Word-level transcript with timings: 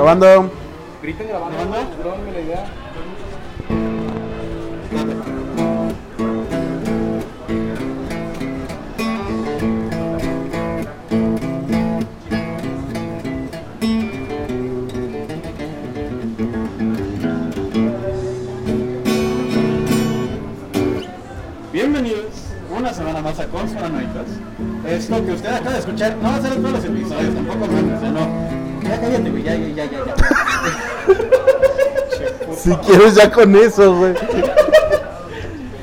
Grabando. 0.00 0.50
Griten 1.02 1.28
grabando, 1.28 1.58
la 2.32 2.40
idea. 2.40 2.64
Bienvenidos 21.70 22.24
una 22.74 22.94
semana 22.94 23.20
más 23.20 23.38
a 23.38 23.46
Conspiranoicos. 23.48 24.28
Esto 24.88 25.26
que 25.26 25.32
usted 25.32 25.52
acaba 25.52 25.72
de 25.72 25.78
escuchar 25.80 26.16
no 26.16 26.22
va 26.22 26.36
a 26.36 26.40
ser 26.40 26.52
en 26.54 26.62
todos 26.62 26.72
los 26.72 26.84
episodios, 26.86 27.34
tampoco 27.34 27.66
sea, 28.00 28.10
no. 28.12 28.29
Ya 28.90 29.00
cállate, 29.00 29.30
güey, 29.30 29.42
ya, 29.44 29.54
ya, 29.54 29.68
ya, 29.68 29.84
ya. 29.84 30.04
ya. 30.04 30.14
Si 32.56 32.70
quieres 32.76 33.14
ya 33.14 33.30
con 33.30 33.54
eso, 33.56 33.96
güey. 33.96 34.14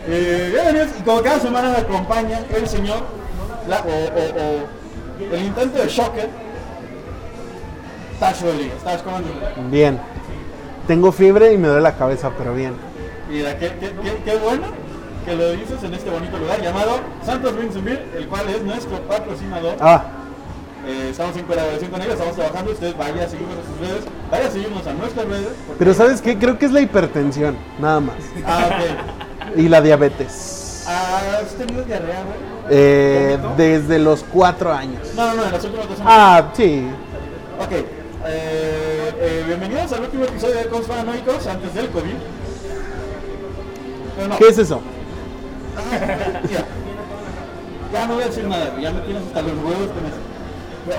Eh, 0.09 0.49
bienvenidos, 0.53 0.89
y 0.99 1.03
como 1.03 1.21
cada 1.23 1.39
semana 1.39 1.69
me 1.71 1.77
acompaña 1.77 2.39
el 2.55 2.67
señor, 2.67 2.99
la- 3.67 3.79
o, 3.79 3.89
o- 3.89 4.65
o 5.31 5.35
el 5.35 5.43
intento 5.43 5.79
de 5.81 5.87
Shocker, 5.87 6.29
Tash 8.19 8.41
Rodríguez. 8.43 8.77
Tash, 8.83 9.01
¿cómo 9.01 9.17
andas? 9.17 9.31
Bien. 9.71 9.99
Tengo 10.85 11.11
fiebre 11.11 11.51
y 11.53 11.57
me 11.57 11.67
duele 11.69 11.81
la 11.83 11.95
cabeza, 11.95 12.31
pero 12.37 12.53
bien. 12.53 12.73
Mira, 13.29 13.57
qué, 13.57 13.69
qué, 13.79 13.91
qué, 14.03 14.21
qué 14.23 14.35
bueno 14.37 14.67
que 15.25 15.35
lo 15.35 15.51
dices 15.53 15.81
en 15.83 15.93
este 15.93 16.09
bonito 16.09 16.37
lugar 16.37 16.61
llamado 16.61 16.99
Santos 17.25 17.53
Beer, 17.83 18.05
el 18.15 18.27
cual 18.27 18.47
es 18.49 18.61
nuestro 18.63 18.99
patrocinador. 19.01 19.75
Ah, 19.81 20.03
Eh, 20.87 21.09
estamos 21.11 21.35
en 21.35 21.43
colaboración 21.45 21.91
con 21.91 22.01
ellos, 22.01 22.13
estamos 22.13 22.35
trabajando. 22.35 22.71
Ustedes 22.71 22.97
vaya 22.97 23.25
a 23.25 23.27
seguirnos 23.27 23.57
a 23.57 23.67
sus 23.67 23.79
redes, 23.87 24.05
vaya 24.31 24.47
a 24.47 24.51
seguirnos 24.51 24.87
a 24.87 24.93
nuestras 24.93 25.27
redes. 25.27 25.47
porque- 25.67 25.79
pero 25.79 25.93
¿sabes 25.93 26.21
qué? 26.21 26.37
Creo 26.37 26.57
que 26.57 26.65
es 26.65 26.71
la 26.71 26.79
hipertensión, 26.81 27.57
nada 27.79 27.99
más. 27.99 28.15
Ah, 28.45 28.69
ok. 28.69 29.57
Y 29.59 29.67
la 29.69 29.81
diabetes. 29.81 30.85
¿Has 30.87 31.53
tenido 31.55 31.83
diarrea, 31.83 32.23
güey? 32.23 32.37
Eh, 32.69 33.37
desde 33.57 33.99
los 33.99 34.23
cuatro 34.23 34.71
años. 34.73 35.01
No, 35.15 35.27
no, 35.27 35.33
no, 35.35 35.45
en 35.45 35.51
las 35.51 35.63
últimas 35.65 35.87
dos 35.89 35.97
semanas. 35.97 36.17
Ah, 36.19 36.51
sí. 36.55 36.87
Ok. 37.59 37.71
Eh, 37.71 37.85
eh, 39.19 39.43
bienvenidos 39.45 39.91
al 39.91 40.01
último 40.01 40.23
episodio 40.23 40.55
de 40.55 40.67
Cons 40.67 40.85
Paranoicos 40.87 41.47
antes 41.47 41.73
del 41.73 41.87
COVID. 41.89 42.13
Pero 44.15 44.27
no. 44.29 44.37
¿Qué 44.37 44.47
es 44.47 44.57
eso? 44.57 44.81
Ya. 46.49 46.65
Ya 47.93 48.07
no 48.07 48.13
voy 48.15 48.23
a 48.23 48.27
decir 48.27 48.45
nada. 48.45 48.73
Ya 48.79 48.91
me 48.91 49.01
tienes 49.01 49.23
hasta 49.27 49.41
los 49.41 49.51
huevos 49.53 49.87
con 49.91 50.05
eso. 50.05 50.26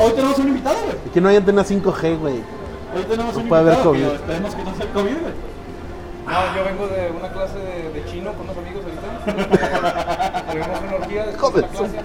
Hoy 0.01 0.13
tenemos 0.13 0.39
un 0.39 0.49
invitado, 0.49 0.77
güey. 0.85 0.97
Que 1.13 1.21
no 1.21 1.29
hay 1.29 1.37
antena 1.37 1.63
5G, 1.65 2.19
güey. 2.19 2.35
Hoy 2.35 3.03
tenemos 3.09 3.37
un 3.37 3.49
puede 3.49 3.63
haber 3.63 3.75
invitado 3.75 3.93
que 3.95 4.01
COVID. 4.01 4.15
esperemos 4.15 4.55
que 4.55 4.65
no 4.65 4.75
sea 4.75 4.85
el 4.85 4.91
COVID, 4.93 5.05
güey. 5.21 5.35
No, 6.27 6.55
yo 6.57 6.65
vengo 6.65 6.87
de 6.89 7.11
una 7.11 7.29
clase 7.33 7.59
de, 7.59 7.91
de 7.91 8.05
chino 8.05 8.33
con 8.35 8.43
unos 8.43 8.57
amigos 8.59 8.83
ahorita. 8.85 10.45
Tuvimos 10.53 10.81
una 10.87 10.95
orgía 10.97 11.27
de 11.27 11.33
Joder, 11.39 11.65
clase. 11.67 11.99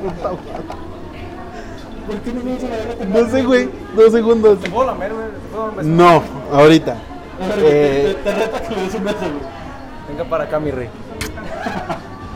¿Por 2.07 2.15
qué 2.17 2.33
no 2.33 2.43
me 2.43 2.53
vas 2.53 2.63
a 2.63 2.67
la 2.99 3.05
No 3.21 3.29
sé, 3.29 3.43
güey. 3.43 3.69
Dos 3.95 4.11
segundos. 4.11 4.59
¿Te 4.59 4.69
puedo 4.69 4.87
lamer, 4.87 5.13
güey? 5.13 5.25
¿Te 5.27 5.39
puedo 5.51 5.61
dar 5.63 5.69
un 5.71 5.75
beso? 5.77 5.89
No, 5.89 6.23
ahorita. 6.57 6.93
Te, 7.55 8.11
Eh, 8.11 8.17
te 8.23 8.31
reta 8.33 8.61
que 8.61 8.75
le 8.75 8.81
des 8.83 8.93
un 8.95 9.03
beso, 9.03 9.17
güey. 9.19 9.53
Venga 10.09 10.23
para 10.29 10.43
acá, 10.45 10.59
mi 10.59 10.71
rey. 10.71 10.89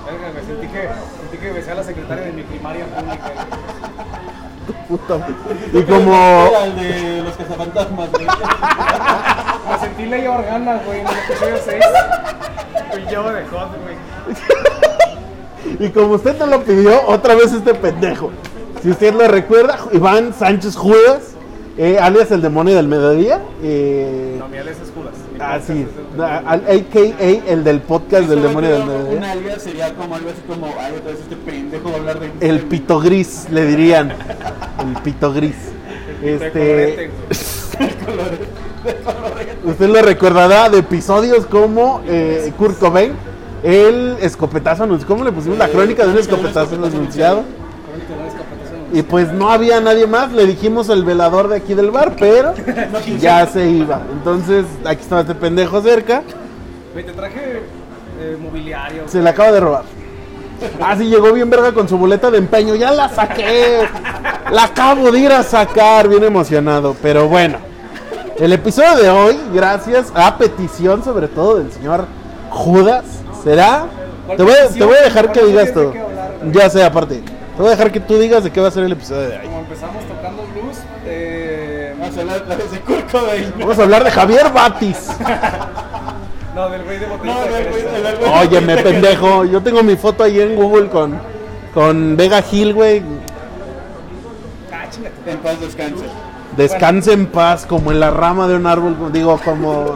Venga, 0.08 0.32
me 0.34 0.42
sentí 0.46 0.68
que, 0.68 0.82
sentí 1.22 1.38
que 1.38 1.52
besé 1.52 1.72
a 1.72 1.76
la 1.76 1.84
secretaria 1.84 2.26
de 2.26 2.32
mi 2.34 2.44
primaria 2.44 2.86
pública. 2.86 3.32
Madre. 4.90 5.34
Y 5.74 5.84
como. 5.84 6.14
Era 6.16 6.66
el 6.66 6.76
de 6.76 7.22
los 7.24 7.34
cazafantasmas, 7.36 8.12
güey. 8.12 8.26
Me 8.26 9.80
sentí 9.80 10.06
Leia 10.06 10.32
Organa, 10.32 10.82
güey, 10.86 11.02
en 11.02 11.08
el 11.08 11.14
episodio 11.18 11.56
6. 11.64 11.84
Y 12.98 13.12
yo 13.12 13.30
de 13.32 13.46
hot, 13.46 13.70
güey. 13.84 13.96
Y 15.80 15.90
como 15.90 16.14
usted 16.14 16.36
te 16.38 16.48
lo 16.48 16.64
pidió, 16.64 17.06
otra 17.08 17.36
vez 17.36 17.52
este 17.52 17.74
pendejo. 17.74 18.32
Si 18.82 18.90
usted 18.90 19.14
lo 19.14 19.28
recuerda, 19.28 19.78
Iván 19.92 20.34
Sánchez 20.34 20.78
Judas, 20.78 21.34
eh, 21.78 22.00
alias 22.00 22.32
el 22.32 22.42
demonio 22.42 22.76
del 22.76 22.88
mediodía. 22.88 23.42
Eh, 23.62 24.38
No, 24.40 24.48
mi 24.48 24.58
alias 24.58 24.78
es 24.82 24.90
Mi 25.48 25.54
ah, 25.54 25.58
es 25.58 25.70
el- 25.70 26.22
a- 26.22 26.38
al- 26.40 26.64
AKA 26.68 27.52
el 27.52 27.64
del 27.64 27.80
podcast 27.82 28.28
del 28.28 28.42
demonio 28.42 28.70
del 28.72 28.84
güey, 28.84 29.16
Un 29.18 29.24
alias 29.24 29.62
sería 29.62 29.94
como 29.94 30.16
algo 30.16 30.30
así 30.30 30.42
como, 30.48 30.68
ay, 30.80 30.94
otra 30.98 31.12
vez 31.12 31.22
este 31.22 31.36
pendejo 31.38 31.90
va 31.90 31.96
a 31.96 32.00
hablar 32.00 32.20
de... 32.20 32.32
El 32.48 32.60
pito 32.62 33.00
gris, 33.00 33.48
le 33.52 33.66
dirían. 33.66 34.14
El 34.80 35.02
pito 35.04 35.32
gris. 35.34 35.56
de 36.22 36.38
colorete, 36.52 37.06
Este, 37.06 37.10
usted 39.70 39.88
lo 39.90 40.02
recordará 40.02 40.70
de 40.70 40.80
episodios 40.80 41.46
como 41.46 42.02
eh, 42.08 42.52
Kurt 42.58 42.78
Cobain, 42.80 43.14
el 43.64 44.18
escopetazo 44.22 44.84
anunciado. 44.84 45.14
¿Cómo 45.14 45.24
le 45.24 45.32
pusimos 45.32 45.58
la 45.58 45.68
crónica 45.70 46.06
de 46.06 46.12
un 46.12 46.18
escopetazo 46.18 46.76
anunciado? 46.76 47.44
Crónica 47.44 48.14
de 48.14 48.20
una 48.20 48.28
escapatación. 48.28 48.77
Y 48.94 49.02
pues 49.02 49.32
no 49.34 49.50
había 49.50 49.82
nadie 49.82 50.08
más, 50.08 50.32
le 50.32 50.46
dijimos 50.46 50.90
al 50.90 51.04
velador 51.04 51.50
de 51.50 51.58
aquí 51.58 51.74
del 51.74 51.92
bar, 51.92 52.14
pero 52.18 52.54
ya 53.20 53.46
se 53.46 53.70
iba. 53.70 54.02
Entonces, 54.12 54.66
aquí 54.86 55.02
estaba 55.02 55.22
este 55.22 55.36
pendejo 55.36 55.82
cerca, 55.82 56.24
Güey, 56.94 57.06
te 57.06 57.12
traje 57.12 57.62
eh, 58.20 58.38
mobiliario. 58.42 59.04
se 59.08 59.22
le 59.22 59.30
acaba 59.30 59.52
de 59.52 59.60
robar. 59.60 59.84
Ah, 60.82 60.96
sí, 60.98 61.06
llegó 61.06 61.34
bien 61.34 61.50
verga 61.50 61.72
con 61.72 61.88
su 61.88 61.98
boleta 61.98 62.32
de 62.32 62.40
empeño, 62.40 62.76
ya 62.76 62.92
la 62.92 63.10
saqué. 63.10 63.82
La 64.52 64.64
acabo 64.64 65.12
de 65.12 65.20
ir 65.20 65.32
a 65.32 65.44
sacar, 65.44 66.08
bien 66.08 66.24
emocionado. 66.24 66.96
Pero 67.02 67.28
bueno, 67.28 67.58
el 68.40 68.54
episodio 68.54 68.96
de 68.96 69.10
hoy, 69.10 69.38
gracias 69.54 70.12
a 70.16 70.38
petición 70.38 71.04
sobre 71.04 71.28
todo 71.28 71.58
del 71.60 71.72
señor 71.72 72.06
Judas, 72.50 73.04
será... 73.44 73.86
Te 74.36 74.44
voy, 74.44 74.54
te 74.78 74.84
voy 74.84 74.98
a 74.98 75.04
dejar 75.04 75.32
que 75.32 75.42
digas 75.46 75.74
todo. 75.74 75.94
Ya 76.52 76.70
sé, 76.70 76.84
aparte. 76.84 77.24
Te 77.58 77.64
voy 77.64 77.68
a 77.70 77.72
dejar 77.72 77.92
que 77.92 78.00
tú 78.00 78.20
digas 78.20 78.44
de 78.44 78.52
qué 78.52 78.62
va 78.62 78.68
a 78.68 78.72
ser 78.72 78.84
el 78.84 78.92
episodio 78.92 79.30
de 79.30 79.38
hoy. 79.40 79.46
Como 79.48 79.60
empezamos 79.62 80.04
tocando 80.06 80.44
blues, 80.54 80.78
eh, 81.06 81.96
Vamos 82.00 82.16
a 82.16 82.22
hablar 82.22 82.46
de 82.46 82.80
Cobain. 83.12 83.54
Vamos 83.60 83.80
a 83.80 83.84
hablar 83.84 84.04
de 84.04 84.12
Javier 84.12 84.54
Batis. 84.54 85.08
no, 86.56 86.70
del 86.70 86.84
güey 86.84 87.00
de 87.00 87.06
botella 87.08 87.34
No, 87.34 87.42
de 87.42 87.50
del 87.50 87.68
güey- 87.74 87.82
cereza. 87.82 88.12
del 88.12 88.48
Óyeme, 88.48 88.78
pendejo. 88.78 89.46
Yo 89.46 89.62
tengo 89.64 89.82
mi 89.82 89.96
foto 89.96 90.24
ahí 90.24 90.40
en 90.40 90.56
Google 90.56 90.88
con, 90.90 91.20
con 91.74 92.16
Vega 92.16 92.44
Hill, 92.52 92.76
güey. 92.76 93.02
Ah, 94.72 94.86
En 95.26 95.38
paz 95.40 95.60
descanse. 95.60 96.06
Descanse 96.56 97.14
en 97.14 97.26
paz, 97.28 97.66
como 97.66 97.92
en 97.92 98.00
la 98.00 98.12
rama 98.12 98.48
de 98.48 98.56
un 98.56 98.68
árbol. 98.68 99.12
Digo, 99.12 99.40
como. 99.44 99.96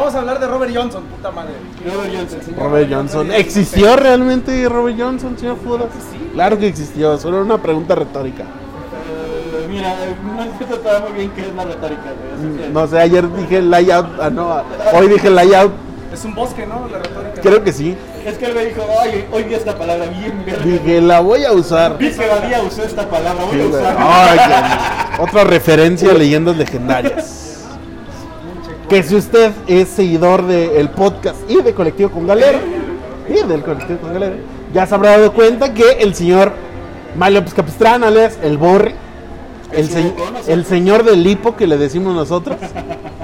Vamos 0.00 0.14
a 0.14 0.18
hablar 0.20 0.40
de 0.40 0.46
Robert 0.46 0.72
Johnson, 0.74 1.02
puta 1.04 1.30
madre. 1.30 1.52
Robert 1.84 2.10
Johnson. 2.16 2.40
Robert 2.56 2.90
Johnson. 2.90 3.32
¿Existió 3.32 3.96
realmente 3.96 4.66
Robert 4.66 4.96
Johnson, 4.98 5.36
señor 5.38 5.58
Judas? 5.62 5.88
Claro 6.32 6.58
que 6.58 6.68
existió, 6.68 7.18
solo 7.18 7.36
era 7.36 7.44
una 7.44 7.58
pregunta 7.58 7.94
retórica. 7.94 8.44
Eh, 8.44 9.66
mira, 9.68 9.92
eh, 9.92 10.14
no 10.24 10.66
trataba 10.66 11.00
muy 11.00 11.12
bien 11.18 11.30
qué 11.36 11.42
es 11.42 11.54
la 11.54 11.64
retórica, 11.64 12.00
que- 12.02 12.68
No 12.70 12.86
sé, 12.86 12.98
ayer 12.98 13.30
dije 13.30 13.60
layout. 13.60 14.06
Ah, 14.22 14.30
no, 14.30 14.62
hoy 14.94 15.08
dije 15.08 15.28
layout. 15.28 15.72
Es 16.14 16.24
un 16.24 16.34
bosque, 16.34 16.66
¿no? 16.66 16.88
La 16.90 16.98
retórica. 16.98 17.42
Creo 17.42 17.62
que 17.62 17.72
sí. 17.74 17.94
Es 18.24 18.38
que 18.38 18.46
él 18.46 18.54
me 18.54 18.64
dijo, 18.64 18.80
oye, 19.02 19.26
hoy 19.30 19.42
vi 19.42 19.52
esta 19.54 19.76
palabra 19.76 20.06
bien 20.06 20.42
verga. 20.46 20.64
Dije, 20.64 21.02
la 21.02 21.20
voy 21.20 21.44
a 21.44 21.52
usar. 21.52 21.98
Vi 21.98 22.10
que 22.10 22.26
Badía 22.26 22.62
usó 22.62 22.82
esta 22.84 23.06
palabra, 23.06 23.44
voy 23.44 23.54
Sí, 23.54 23.60
a 23.60 23.66
usarla. 23.66 24.30
Ay, 24.30 24.38
qué- 25.18 25.22
Otra 25.24 25.44
referencia 25.44 26.10
a 26.10 26.14
leyendas 26.14 26.56
legendarias. 26.56 27.36
Que 28.90 29.02
si 29.04 29.14
usted 29.16 29.52
es 29.68 29.88
seguidor 29.88 30.46
del 30.46 30.88
podcast 30.90 31.38
y 31.48 31.62
de 31.62 31.72
Colectivo 31.72 32.10
con 32.10 32.26
Galera, 32.26 32.58
y 33.28 33.46
del 33.46 33.62
Colectivo 33.62 34.00
con 34.00 34.12
Galera, 34.12 34.34
ya 34.74 34.84
se 34.86 34.94
habrá 34.94 35.10
dado 35.12 35.32
cuenta 35.32 35.72
que 35.72 35.84
el 36.00 36.14
señor 36.14 36.52
Mario 37.16 37.38
López 37.40 37.54
Capistrán, 37.54 38.02
alias 38.04 38.38
el 38.42 38.58
Borri, 38.58 38.92
el, 39.72 39.88
se- 39.88 40.64
señor 40.64 41.04
del 41.04 41.24
hipo 41.24 41.54
que 41.56 41.68
le 41.68 41.78
decimos 41.78 42.14
nosotros, 42.16 42.56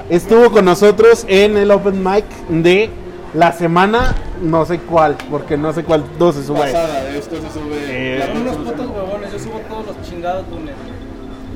estuvo 0.09 0.51
con 0.51 0.63
nosotros 0.65 1.25
en 1.27 1.57
el 1.57 1.69
Open 1.71 2.01
Mic 2.01 2.23
de 2.47 2.89
la 3.33 3.51
semana, 3.51 4.15
no 4.41 4.65
sé 4.65 4.79
cuál, 4.79 5.17
porque 5.29 5.57
no 5.57 5.73
sé 5.73 5.83
cuál, 5.83 6.05
no 6.17 6.31
se 6.31 6.45
sube. 6.45 6.59
Pasada 6.59 7.03
de 7.03 7.19
esto 7.19 7.35
se 7.35 7.59
sube. 7.59 7.75
Eh, 7.89 8.33
unos 8.39 8.55
putos 8.55 8.87
huevones, 8.87 9.31
yo 9.33 9.39
subo 9.39 9.59
todos 9.67 9.87
los 9.87 10.01
chingados 10.09 10.45
lunes. 10.49 10.73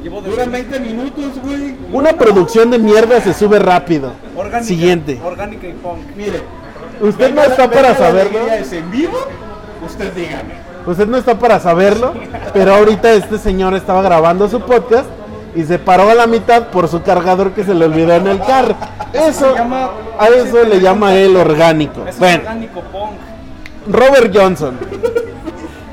Duran 0.03 0.51
20 0.51 0.79
minutos, 0.79 1.31
güey. 1.43 1.75
Una 1.91 2.13
producción 2.13 2.71
de 2.71 2.79
mierda 2.79 3.21
se 3.21 3.33
sube 3.33 3.59
rápido. 3.59 4.13
Orgánica, 4.35 4.63
Siguiente. 4.63 5.19
Orgánica 5.23 5.67
y 5.67 5.73
punk. 5.73 6.15
Mire. 6.15 6.41
Usted 7.01 7.33
no 7.33 7.43
está 7.43 7.69
para 7.69 7.95
saberlo. 7.95 8.39
¿Es 8.47 8.71
en 8.73 8.89
vivo? 8.89 9.17
Usted 9.85 10.11
dígame. 10.13 10.71
Usted 10.85 11.07
no 11.07 11.17
está 11.17 11.37
para 11.37 11.59
saberlo, 11.59 12.13
pero 12.53 12.73
ahorita 12.73 13.11
este 13.13 13.37
señor 13.37 13.75
estaba 13.75 14.01
grabando 14.01 14.49
su 14.49 14.59
podcast 14.61 15.05
y 15.55 15.63
se 15.63 15.77
paró 15.77 16.09
a 16.09 16.15
la 16.15 16.25
mitad 16.25 16.67
por 16.69 16.87
su 16.87 17.03
cargador 17.03 17.51
que 17.51 17.63
se 17.63 17.75
le 17.75 17.85
olvidó 17.85 18.13
en 18.13 18.25
el 18.27 18.39
carro. 18.39 18.75
Eso, 19.13 19.53
a 20.17 20.27
eso 20.29 20.63
le 20.63 20.79
llama 20.79 21.13
él 21.15 21.35
orgánico. 21.35 22.03
Bueno, 22.17 22.39
orgánico 22.39 22.81
punk. 22.91 23.11
Robert 23.87 24.35
Johnson 24.35 24.77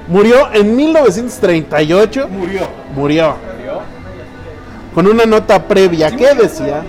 murió 0.08 0.48
en 0.52 0.74
1938. 0.76 2.28
Murió. 2.28 2.60
Murió. 2.94 3.34
Con 4.98 5.06
una 5.06 5.26
nota 5.26 5.62
previa 5.62 6.10
que 6.10 6.34
decía, 6.34 6.82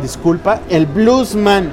disculpa, 0.00 0.60
el 0.68 0.86
bluesman. 0.86 1.72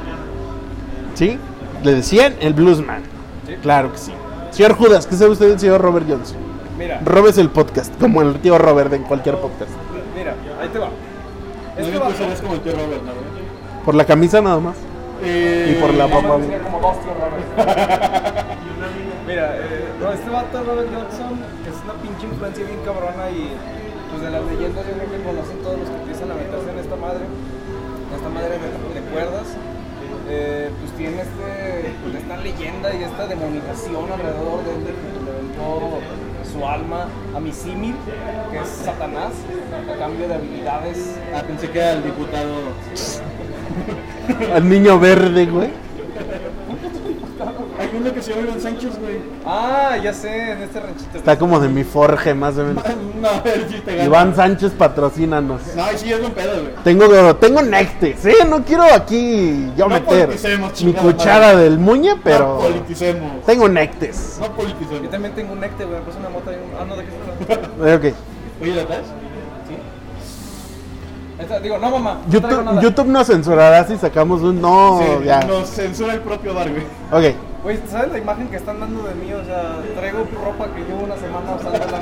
¿Sí? 1.14 1.38
Le 1.84 1.94
decían 1.94 2.34
el 2.40 2.56
bluesman. 2.56 3.04
Sí. 3.46 3.54
Claro 3.62 3.92
que 3.92 4.00
sí. 4.00 4.12
Señor 4.50 4.74
Judas, 4.74 5.06
¿qué 5.06 5.16
sabe 5.16 5.30
usted 5.30 5.50
del 5.50 5.60
señor 5.60 5.81
Robert 5.81 6.08
Johnson? 6.10 6.38
Mira, 6.80 7.00
Robes 7.06 7.38
el 7.38 7.52
podcast, 7.52 7.94
como 8.02 8.24
el 8.24 8.40
tío 8.40 8.58
Robert 8.58 8.92
en 8.94 9.04
cualquier 9.04 9.36
podcast. 9.38 9.70
mira, 10.18 10.34
ahí 10.60 10.70
te 10.70 10.80
va. 10.80 10.88
No 10.88 10.94
bien, 11.86 11.94
vato- 12.00 12.06
pues 12.06 12.20
eres 12.22 12.42
como 12.42 12.54
el 12.56 12.62
tío 12.62 12.72
Robert, 12.74 13.04
¿no? 13.04 13.12
Por 13.86 13.94
la 13.94 14.06
camisa 14.06 14.42
nada 14.42 14.60
más. 14.60 14.78
Eh, 15.22 15.76
Y 15.78 15.80
por 15.80 15.94
la 15.94 16.08
papá. 16.08 16.38
Mira, 19.28 19.56
eh, 19.58 19.90
no, 20.02 20.12
este 20.12 20.28
vato 20.31 20.64
Robert 20.64 20.88
Johnson 20.92 21.38
es 21.70 21.76
una 21.84 21.94
pinche 22.02 22.26
influencia 22.26 22.66
bien 22.66 22.80
cabrona 22.84 23.30
y 23.30 23.54
pues 24.19 24.31
de 24.31 24.38
las 24.38 24.51
leyendas 24.51 24.86
yo 24.86 24.94
creo 24.94 25.12
que 25.12 25.24
conocen 25.24 25.57
todos 25.63 25.80
los 25.80 25.89
que 25.89 25.95
empiezan 25.95 26.31
a 26.31 26.36
meterse 26.36 26.69
en 26.71 26.80
esta 26.80 26.95
madre, 26.95 27.24
en 27.24 28.16
esta 28.16 28.30
madre 28.30 28.60
de, 28.60 29.00
de 29.00 29.07
cuerdas. 29.12 29.48
Eh, 30.31 30.69
pues 30.80 30.92
tiene 30.94 31.21
este, 31.21 32.18
esta 32.18 32.38
leyenda 32.38 32.94
y 32.94 33.04
esta 33.04 33.25
demonización 33.27 34.12
alrededor 34.12 34.63
de 34.63 34.71
él 34.75 34.83
de 34.86 34.92
que 34.92 35.10
le 35.24 35.31
aventó 35.31 36.00
su 36.51 36.66
alma 36.68 37.07
a 37.36 37.39
mi 37.39 37.51
símil, 37.51 37.95
que 38.51 38.60
es 38.60 38.68
Satanás, 38.68 39.31
a 39.74 39.98
cambio 39.98 40.27
de 40.27 40.36
habilidades 40.36 41.16
Ah, 41.33 41.42
pensé 41.48 41.69
que 41.69 41.80
era 41.80 41.94
el 41.94 42.04
diputado. 42.04 42.54
Al 44.54 44.69
niño 44.69 45.00
verde, 45.00 45.45
güey. 45.45 45.69
Uno 47.97 48.13
que 48.13 48.21
se 48.21 48.31
llama 48.31 48.47
Iván 48.47 48.62
Sánchez, 48.62 49.00
güey. 49.00 49.18
Ah, 49.45 49.97
ya 50.01 50.13
sé, 50.13 50.51
en 50.51 50.62
este 50.62 50.80
ranchito. 50.80 51.18
Está 51.18 51.38
como 51.39 51.59
de 51.59 51.68
mi 51.69 51.83
forje, 51.83 52.33
más 52.33 52.57
o 52.57 52.63
menos. 52.63 52.83
No, 53.19 53.27
sí 53.69 53.81
te 53.83 53.91
gana. 53.95 54.06
Iván 54.06 54.36
Sánchez, 54.36 54.71
patrocínanos. 54.74 55.62
No, 55.75 55.83
sí 55.95 56.12
es 56.13 56.19
un 56.21 56.31
pedo, 56.31 56.51
güey. 56.62 56.74
Tengo, 56.83 57.36
tengo 57.36 57.62
Nectes, 57.62 58.25
¿eh? 58.25 58.33
No 58.47 58.63
quiero 58.63 58.83
aquí 58.94 59.71
yo 59.75 59.88
No 59.89 59.95
meter 59.95 60.27
politicemos, 60.27 60.83
mi 60.83 60.94
cuchara 60.94 61.47
madre. 61.53 61.63
del 61.63 61.80
muñe, 61.80 62.15
No 62.15 62.21
pero 62.24 62.59
politicemos. 62.59 63.44
tengo 63.45 63.68
Nectes. 63.68 64.38
No 64.39 64.45
Yo 64.47 64.51
politicemos. 64.53 65.09
también 65.12 65.35
tengo 65.35 65.51
un 65.53 65.59
necte, 65.59 65.83
güey, 65.83 66.00
me 66.00 66.06
puse 66.06 66.18
una 66.19 66.30
moto 66.30 66.50
ahí. 66.50 66.57
Ah, 66.80 66.85
no, 66.88 66.95
¿de 66.95 67.03
qué 67.06 67.09
se 67.12 67.45
trata? 67.45 67.69
Eh, 67.89 67.95
Ok. 67.95 68.62
Oye, 68.62 68.75
¿la 68.75 68.85
traes? 68.85 69.06
Digo, 71.63 71.77
no, 71.77 71.89
mamá. 71.92 72.19
no 72.25 72.31
YouTube, 72.31 72.63
nada. 72.63 72.81
YouTube 72.81 73.07
nos 73.07 73.27
censurará 73.27 73.85
si 73.88 73.97
sacamos 73.97 74.42
un 74.42 74.62
no, 74.62 75.00
sí, 75.01 75.25
ya. 75.25 75.39
nos 75.42 75.69
censura 75.69 76.13
el 76.13 76.19
propio 76.19 76.53
Dar, 76.53 76.69
güey. 76.69 76.83
Ok. 77.12 77.35
Güey, 77.63 77.77
¿sabes 77.91 78.11
la 78.13 78.17
imagen 78.19 78.47
que 78.47 78.56
están 78.56 78.79
dando 78.79 79.03
de 79.03 79.15
mí? 79.15 79.33
O 79.33 79.44
sea, 79.44 79.79
traigo 79.97 80.25
ropa 80.44 80.67
que 80.73 80.79
llevo 80.81 81.03
una 81.03 81.15
semana 81.17 81.56
usándola. 81.59 82.00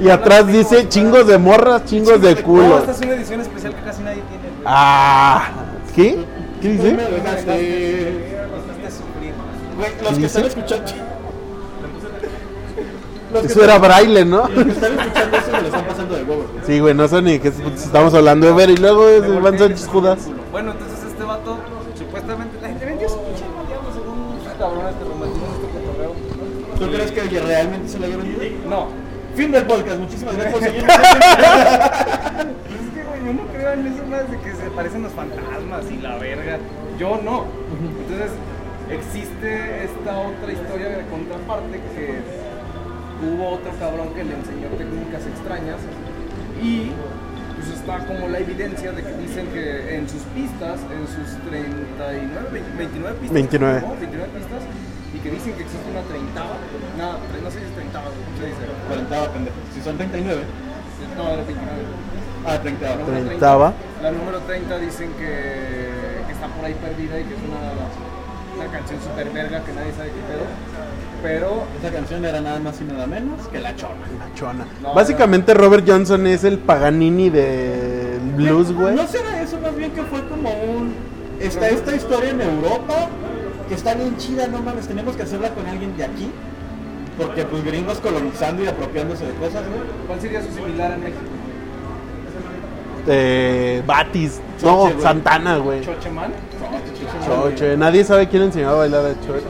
Y 0.00 0.08
atrás 0.10 0.46
dice 0.48 0.88
chingos 0.88 1.26
de 1.26 1.38
morras, 1.38 1.84
chingos 1.84 2.20
de 2.20 2.34
No, 2.34 2.42
culo. 2.42 2.78
esta 2.78 2.90
es 2.92 3.00
una 3.00 3.12
edición 3.14 3.40
especial 3.40 3.74
que 3.74 3.82
casi 3.82 4.02
nadie 4.02 4.22
tiene. 4.28 4.42
güey. 4.48 4.64
Ah, 4.66 5.48
¿qué? 5.94 6.24
¿Qué 6.60 6.68
dice? 6.70 6.92
me 6.92 7.02
dejaste. 7.04 7.46
Me 7.46 7.54
dejaste 7.54 8.90
sufrir. 8.90 9.32
Güey, 9.76 9.90
los 10.02 10.12
¿Qué 10.14 10.20
que 10.20 10.26
están 10.26 10.44
escuchando. 10.44 10.92
Que 13.32 13.46
Eso 13.46 13.62
era 13.62 13.78
braille, 13.78 14.24
¿no? 14.24 14.48
Los 14.48 14.64
que 14.64 14.70
están 14.72 14.98
escuchando 14.98 15.36
eso 15.36 15.52
me 15.52 15.60
lo 15.60 15.66
están 15.66 15.84
pasando 15.86 16.16
de 16.16 16.22
huevo. 16.24 16.46
güey. 16.52 16.64
Sí, 16.66 16.80
güey, 16.80 16.94
no 16.94 17.06
sé 17.06 17.22
ni 17.22 17.38
qué 17.38 17.48
estamos 17.48 18.12
hablando 18.14 18.46
de 18.48 18.52
ver. 18.54 18.70
Y 18.70 18.76
luego 18.76 19.08
es 19.08 19.24
Iván 19.24 19.56
Sánchez 19.56 19.86
Judas. 19.86 20.18
Bueno, 20.50 20.72
entonces 20.72 20.89
¿Tú 26.80 26.88
crees 26.88 27.12
que 27.12 27.20
realmente 27.40 27.88
se 27.88 27.98
lo 27.98 28.06
haya 28.06 28.16
vendido? 28.16 28.40
No. 28.66 28.88
Fin 29.36 29.52
del 29.52 29.64
podcast, 29.66 29.98
muchísimas 30.00 30.34
gracias 30.38 30.54
por 30.54 30.62
seguirnos. 30.62 30.96
Pues 30.96 32.80
es 32.80 32.90
que, 32.94 33.04
güey, 33.04 33.20
yo 33.26 33.32
no 33.34 33.46
creo 33.52 33.72
en 33.74 33.86
eso 33.86 34.06
más 34.06 34.30
de 34.30 34.38
que 34.38 34.54
se 34.56 34.70
parecen 34.70 35.02
los 35.02 35.12
fantasmas 35.12 35.84
y 35.90 35.98
la 35.98 36.16
verga. 36.16 36.58
Yo 36.98 37.20
no. 37.22 37.44
Entonces, 38.00 38.32
existe 38.90 39.84
esta 39.84 40.18
otra 40.18 40.52
historia 40.52 40.88
de 40.88 41.04
contraparte 41.06 41.80
que 41.94 42.16
hubo 43.28 43.50
otro 43.50 43.72
cabrón 43.78 44.14
que 44.14 44.24
le 44.24 44.34
enseñó 44.34 44.68
técnicas 44.78 45.26
extrañas 45.26 45.76
y 46.62 46.92
pues 47.56 47.76
está 47.76 47.98
como 48.06 48.26
la 48.28 48.38
evidencia 48.38 48.92
de 48.92 49.02
que 49.02 49.12
dicen 49.18 49.46
que 49.48 49.96
en 49.96 50.08
sus 50.08 50.22
pistas, 50.32 50.80
en 50.88 51.04
sus 51.06 51.36
39, 51.44 52.64
29 52.78 53.16
pistas, 53.20 53.34
29. 53.34 53.80
¿no? 53.82 53.96
29 54.00 54.28
pistas, 54.32 54.62
y 55.12 55.18
que 55.18 55.30
dicen 55.30 55.54
que 55.54 55.62
existe 55.62 55.90
una 55.90 56.02
treintava, 56.02 56.54
no, 56.96 57.12
no 57.18 57.50
sé 57.50 57.58
si 57.58 57.64
es 57.66 57.74
treintava, 57.74 58.06
¿cómo 58.06 58.38
se 58.38 58.46
dice? 58.46 58.62
40, 58.88 59.32
pendejo. 59.32 59.56
Si 59.74 59.82
son 59.82 59.96
39. 59.96 60.42
No, 61.16 61.28
era 61.28 61.42
29. 61.42 61.82
Ah, 62.46 62.58
30. 62.60 62.88
La 62.88 62.96
número 62.96 63.26
Treintava. 63.26 63.72
30, 63.72 64.02
La 64.02 64.10
número 64.12 64.38
30 64.40 64.78
dicen 64.78 65.10
que, 65.18 66.22
que 66.26 66.32
está 66.32 66.46
por 66.46 66.64
ahí 66.64 66.74
perdida 66.74 67.20
y 67.20 67.24
que 67.24 67.34
es 67.34 67.40
una, 67.42 68.62
una 68.62 68.72
canción 68.72 69.00
super 69.02 69.30
verga 69.30 69.60
que 69.64 69.72
nadie 69.72 69.92
sabe 69.92 70.08
qué 70.08 70.22
pedo. 70.32 70.46
Pero 71.22 71.64
Esa 71.82 71.92
canción 71.92 72.24
era 72.24 72.40
nada 72.40 72.60
más 72.60 72.80
y 72.80 72.84
nada 72.84 73.06
menos 73.06 73.46
que 73.48 73.58
La 73.58 73.76
Chona. 73.76 74.06
La 74.18 74.34
chona. 74.34 74.64
No, 74.80 74.94
Básicamente 74.94 75.52
Robert 75.52 75.84
Johnson 75.86 76.26
es 76.26 76.44
el 76.44 76.58
Paganini 76.58 77.28
del 77.28 78.20
blues, 78.36 78.72
güey. 78.72 78.94
No 78.94 79.06
será 79.06 79.42
eso, 79.42 79.58
más 79.60 79.76
bien 79.76 79.90
que 79.90 80.02
fue 80.02 80.26
como 80.28 80.50
un. 80.50 80.94
Está 81.40 81.68
esta 81.68 81.94
historia 81.94 82.30
en 82.30 82.40
Europa 82.40 83.08
que 83.70 83.74
está 83.76 83.94
bien 83.94 84.16
chida, 84.18 84.46
no 84.48 84.58
mames, 84.60 84.86
tenemos 84.88 85.16
que 85.16 85.22
hacerla 85.22 85.48
con 85.54 85.64
alguien 85.66 85.96
de 85.96 86.04
aquí. 86.04 86.30
Porque 87.16 87.44
pues 87.44 87.64
gringos 87.64 87.98
colonizando 88.00 88.62
y 88.64 88.66
apropiándose 88.66 89.24
de 89.26 89.32
cosas, 89.34 89.62
güey. 89.68 89.80
¿cuál 90.06 90.20
sería 90.20 90.42
su 90.42 90.52
similar 90.52 90.92
en 90.92 91.00
México? 91.00 91.20
Eh, 93.06 93.82
Batis. 93.86 94.40
Choche, 94.60 94.66
No, 94.66 94.76
güey. 94.90 95.00
Santana, 95.00 95.56
güey. 95.58 95.80
¿Chocheman? 95.82 96.32
Choche. 97.26 97.76
Nadie 97.76 98.04
sabe 98.04 98.28
quién 98.28 98.42
enseñó 98.44 98.70
a 98.70 98.74
bailar 98.74 99.04
a 99.06 99.14
Choche. 99.26 99.44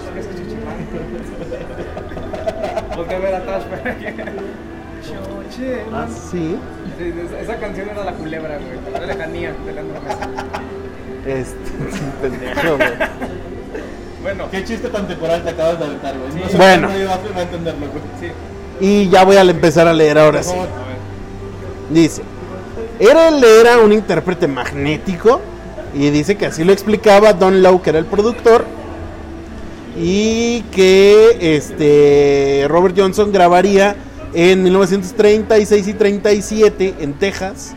Porque 2.97 3.15
a 3.17 3.19
ver 3.19 3.35
atrás. 3.35 3.63
Chocheman. 5.03 5.95
Ah, 5.95 6.07
sí. 6.09 6.57
Sí, 6.99 7.15
esa- 7.27 7.41
esa 7.41 7.57
canción 7.57 7.89
era 7.89 8.05
la 8.05 8.13
culebra, 8.13 8.59
güey. 8.59 8.93
La 8.93 9.07
lejanía 9.07 9.51
de. 11.25 11.31
Este, 11.41 11.55
sí, 11.93 12.03
pendejo, 12.21 12.77
güey. 12.77 12.91
Bueno, 14.23 14.49
Qué 14.51 14.65
chiste 14.65 14.89
tan 14.89 15.09
temporal 15.09 15.43
te 15.43 15.51
acabas 15.51 15.79
de 15.79 15.85
aventar, 15.87 16.15
güey. 16.19 16.43
No 16.43 16.49
sé 16.49 16.57
Bueno. 16.57 16.89
Nadie 16.89 17.05
va 17.05 17.15
a 17.15 17.19
va 17.19 17.39
a 17.39 17.43
entenderlo, 17.43 17.87
güey. 17.89 18.03
sí. 18.21 18.27
Y 18.81 19.09
ya 19.11 19.25
voy 19.25 19.37
a 19.37 19.43
empezar 19.43 19.87
a 19.89 19.93
leer 19.93 20.19
ahora 20.19 20.43
sí. 20.43 20.55
Dice, 21.91 22.23
era 22.99 23.29
él 23.29 23.43
era 23.43 23.79
un 23.79 23.93
intérprete 23.93 24.47
magnético 24.47 25.41
y 25.95 26.11
dice 26.11 26.37
que 26.37 26.47
así 26.47 26.65
lo 26.65 26.73
explicaba 26.73 27.33
Don 27.33 27.63
Lowe, 27.63 27.83
que 27.83 27.91
era 27.91 27.99
el 27.99 28.07
productor, 28.07 28.65
y 29.99 30.63
que 30.73 31.57
este 31.57 32.67
Robert 32.69 32.95
Johnson 32.97 33.33
grabaría 33.33 33.97
en 34.33 34.63
1936 34.63 35.89
y 35.89 35.95
37 35.95 36.95
en 37.01 37.15
Texas 37.15 37.75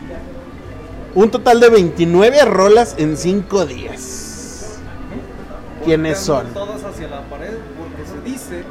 un 1.14 1.30
total 1.30 1.60
de 1.60 1.70
29 1.70 2.44
rolas 2.44 2.94
en 2.98 3.16
5 3.16 3.66
días. 3.66 4.23
¿Quiénes 5.84 6.18
son? 6.18 6.46
Todas 6.54 6.82
hacia 6.84 7.08
la 7.08 7.22
pared, 7.22 7.54
porque 7.78 8.08
se 8.08 8.30
dice 8.30 8.62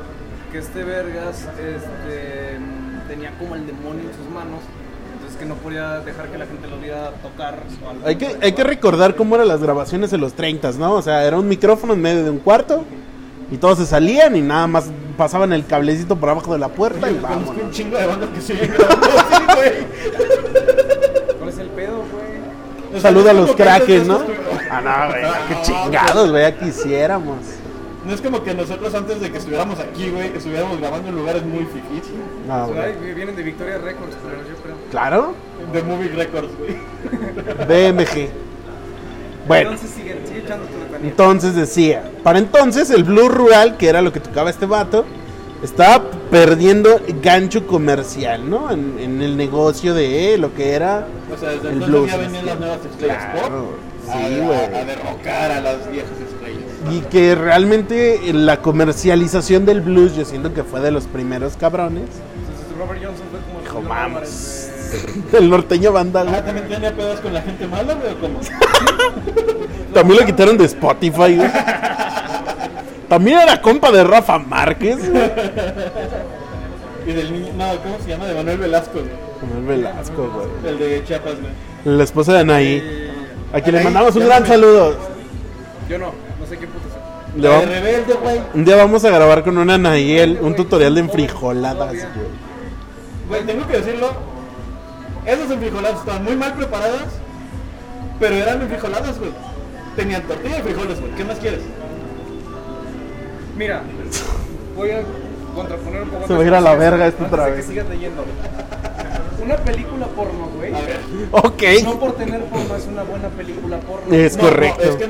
que 0.52 0.58
este 0.60 0.84
Vergas 0.84 1.42
este, 1.58 2.58
tenía 3.08 3.32
como 3.38 3.56
el 3.56 3.66
demonio 3.66 4.04
en 4.10 4.16
sus 4.16 4.34
manos, 4.34 4.60
entonces 5.14 5.38
que 5.38 5.46
no 5.46 5.56
podía 5.56 6.00
dejar 6.00 6.28
que 6.30 6.38
la 6.38 6.46
gente 6.46 6.68
lo 6.68 6.78
viera 6.78 7.12
tocar. 7.22 7.60
o 7.86 7.90
algo. 7.90 8.08
Hay 8.08 8.16
que, 8.18 8.38
hay 8.42 8.52
que 8.54 8.64
recordar 8.64 9.16
cómo 9.16 9.36
eran 9.36 9.48
las 9.48 9.62
grabaciones 9.62 10.14
en 10.14 10.22
los 10.22 10.34
30, 10.34 10.72
¿no? 10.74 10.94
O 10.94 11.02
sea, 11.02 11.24
era 11.26 11.38
un 11.38 11.48
micrófono 11.48 11.94
en 11.94 12.02
medio 12.02 12.24
de 12.24 12.30
un 12.30 12.40
cuarto 12.40 12.84
y 13.52 13.58
todos 13.58 13.78
se 13.78 13.86
salían 13.86 14.36
y 14.36 14.42
nada 14.42 14.68
más 14.68 14.90
pasaban 15.18 15.54
el 15.54 15.66
cablecito 15.66 16.16
por 16.16 16.30
abajo 16.30 16.54
de 16.54 16.60
la 16.60 16.70
puerta 16.70 17.10
y 17.12 17.20
vamos. 17.20 17.50
un 17.50 17.72
chingo 17.72 17.98
de 17.98 18.08
bandas 18.08 18.30
que 18.30 18.42
siguen 18.42 18.74
grabando 18.76 19.08
así, 19.20 19.44
güey. 19.56 21.38
¿Cuál 21.38 21.50
es 21.50 21.58
el 21.60 21.68
pedo, 21.70 21.98
güey? 22.12 22.33
O 22.94 23.00
sea, 23.00 23.02
Saluda 23.02 23.32
a 23.32 23.34
los 23.34 23.56
crackers, 23.56 24.06
¿no? 24.08 24.22
Ah, 24.70 24.82
no, 24.82 25.10
güey, 25.12 25.24
Ah, 25.24 25.40
qué 25.48 25.56
chingados, 25.64 26.30
güey, 26.30 26.42
ya 26.44 26.58
quisiéramos. 26.58 27.38
No 28.06 28.14
es 28.14 28.22
como 28.22 28.44
que 28.44 28.54
nosotros 28.54 28.94
antes 28.94 29.22
de 29.22 29.32
que 29.32 29.38
estuviéramos 29.38 29.80
aquí, 29.80 30.10
güey, 30.10 30.36
estuviéramos 30.36 30.80
grabando 30.80 31.10
en 31.10 31.16
lugares 31.16 31.44
muy 31.44 31.66
fifís. 31.66 32.12
No, 32.48 32.66
O 32.66 32.74
sea, 32.74 32.92
güey. 32.94 33.14
vienen 33.14 33.36
de 33.36 33.44
Victoria 33.44 33.78
Records, 33.78 34.16
pero 34.22 34.42
yo 34.48 34.62
creo. 34.62 34.76
Claro, 34.92 35.34
De 35.72 35.82
Movie 35.84 36.10
Records, 36.10 36.50
güey. 36.58 36.76
BMG. 37.94 38.30
Bueno, 39.48 39.72
Entonces 39.72 39.96
sigue, 39.96 40.22
sigue 40.26 40.40
echando 40.40 40.66
entonces 41.04 41.54
decía, 41.56 42.10
para 42.24 42.40
entonces 42.40 42.90
el 42.90 43.04
blues 43.04 43.30
rural, 43.30 43.76
que 43.76 43.90
era 43.90 44.02
lo 44.02 44.14
que 44.14 44.22
tocaba 44.22 44.50
este 44.50 44.66
vato, 44.66 45.04
estaba 45.62 46.02
perdiendo 46.34 47.00
gancho 47.22 47.68
comercial, 47.68 48.50
¿no? 48.50 48.72
En, 48.72 48.98
en 49.00 49.22
el 49.22 49.38
negocio 49.38 49.94
de 49.94 50.36
lo 50.40 50.52
que 50.56 50.72
era 50.74 51.06
O 51.32 51.38
sea, 51.40 51.50
desde 51.52 51.68
el 51.70 51.74
entonces 51.76 51.90
blues. 51.90 52.12
ya 52.12 52.18
venían 52.18 52.46
las 52.48 52.60
nuevas 52.60 52.80
estrellas 52.84 53.24
Claro, 53.34 53.50
pop. 53.50 53.76
sí, 54.06 54.12
a- 54.12 54.44
güey. 54.44 54.58
A, 54.60 54.64
a 54.80 54.86
derrocar 54.86 55.52
a 55.52 55.62
las 55.62 55.92
viejas 55.92 56.10
estrellas. 56.12 56.64
Y 56.92 57.02
que 57.02 57.36
realmente 57.36 58.34
la 58.34 58.62
comercialización 58.62 59.66
del 59.66 59.82
blues 59.82 60.16
yo 60.16 60.26
siento 60.26 60.54
que 60.56 60.64
fue 60.64 60.82
de 60.82 60.90
los 60.92 61.04
primeros 61.06 61.56
cabrones. 61.56 62.06
Entonces 62.10 62.78
Robert 62.80 63.02
Johnson 63.06 63.26
fue 63.32 63.40
como 63.42 63.60
el 63.60 63.66
Dijo, 63.66 63.82
vamos, 63.88 64.70
El 65.34 65.50
norteño 65.52 65.92
banda, 65.92 66.24
güey. 66.24 66.36
Ah, 66.36 66.44
también 66.44 66.68
tenía 66.68 66.96
pedos 66.96 67.20
con 67.20 67.32
la 67.34 67.42
gente 67.44 67.68
mala, 67.68 67.94
güey, 67.94 68.12
o 68.12 68.20
cómo? 68.20 68.40
También 69.94 70.20
lo 70.20 70.26
quitaron 70.26 70.58
de 70.58 70.66
Spotify, 70.66 71.36
güey. 71.36 71.50
También 73.14 73.40
era 73.40 73.62
compa 73.62 73.92
de 73.92 74.04
Rafa 74.04 74.40
Márquez, 74.40 75.10
güey. 75.12 75.32
Y 77.06 77.12
del 77.12 77.32
niño, 77.34 77.54
no, 77.58 77.66
¿cómo 77.84 77.98
se 78.04 78.10
llama? 78.10 78.26
De 78.26 78.34
Manuel 78.34 78.58
Velasco, 78.58 78.94
güey. 78.94 79.06
Como 79.40 79.56
el 79.60 79.66
Velasco, 79.66 80.32
güey. 80.34 80.48
El 80.74 80.80
de 80.80 81.04
Chiapas, 81.06 81.34
güey. 81.40 81.96
La 81.98 82.04
esposa 82.04 82.34
de 82.34 82.40
Anaí. 82.40 83.12
A 83.54 83.62
quien 83.62 83.76
le 83.76 83.84
mandamos 83.84 84.16
un 84.16 84.26
gran 84.26 84.42
me- 84.44 84.48
saludo. 84.48 84.98
Yo 85.88 86.00
no, 86.00 86.06
no 86.40 86.46
sé 86.48 86.58
qué 86.58 86.66
puto 86.66 86.88
es. 86.88 87.36
Le 87.40 87.44
La 87.44 87.50
va- 87.56 87.60
de 87.60 87.66
Rebelde, 87.68 88.14
güey. 88.16 88.40
Un 88.56 88.66
día 88.66 88.76
vamos 88.78 89.04
a 89.06 89.10
grabar 89.12 89.44
con 89.44 89.58
una 89.60 89.76
Anaí 89.76 90.18
el- 90.18 90.40
un 90.42 90.56
tutorial 90.56 90.96
de 90.96 91.02
enfrijoladas, 91.02 91.92
güey. 91.92 92.28
Güey, 93.30 93.44
tengo 93.46 93.68
que 93.68 93.78
decirlo. 93.78 94.10
Esas 95.26 95.52
enfrijoladas 95.52 96.00
estaban 96.00 96.24
muy 96.24 96.36
mal 96.36 96.54
preparadas, 96.56 97.06
pero 98.20 98.36
eran 98.36 98.62
enfrijoladas, 98.62 99.20
güey. 99.20 99.32
Tenían 99.96 100.24
tortilla 100.24 100.58
y 100.58 100.62
frijoles, 100.64 101.00
güey. 101.00 101.12
¿Qué 101.14 101.24
más 101.26 101.38
quieres? 101.38 101.60
Mira, 103.58 103.82
voy 104.76 104.92
a 104.92 105.02
contraponer 105.56 106.04
un 106.04 106.10
poco. 106.10 106.28
Se 106.28 106.34
va 106.34 106.42
a 106.42 106.46
ir 106.46 106.54
a 106.54 106.62
la 106.62 106.76
verga 106.76 107.08
esto 107.08 107.26
otra 107.26 107.48
vez. 107.48 107.66
sigas 107.66 107.88
leyendo. 107.90 108.24
Una 109.44 109.56
película 109.58 110.08
porno, 110.08 110.48
güey. 110.56 110.74
A 110.74 110.80
ver. 110.82 111.00
Ok. 111.32 111.64
No 111.84 112.00
por 112.00 112.14
tener 112.16 112.44
porno 112.46 112.76
es 112.76 112.86
una 112.88 113.04
buena 113.04 113.28
película 113.30 113.78
porno. 113.80 114.14
Es 114.16 114.38
No, 114.38 114.44
correcto. 114.44 114.82
No, 114.84 114.90
es 114.90 114.96
que 114.96 115.10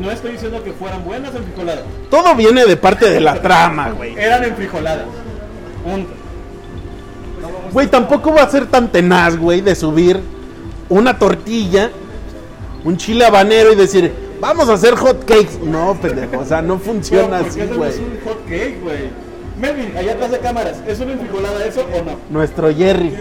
no 0.00 0.10
estoy 0.10 0.32
diciendo 0.32 0.62
que 0.62 0.72
fueran 0.72 1.04
buenas 1.04 1.34
enfrijoladas. 1.34 1.84
Todo 2.10 2.34
viene 2.36 2.64
de 2.66 2.76
parte 2.76 3.10
de 3.10 3.20
la 3.20 3.40
trama, 3.42 3.90
güey. 3.96 4.16
Eran 4.16 4.44
enfrijoladas. 4.44 5.06
Punto. 5.82 6.12
Güey, 7.72 7.88
tampoco 7.88 8.32
va 8.32 8.42
a 8.42 8.50
ser 8.50 8.66
tan 8.66 8.88
tenaz, 8.90 9.36
güey, 9.36 9.60
de 9.60 9.74
subir 9.74 10.20
una 10.88 11.18
tortilla, 11.18 11.90
un 12.84 12.96
chile 12.96 13.24
habanero 13.24 13.72
y 13.72 13.74
decir, 13.74 14.12
vamos 14.40 14.68
a 14.68 14.74
hacer 14.74 14.94
hot 14.94 15.24
cakes. 15.24 15.58
No, 15.62 15.94
pendejo, 16.00 16.38
o 16.38 16.44
sea, 16.44 16.62
no 16.62 16.78
funciona 16.78 17.38
Pero, 17.40 17.40
¿por 17.40 17.48
así, 17.48 17.74
güey. 17.76 17.90
es 17.90 17.98
un 17.98 18.18
hot 18.24 18.44
cake, 18.48 18.80
güey? 18.82 19.24
Melvin, 19.60 19.96
allá 19.96 20.12
atrás 20.12 20.30
de 20.32 20.38
cámaras, 20.40 20.82
¿es 20.86 20.98
una 21.00 21.12
enfrijolada 21.12 21.64
eso 21.64 21.86
o 21.92 22.02
no? 22.04 22.18
Nuestro 22.30 22.74
Jerry. 22.74 23.16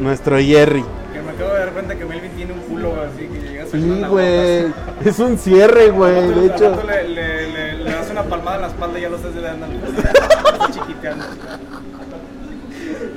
Nuestro 0.00 0.38
Jerry. 0.38 0.84
Que 1.12 1.22
me 1.22 1.30
acabo 1.30 1.50
de 1.52 1.58
dar 1.58 1.70
cuenta 1.72 1.94
que 1.96 2.04
Melvin 2.04 2.30
tiene 2.32 2.52
un 2.52 2.60
culo 2.60 2.94
así 3.02 3.26
que 3.26 3.40
llega 3.40 3.64
a 3.64 3.66
Sí, 3.66 4.04
güey. 4.10 4.66
Es 5.04 5.18
un 5.18 5.38
cierre, 5.38 5.88
güey, 5.90 6.28
de 6.28 6.46
hecho. 6.46 6.82
Le, 6.86 7.08
le, 7.08 7.50
le, 7.52 7.72
le 7.84 7.90
das 7.90 8.10
una 8.10 8.22
palmada 8.24 8.56
en 8.56 8.62
la 8.62 8.68
espalda 8.68 8.98
y 8.98 9.02
ya 9.02 9.08
lo 9.08 9.16
estás 9.16 9.34
dando. 9.34 9.66
Está 9.86 10.70
chiquiteando. 10.72 11.24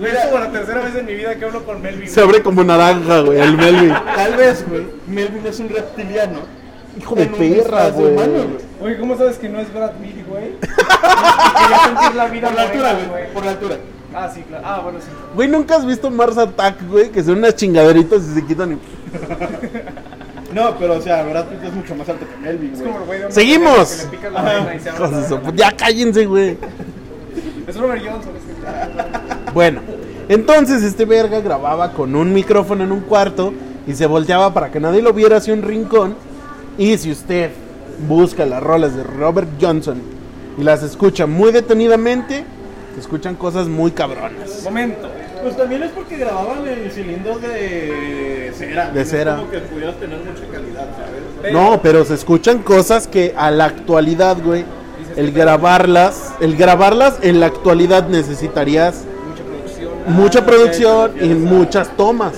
Es 0.01 0.25
como 0.25 0.39
la 0.39 0.51
tercera 0.51 0.81
vez 0.81 0.95
en 0.95 1.05
mi 1.05 1.13
vida 1.15 1.35
que 1.35 1.45
hablo 1.45 1.63
con 1.65 1.81
Melvin. 1.81 2.07
Se 2.09 2.21
abre 2.21 2.41
como 2.41 2.63
naranja, 2.63 3.19
güey, 3.21 3.39
el 3.39 3.57
Melvin. 3.57 3.93
Tal 4.15 4.35
vez, 4.35 4.65
güey, 4.67 4.85
Melvin 5.07 5.45
es 5.45 5.59
un 5.59 5.69
reptiliano. 5.69 6.39
Hijo 6.99 7.15
de 7.15 7.25
perra, 7.27 7.89
güey. 7.89 8.15
Oye, 8.81 8.97
¿cómo 8.99 9.17
sabes 9.17 9.37
que 9.37 9.47
no 9.49 9.59
es 9.59 9.71
Brad 9.73 9.91
Pitt, 9.93 10.27
güey? 10.27 10.51
Quería 10.59 11.83
sentir 11.85 12.15
la 12.15 12.27
vida 12.27 12.47
Por 12.47 12.55
la 12.57 12.61
altura, 12.63 12.93
güey, 13.09 13.33
por 13.33 13.45
la 13.45 13.51
altura. 13.51 13.75
Ah, 14.13 14.29
sí, 14.33 14.41
claro. 14.41 14.63
Ah, 14.67 14.79
bueno, 14.83 14.99
sí. 14.99 15.07
Güey, 15.35 15.47
¿nunca 15.47 15.75
has 15.75 15.85
visto 15.85 16.09
Mars 16.09 16.37
Attack, 16.37 16.87
güey? 16.89 17.09
Que 17.09 17.23
son 17.23 17.37
unas 17.37 17.55
chingaderitas 17.55 18.23
y 18.23 18.33
se 18.33 18.45
quitan 18.45 18.73
y... 18.73 18.77
No, 20.53 20.75
pero 20.79 20.95
o 20.97 21.01
sea, 21.01 21.21
Brad 21.23 21.45
Pitt 21.45 21.63
es 21.63 21.73
mucho 21.73 21.93
más 21.93 22.09
alto 22.09 22.25
que 22.27 22.37
Melvin, 22.37 22.73
Es 22.73 22.79
güey. 22.79 22.91
como 22.91 23.01
el 23.01 23.05
güey 23.05 23.19
de 23.21 23.31
Seguimos. 23.31 23.89
Que 23.91 24.03
le 24.05 24.09
picas 24.09 24.33
la 24.33 24.75
y 24.75 24.79
se 24.79 24.91
la- 24.91 25.51
Ya 25.53 25.71
cállense, 25.71 26.25
güey. 26.25 26.57
Es 27.67 27.77
Robert 27.77 28.01
Johnson. 28.03 28.31
Bueno, 29.53 29.81
entonces 30.27 30.83
este 30.83 31.05
verga 31.05 31.41
grababa 31.41 31.93
con 31.93 32.15
un 32.15 32.33
micrófono 32.33 32.83
en 32.83 32.91
un 32.91 33.01
cuarto 33.01 33.53
y 33.87 33.93
se 33.93 34.05
volteaba 34.05 34.53
para 34.53 34.71
que 34.71 34.79
nadie 34.79 35.01
lo 35.01 35.13
viera 35.13 35.37
hacia 35.37 35.53
un 35.53 35.61
rincón. 35.61 36.15
Y 36.77 36.97
si 36.97 37.11
usted 37.11 37.51
busca 38.07 38.45
las 38.45 38.61
rolas 38.61 38.95
de 38.95 39.03
Robert 39.03 39.49
Johnson 39.59 40.01
y 40.57 40.63
las 40.63 40.83
escucha 40.83 41.25
muy 41.25 41.51
detenidamente, 41.51 42.45
se 42.93 42.99
escuchan 42.99 43.35
cosas 43.35 43.67
muy 43.67 43.91
cabronas. 43.91 44.63
Momento. 44.63 45.09
Pues 45.41 45.55
también 45.55 45.83
es 45.83 45.91
porque 45.91 46.17
grababan 46.17 46.67
en 46.67 46.91
cilindros 46.91 47.41
de 47.41 48.51
cera. 48.57 48.87
De 48.87 48.93
No 48.93 48.99
es 48.99 49.09
cera. 49.09 49.35
como 49.37 49.49
que 49.49 49.59
pudieras 49.59 49.95
tener 49.95 50.19
mucha 50.19 50.45
calidad, 50.51 50.87
¿sabes? 50.97 51.53
No, 51.53 51.79
pero 51.81 52.03
se 52.03 52.13
escuchan 52.15 52.59
cosas 52.59 53.07
que 53.07 53.33
a 53.37 53.49
la 53.49 53.65
actualidad, 53.65 54.37
güey, 54.43 54.65
el 55.15 55.31
grabarlas, 55.31 56.33
el 56.41 56.57
grabarlas 56.57 57.19
en 57.21 57.39
la 57.39 57.45
actualidad 57.45 58.09
necesitarías 58.09 59.05
Mucha 60.09 60.45
producción. 60.45 61.11
Ah, 61.19 61.23
y 61.23 61.29
muchas 61.29 61.95
tomas. 61.95 62.33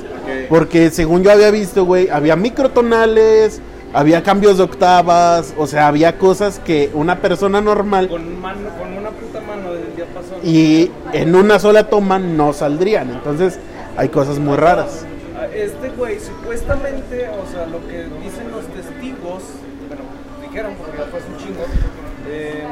Porque 0.49 0.89
según 0.91 1.23
yo 1.23 1.31
había 1.31 1.51
visto, 1.51 1.85
güey, 1.85 2.09
había 2.09 2.35
microtonales, 2.35 3.61
había 3.93 4.23
cambios 4.23 4.57
de 4.57 4.63
octavas, 4.63 5.53
o 5.57 5.67
sea, 5.67 5.87
había 5.87 6.17
cosas 6.17 6.59
que 6.59 6.89
una 6.93 7.19
persona 7.19 7.59
normal 7.59 8.07
Con, 8.07 8.39
mano, 8.39 8.69
con 8.79 8.97
una 8.97 9.09
puta 9.09 9.41
mano 9.41 9.71
y 10.43 10.89
en 11.13 11.35
una 11.35 11.59
sola 11.59 11.87
toma 11.89 12.17
no 12.19 12.53
saldrían. 12.53 13.11
Entonces 13.11 13.59
hay 13.97 14.09
cosas 14.09 14.39
muy 14.39 14.55
raras. 14.55 15.05
Ah, 15.37 15.47
Este 15.53 15.89
güey, 15.89 16.19
supuestamente, 16.19 17.29
o 17.29 17.51
sea, 17.51 17.65
lo 17.67 17.85
que 17.87 18.03
dicen 18.23 18.51
los 18.51 18.65
testigos, 18.67 19.43
bueno, 19.87 20.03
dijeron 20.41 20.73
porque 20.77 20.97
ya 20.97 21.05
fue 21.05 21.19
un 21.19 21.37
chingo, 21.37 21.63
eh, 22.29 22.63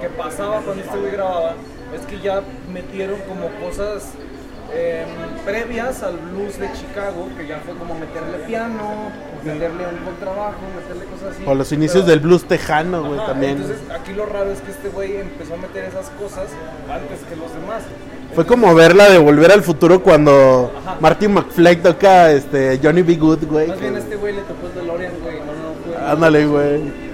que 0.00 0.08
pasaba 0.08 0.60
cuando 0.60 0.82
este 0.82 0.98
güey 0.98 1.12
grababa, 1.12 1.54
es 1.94 2.06
que 2.06 2.20
ya 2.20 2.42
metieron 2.72 3.18
como 3.28 3.48
cosas 3.66 4.12
eh, 4.72 5.04
previas 5.44 6.02
al 6.02 6.16
blues 6.18 6.58
de 6.58 6.70
Chicago, 6.72 7.28
que 7.36 7.46
ya 7.46 7.58
fue 7.64 7.74
como 7.74 7.94
meterle 7.94 8.38
piano, 8.46 9.10
meterle 9.44 9.84
un 9.88 10.04
contrabajo, 10.04 10.58
meterle 10.76 11.04
cosas 11.06 11.34
así. 11.34 11.42
O 11.46 11.54
los 11.54 11.72
inicios 11.72 12.04
Pero- 12.04 12.10
del 12.10 12.20
blues 12.20 12.44
tejano, 12.44 13.04
güey, 13.04 13.18
también. 13.26 13.52
Entonces, 13.58 13.78
aquí 13.90 14.12
lo 14.12 14.26
raro 14.26 14.50
es 14.52 14.60
que 14.60 14.70
este 14.70 14.88
güey 14.88 15.16
empezó 15.16 15.54
a 15.54 15.56
meter 15.56 15.84
esas 15.84 16.10
cosas 16.10 16.48
antes 16.90 17.20
que 17.28 17.36
los 17.36 17.52
demás. 17.54 17.82
Fue 18.34 18.46
como 18.46 18.72
verla 18.76 19.08
de 19.08 19.18
Volver 19.18 19.50
al 19.50 19.62
Futuro 19.62 20.02
cuando 20.02 20.72
Ajá. 20.86 20.96
Martin 21.00 21.32
McFly 21.34 21.76
toca 21.76 22.30
este 22.30 22.78
Johnny 22.80 23.02
B. 23.02 23.16
Good, 23.16 23.44
güey. 23.46 23.66
Más 23.68 23.80
bien 23.80 23.94
que- 23.94 23.98
este 23.98 24.16
güey 24.16 24.34
le 24.36 24.42
tocó 24.42 24.66
el 24.68 24.74
DeLorean, 24.74 25.12
güey, 25.20 25.36
no, 25.40 26.00
no. 26.00 26.06
Ándale, 26.08 26.46
güey. 26.46 27.09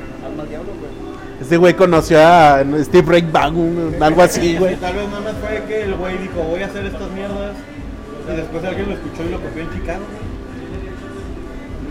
Diablo, 1.46 1.46
güey. 1.46 1.46
Este 1.46 1.56
güey 1.56 1.74
conoció 1.74 2.18
a 2.20 2.64
Steve 2.84 3.06
Ray 3.10 3.28
Vaughan, 3.30 4.02
algo 4.02 4.22
así, 4.22 4.56
güey. 4.56 4.76
Tal 4.76 4.94
vez 4.94 5.08
nada 5.08 5.20
más 5.20 5.34
fue 5.40 5.62
que 5.66 5.82
el 5.82 5.94
güey 5.94 6.18
dijo, 6.18 6.42
voy 6.42 6.62
a 6.62 6.66
hacer 6.66 6.86
estas 6.86 7.10
mierdas. 7.10 7.56
Y 8.28 8.36
después 8.36 8.64
alguien 8.64 8.88
lo 8.88 8.94
escuchó 8.94 9.22
y 9.24 9.30
lo 9.30 9.40
copió 9.40 9.62
en 9.62 9.72
Chicago. 9.72 10.04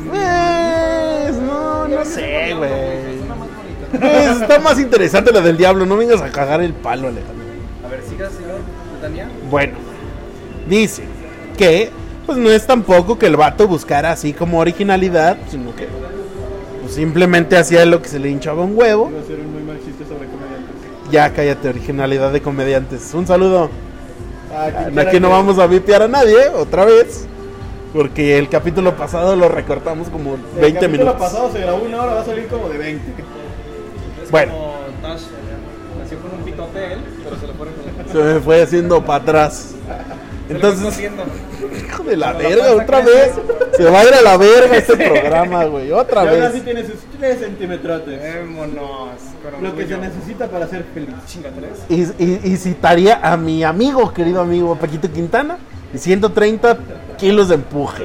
Pues, 0.09 1.35
no, 1.37 1.87
no 1.87 2.05
sé, 2.05 2.53
güey. 2.53 3.25
Pues, 3.99 4.41
está 4.41 4.59
más 4.59 4.79
interesante 4.79 5.31
la 5.31 5.41
del 5.41 5.57
diablo, 5.57 5.85
no 5.85 5.95
vengas 5.95 6.21
a 6.21 6.29
cagar 6.29 6.61
el 6.61 6.73
palo, 6.73 7.07
Alejandro. 7.07 7.45
A 7.85 7.87
ver, 7.87 8.01
siga, 8.09 8.29
señor 8.29 8.59
Tania. 9.01 9.27
Bueno, 9.49 9.73
dice 10.67 11.03
que 11.57 11.91
pues 12.25 12.37
no 12.37 12.49
es 12.49 12.65
tampoco 12.65 13.17
que 13.17 13.27
el 13.27 13.37
vato 13.37 13.67
buscara 13.67 14.11
así 14.11 14.33
como 14.33 14.59
originalidad, 14.59 15.37
sino 15.49 15.75
que 15.75 15.87
pues, 16.85 16.95
simplemente 16.95 17.57
hacía 17.57 17.85
lo 17.85 18.01
que 18.01 18.09
se 18.09 18.19
le 18.19 18.29
hinchaba 18.29 18.63
un 18.63 18.77
huevo. 18.77 19.09
Iba 19.11 19.19
a 19.21 19.23
ser 19.25 19.39
un 19.39 19.53
muy 19.53 19.63
mal 19.63 19.77
chiste 19.77 20.03
sobre 20.05 20.27
comediantes. 20.27 21.11
Ya 21.11 21.31
cállate, 21.33 21.69
originalidad 21.69 22.31
de 22.31 22.41
comediantes. 22.41 23.13
Un 23.13 23.27
saludo. 23.27 23.69
Ah, 24.53 24.67
quien 24.71 24.93
quiera 24.93 25.09
Aquí 25.09 25.19
no 25.19 25.27
que- 25.27 25.33
vamos 25.33 25.59
a 25.59 25.67
vipiar 25.67 26.01
a 26.03 26.07
nadie, 26.07 26.49
otra 26.55 26.85
vez. 26.85 27.27
Porque 27.93 28.37
el 28.37 28.49
capítulo 28.49 28.95
pasado 28.97 29.35
lo 29.37 29.47
recortamos 29.47 30.09
como 30.09 30.31
20 30.59 30.67
el 30.67 30.73
capítulo 30.73 30.97
minutos. 31.05 31.15
pasado 31.21 31.51
se 31.51 31.59
grabó 31.59 31.83
una 31.83 32.01
hora, 32.01 32.13
va 32.15 32.21
a 32.21 32.25
salir 32.25 32.47
como 32.47 32.67
de 32.69 32.77
20. 32.77 33.03
Es 34.23 34.31
Bueno. 34.31 34.51
como 34.53 34.75
Tash, 35.01 35.21
nació 36.01 36.19
con 36.19 36.31
un 36.37 36.43
pitote 36.43 36.93
él, 36.93 36.99
pero 37.23 37.39
se 37.39 37.47
le 37.47 37.53
fueron 37.53 37.73
con 37.75 38.11
Se 38.11 38.33
me 38.33 38.39
fue 38.41 38.61
haciendo 38.61 39.05
para 39.05 39.23
atrás. 39.23 39.75
Entonces, 40.47 40.99
hijo 41.87 42.03
de 42.03 42.17
la 42.17 42.33
verga, 42.33 42.73
otra 42.75 43.01
vez. 43.01 43.31
Se 43.77 43.83
va 43.85 43.99
a 44.01 44.05
ir 44.05 44.13
a 44.13 44.21
la 44.21 44.37
verga 44.37 44.77
este 44.77 44.95
programa, 45.09 45.65
güey. 45.65 45.91
Otra 45.91 46.23
Y 46.23 46.27
ahora 46.27 46.47
sí 46.51 46.53
vez. 46.55 46.63
tiene 46.65 46.83
sus 46.83 46.95
3 47.19 47.39
centímetrotes. 47.39 48.19
Vámonos. 48.41 49.09
Lo 49.61 49.75
que 49.75 49.87
se 49.87 49.97
necesita 49.97 50.47
para 50.47 50.67
ser 50.67 50.85
feliz. 50.93 51.09
Chinga 51.27 51.49
tres. 51.49 51.71
Y, 51.89 52.23
y- 52.23 52.39
y 52.53 52.57
citaría 52.57 53.19
a 53.21 53.37
mi 53.37 53.63
amigo, 53.63 54.11
querido 54.13 54.41
amigo 54.41 54.75
Paquito 54.75 55.11
Quintana, 55.11 55.57
y 55.93 55.97
130 55.97 56.77
kilos 57.17 57.49
de 57.49 57.55
empuje. 57.55 58.03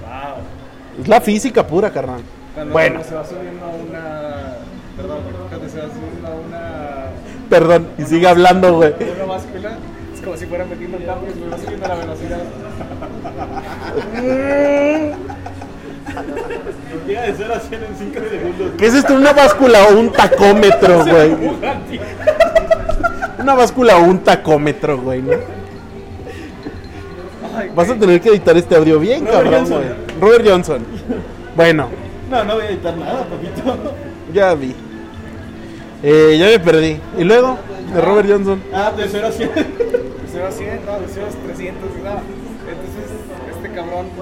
Wow. 0.00 1.00
Es 1.02 1.08
la 1.08 1.20
física 1.20 1.66
pura, 1.66 1.90
carnal. 1.90 2.20
Cuando, 2.54 2.72
Bueno, 2.72 3.00
cuando 3.00 3.08
se 3.08 3.14
va 3.16 3.24
subiendo 3.26 3.64
a 3.64 3.68
una. 3.68 4.56
Perdón, 4.96 5.18
se 5.70 5.78
va 5.78 5.84
subiendo. 5.88 6.13
Perdón, 7.58 7.86
y 7.98 8.02
sigue 8.02 8.26
hablando, 8.26 8.74
güey. 8.74 8.92
Una 9.14 9.26
báscula, 9.32 9.76
es 10.12 10.20
como 10.20 10.36
si 10.36 10.46
fuera 10.46 10.64
metiendo 10.64 10.98
cambios, 10.98 11.34
va 11.52 11.56
subiendo 11.58 11.86
la 11.86 11.94
velocidad. 11.94 12.38
Llega 17.06 17.22
de 17.22 17.34
0 17.36 17.54
a 17.56 17.60
100 17.60 17.80
en 17.84 17.96
5 17.96 18.20
segundos. 18.30 18.70
¿Qué 18.78 18.86
es 18.86 18.94
esto? 18.94 19.14
¿Una 19.14 19.32
báscula 19.32 19.84
o 19.88 19.98
un 19.98 20.10
tacómetro, 20.12 21.04
güey? 21.06 21.36
Una 23.38 23.54
báscula 23.54 23.98
o 23.98 24.04
un 24.04 24.18
tacómetro, 24.20 24.98
güey, 25.00 25.22
¿no? 25.22 25.32
Ay, 27.56 27.70
Vas 27.74 27.84
a 27.86 27.88
güey. 27.90 28.00
tener 28.00 28.20
que 28.20 28.30
editar 28.30 28.56
este 28.56 28.74
audio 28.74 28.98
bien, 28.98 29.26
Robert 29.26 29.32
cabrón, 29.44 29.54
Johnson. 29.60 29.82
güey. 29.82 30.20
Robert 30.20 30.48
Johnson. 30.48 30.86
Bueno, 31.54 31.88
No, 32.30 32.42
no 32.44 32.54
voy 32.54 32.64
a 32.64 32.68
editar 32.70 32.96
nada, 32.96 33.24
papito. 33.26 33.94
ya 34.32 34.54
vi. 34.54 34.74
Eh, 36.04 36.36
ya 36.36 36.52
me 36.52 36.60
perdí. 36.60 37.00
¿Y 37.16 37.24
luego? 37.24 37.56
De 37.88 37.98
Robert 37.98 38.28
Johnson. 38.28 38.60
Ah, 38.74 38.92
de 38.92 39.08
0 39.08 39.26
a 39.26 39.32
100. 39.32 39.54
De 39.54 40.28
0 40.28 40.46
a 40.46 40.52
100, 40.52 40.84
no, 40.84 41.00
de 41.00 41.08
0 41.08 41.26
a 41.32 41.46
300, 41.48 41.96
nada. 42.04 42.20
Entonces, 42.68 43.08
este 43.48 43.68
cabrón 43.72 44.12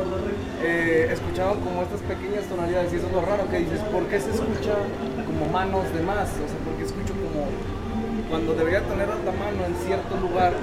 eh, 0.62 1.10
escuchaba 1.10 1.58
como 1.58 1.82
estas 1.82 1.98
pequeñas 2.06 2.46
tonalidades 2.46 2.92
y 2.92 3.02
eso 3.02 3.06
es 3.10 3.12
lo 3.12 3.26
raro 3.26 3.50
que 3.50 3.66
dices, 3.66 3.82
¿por 3.90 4.06
qué 4.06 4.20
se 4.22 4.30
escucha 4.30 4.78
como 5.26 5.50
manos 5.50 5.82
de 5.90 6.06
más? 6.06 6.30
O 6.38 6.46
sea, 6.46 6.60
¿por 6.62 6.78
qué 6.78 6.86
escucho 6.86 7.18
como 7.18 7.50
cuando 8.30 8.54
debería 8.54 8.86
tener 8.86 9.10
la 9.10 9.34
mano 9.34 9.66
en 9.66 9.74
cierto 9.82 10.14
lugar? 10.22 10.54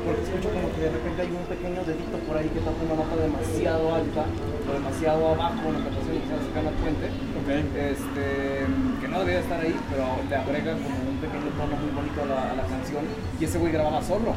Porque 0.00 0.24
escucho 0.24 0.48
como 0.48 0.72
que 0.72 0.80
de 0.80 0.92
repente 0.96 1.28
hay 1.28 1.32
un 1.32 1.44
pequeño 1.44 1.84
dedito 1.84 2.16
por 2.24 2.40
ahí 2.40 2.48
que 2.48 2.64
toca 2.64 2.80
una 2.88 3.04
nota 3.04 3.20
demasiado 3.20 3.84
alta 3.92 4.24
o 4.64 4.70
demasiado 4.72 5.28
abajo 5.28 5.60
en 5.68 5.76
la 5.76 5.92
canción 5.92 6.24
que 6.24 6.24
se 6.24 6.40
cercana 6.40 6.72
al 6.72 6.78
puente 6.80 7.08
Este, 7.46 8.64
que 9.02 9.08
no 9.08 9.18
debería 9.18 9.40
estar 9.40 9.60
ahí, 9.60 9.76
pero 9.90 10.06
le 10.30 10.34
agrega 10.34 10.72
como 10.72 11.10
un 11.10 11.18
pequeño 11.18 11.52
tono 11.58 11.76
muy 11.76 11.90
bonito 11.94 12.22
a 12.22 12.56
la, 12.56 12.62
canción 12.62 13.04
y 13.38 13.44
ese 13.44 13.58
güey 13.58 13.70
grababa 13.70 14.02
solo. 14.02 14.32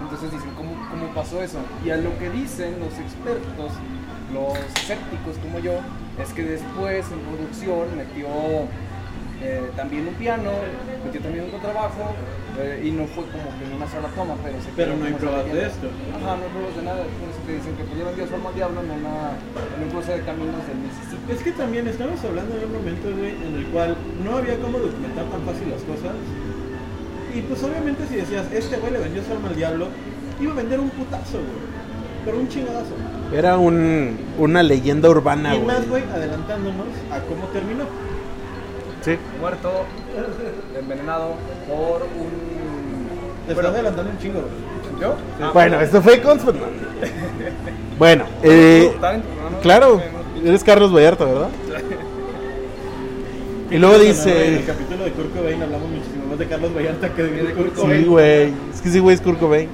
Entonces 0.00 0.30
dicen, 0.30 0.50
¿cómo, 0.54 0.70
¿cómo 0.88 1.12
pasó 1.12 1.42
eso? 1.42 1.58
Y 1.84 1.90
a 1.90 1.96
lo 1.96 2.16
que 2.20 2.30
dicen 2.30 2.78
los 2.78 2.96
expertos, 3.00 3.72
los 4.32 4.58
escépticos 4.76 5.38
como 5.42 5.58
yo, 5.58 5.80
es 6.22 6.32
que 6.32 6.44
después 6.44 7.04
en 7.10 7.18
producción 7.20 7.96
metió 7.96 8.28
eh, 9.42 9.70
también 9.74 10.06
un 10.06 10.14
piano, 10.14 10.50
metió 11.04 11.20
también 11.20 11.46
un 11.46 11.50
contrabajo 11.50 12.14
eh, 12.58 12.84
y 12.84 12.90
no 12.92 13.06
fue 13.06 13.24
como 13.32 13.48
que 13.56 13.64
en 13.64 13.72
una 13.72 13.88
sola 13.88 14.08
toma, 14.14 14.36
pero 14.42 14.60
se 14.60 14.68
Pero 14.76 14.96
no 14.96 15.04
hay 15.06 15.14
pruebas 15.14 15.46
de 15.48 15.66
esto. 15.66 15.88
Ajá, 16.12 16.36
no 16.36 16.44
hay 16.44 16.52
pruebas 16.52 16.76
de 16.76 16.82
nada, 16.82 17.00
por 17.00 17.28
eso 17.32 17.40
que 17.46 17.52
dicen 17.56 17.72
que 17.76 17.84
pues 17.84 17.96
llevan 17.96 18.14
Dios 18.16 18.28
alma 18.32 18.48
al 18.50 18.54
diablo 18.54 18.80
en, 18.84 18.90
una, 18.92 19.16
en 19.40 19.78
un 19.84 19.88
cruce 19.88 20.12
de 20.12 20.20
caminos 20.20 20.60
del 20.68 20.78
Mississippi. 20.84 21.32
Es 21.32 21.40
que 21.40 21.52
también 21.52 21.88
estamos 21.88 22.20
hablando 22.24 22.52
de 22.56 22.64
un 22.66 22.72
momento, 22.76 23.08
güey, 23.08 23.32
en 23.40 23.52
el 23.56 23.66
cual 23.72 23.96
no 24.22 24.36
había 24.36 24.60
cómo 24.60 24.78
documentar 24.78 25.24
tan 25.32 25.42
fácil 25.48 25.70
las 25.72 25.82
cosas. 25.88 26.12
Y 27.32 27.40
pues 27.40 27.62
obviamente 27.64 28.04
si 28.06 28.16
decías, 28.16 28.44
este 28.52 28.76
güey 28.76 28.92
le 28.92 29.00
vendió 29.00 29.24
su 29.24 29.32
alma 29.32 29.48
al 29.48 29.56
diablo, 29.56 29.88
iba 30.38 30.52
a 30.52 30.56
vender 30.56 30.78
un 30.80 30.90
putazo, 30.90 31.40
güey. 31.40 31.72
Pero 32.24 32.38
un 32.38 32.48
chingadazo. 32.48 32.94
Era 33.32 33.56
un, 33.56 34.18
una 34.38 34.62
leyenda 34.62 35.08
urbana, 35.08 35.54
y 35.54 35.58
güey. 35.58 35.66
más, 35.66 35.88
güey, 35.88 36.04
adelantándonos 36.04 36.86
a 37.10 37.18
cómo 37.24 37.46
terminó. 37.48 37.84
Sí. 39.04 39.18
muerto, 39.40 39.84
envenenado 40.78 41.34
por 41.68 42.02
un. 42.02 43.46
Te 43.46 43.52
estás 43.52 43.66
adelantando 43.66 44.10
un 44.12 44.18
chingo. 44.18 44.42
¿Yo? 45.00 45.16
Bueno, 45.52 45.80
esto 45.80 46.00
fue 46.00 46.20
con... 46.20 46.38
Bueno, 47.98 48.24
eh, 48.42 48.92
claro, 49.62 50.00
eres 50.44 50.64
Carlos 50.64 50.92
Vallarta, 50.94 51.24
¿verdad? 51.24 51.48
Y 53.70 53.78
luego 53.78 53.94
En 53.96 54.00
el 54.02 54.06
dice... 54.08 54.64
capítulo 54.66 55.04
de 55.04 55.12
Kurt 55.12 55.34
Cobain 55.36 55.62
hablamos 55.62 55.88
muchísimo 55.88 56.26
más 56.28 56.38
de 56.38 56.46
Carlos 56.46 56.74
Vallarta 56.74 57.08
que 57.14 57.22
de, 57.22 57.42
de 57.42 57.54
Kurt 57.54 57.74
Cobain. 57.74 58.00
Sí, 58.00 58.06
güey. 58.06 58.52
Es 58.74 58.80
que 58.82 58.88
sí, 58.90 58.98
güey, 58.98 59.14
es 59.14 59.20
Kurt 59.20 59.38
Cobain. 59.38 59.68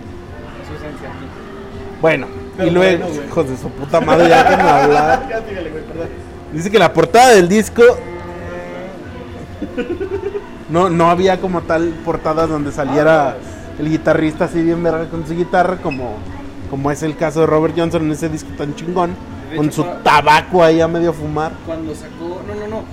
Su 0.66 0.75
esencia 0.75 1.08
aquí. 1.08 1.26
Bueno, 2.00 2.26
Pero 2.56 2.68
y 2.68 2.73
luego, 2.73 3.06
bueno, 3.06 3.25
hijos 3.26 3.49
de 3.50 3.56
su 3.56 3.70
puta 3.70 4.00
madre, 4.00 4.28
ya 4.28 4.40
hablar. 4.85 5.42
Sígale, 5.48 5.70
güey, 5.70 5.83
perdón. 5.85 6.09
Dice 6.53 6.70
que 6.70 6.79
la 6.79 6.92
portada 6.92 7.31
del 7.35 7.48
disco 7.48 7.83
no, 10.71 10.90
no 10.90 11.11
había 11.11 11.40
como 11.40 11.62
tal 11.62 11.88
portadas 12.05 12.49
donde 12.49 12.73
saliera 12.73 13.37
el 13.79 13.88
guitarrista 13.88 14.47
así 14.47 14.62
bien 14.62 14.83
verga 14.83 15.09
con 15.09 15.27
su 15.27 15.35
guitarra 15.35 15.77
como, 15.77 16.16
como 16.71 16.90
es 16.90 17.03
el 17.03 17.16
caso 17.16 17.40
de 17.40 17.47
Robert 17.47 17.75
Johnson 17.77 18.03
en 18.03 18.12
ese 18.12 18.29
disco 18.29 18.51
tan 18.57 18.75
chingón 18.75 19.14
con 19.57 19.73
su 19.73 19.85
tabaco 20.03 20.62
ahí 20.62 20.81
a 20.81 20.88
medio 20.88 21.12
fumar. 21.12 21.53
Cuando 21.66 21.94
sacó. 21.94 22.42
No, 22.47 22.55
no, 22.55 22.68
no. 22.68 22.85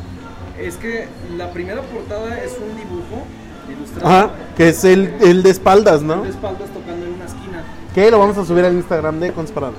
Es 0.60 0.78
que 0.78 1.08
la 1.38 1.52
primera 1.52 1.82
portada 1.82 2.42
es 2.42 2.58
un 2.58 2.78
dibujo 2.78 3.26
ilustrado. 3.70 4.08
Ajá, 4.08 4.30
que 4.56 4.70
es 4.70 4.84
el, 4.86 5.14
el 5.22 5.44
de 5.44 5.50
espaldas, 5.50 6.02
¿no? 6.02 6.22
De 6.24 6.30
espaldas 6.30 6.70
tocando 6.70 7.06
en 7.06 7.14
una 7.14 7.26
esquina. 7.26 7.64
Que 7.94 8.10
lo 8.10 8.20
vamos 8.20 8.38
a 8.38 8.46
subir 8.46 8.64
al 8.64 8.74
Instagram 8.74 9.20
de 9.20 9.34
Conspirando. 9.34 9.78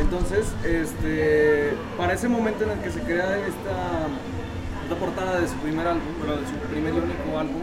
Entonces, 0.00 0.46
este, 0.64 1.74
para 1.96 2.14
ese 2.14 2.28
momento 2.28 2.64
en 2.64 2.70
el 2.70 2.78
que 2.80 2.90
se 2.90 3.00
crea 3.00 3.38
esta, 3.38 4.08
esta 4.86 4.94
portada 5.00 5.40
de 5.40 5.48
su 5.48 5.54
primer 5.56 5.84
álbum, 5.86 6.02
pero 6.20 6.36
de 6.36 6.46
su 6.46 6.52
primer 6.70 6.94
y 6.94 6.98
único 6.98 7.38
álbum, 7.38 7.62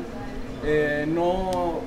eh, 0.65 1.05
no 1.07 1.79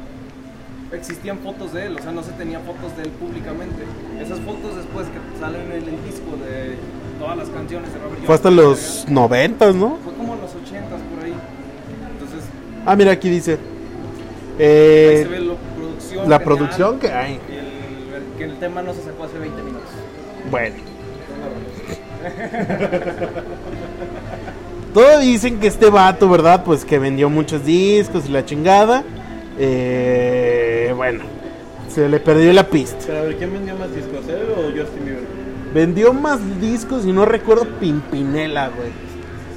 existían 0.92 1.38
fotos 1.40 1.72
de 1.74 1.86
él, 1.86 1.96
o 1.98 2.02
sea, 2.02 2.12
no 2.12 2.22
se 2.22 2.30
tenían 2.32 2.62
fotos 2.62 2.96
de 2.96 3.02
él 3.02 3.10
públicamente. 3.10 3.82
Esas 4.20 4.38
fotos 4.40 4.76
después 4.76 5.06
que 5.08 5.18
salen 5.38 5.60
en 5.72 5.72
el 5.72 5.84
disco 6.04 6.36
de 6.42 6.76
todas 7.18 7.36
las 7.36 7.48
canciones 7.50 7.92
de 7.92 7.98
Robert 7.98 8.24
Fue 8.24 8.34
hasta 8.34 8.48
Johnson, 8.48 8.64
los 8.64 9.04
noventas, 9.10 9.74
¿no? 9.74 9.98
Fue 10.02 10.14
como 10.14 10.34
en 10.34 10.40
los 10.40 10.50
80s 10.52 11.02
por 11.14 11.22
ahí. 11.24 11.34
Entonces, 12.12 12.44
Ah, 12.86 12.96
mira, 12.96 13.12
aquí 13.12 13.28
dice. 13.28 13.52
ahí 13.52 13.58
eh, 14.58 15.20
se 15.24 15.28
ve 15.28 15.40
la 15.40 15.54
producción. 15.76 16.30
la 16.30 16.38
producción 16.38 16.98
que 16.98 17.12
hay. 17.12 17.34
el- 17.50 18.14
el- 18.14 18.38
que 18.38 18.44
el 18.44 18.56
tema 18.58 18.80
no 18.82 18.94
se 18.94 19.02
sacó 19.02 19.24
hace 19.24 19.38
20 19.38 19.62
minutos. 19.62 19.90
Bueno. 20.50 20.76
Todos 24.96 25.20
dicen 25.20 25.60
que 25.60 25.66
este 25.66 25.90
vato, 25.90 26.26
¿verdad? 26.26 26.64
Pues 26.64 26.86
que 26.86 26.98
vendió 26.98 27.28
muchos 27.28 27.62
discos 27.66 28.24
y 28.30 28.32
la 28.32 28.46
chingada. 28.46 29.04
Eh, 29.58 30.90
bueno, 30.96 31.22
se 31.92 32.08
le 32.08 32.18
perdió 32.18 32.50
la 32.54 32.66
pista. 32.66 32.96
Pero 33.06 33.18
a 33.18 33.22
ver, 33.24 33.36
¿quién 33.36 33.52
vendió 33.52 33.76
más 33.76 33.94
discos, 33.94 34.26
él 34.26 34.46
o 34.56 34.62
Justin 34.70 35.04
Bieber? 35.04 35.24
Vendió 35.74 36.14
más 36.14 36.38
discos 36.62 37.04
y 37.04 37.12
no 37.12 37.26
recuerdo 37.26 37.66
Pimpinela, 37.78 38.70
güey. 38.70 38.88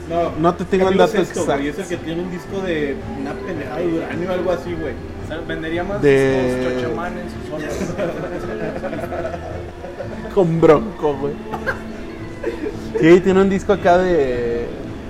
No, 0.10 0.32
No 0.42 0.56
te 0.56 0.66
tengo 0.66 0.90
el 0.90 0.98
dato 0.98 1.14
Sesto, 1.14 1.46
güey, 1.46 1.70
exacto. 1.70 1.84
Es 1.84 1.92
el 1.92 1.98
que 2.00 2.04
tiene 2.04 2.22
un 2.22 2.32
disco 2.32 2.60
de 2.60 2.98
una 3.22 3.32
pendejada 3.32 3.78
de 3.80 3.88
uranio 3.94 4.30
o 4.30 4.34
algo 4.34 4.52
así, 4.52 4.74
güey. 4.74 4.94
O 5.24 5.28
sea, 5.30 5.38
vendería 5.48 5.86
más 5.86 6.02
De- 6.02 6.58
discos 6.66 6.84
Chochamán 6.84 7.14
en 7.18 7.30
sus 7.30 7.50
zonas. 7.50 7.74
Con 10.36 10.60
bronco, 10.60 11.16
güey. 11.16 11.34
Sí, 13.00 13.22
tiene 13.22 13.42
un 13.42 13.50
disco 13.50 13.72
acá 13.72 14.00
de. 14.00 14.68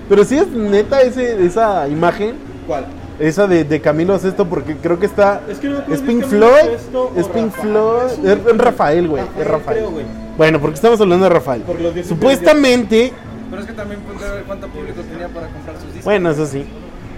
Pero 0.09 0.25
sí 0.25 0.37
es 0.37 0.47
neta 0.47 1.01
ese, 1.01 1.45
esa 1.45 1.87
imagen. 1.87 2.35
¿Cuál? 2.65 2.85
Esa 3.19 3.47
de, 3.47 3.63
de 3.63 3.79
Camilo 3.79 4.17
Sesto, 4.17 4.45
porque 4.45 4.75
creo 4.77 4.99
que 4.99 5.05
está. 5.05 5.41
Es 5.47 5.59
que 5.59 5.69
no 5.69 5.79
es 5.87 6.01
Pink 6.01 6.23
Floyd. 6.25 6.71
Es 7.15 7.27
Pink. 7.27 7.51
Floyd. 7.51 8.25
Es. 8.25 8.57
Rafael, 8.57 9.07
güey. 9.07 9.23
Es 9.39 9.45
Rafael, 9.45 9.77
creo, 9.77 9.91
güey. 9.91 10.05
Bueno, 10.37 10.59
porque 10.59 10.75
estamos 10.75 10.99
hablando 10.99 11.25
de 11.25 11.29
Rafael. 11.29 11.61
Por 11.61 11.79
los 11.79 11.93
10 11.93 12.07
Supuestamente. 12.07 13.13
Pero 13.49 13.61
es 13.61 13.67
que 13.67 13.73
también 13.73 13.99
ponte 14.01 14.25
a 14.25 14.31
ver 14.31 14.43
cuánto 14.43 14.67
público 14.67 15.01
tenía 15.01 15.27
para 15.27 15.47
comprar 15.47 15.75
sus 15.75 15.87
discos. 15.87 16.05
Bueno, 16.05 16.31
eso 16.31 16.45
sí. 16.45 16.65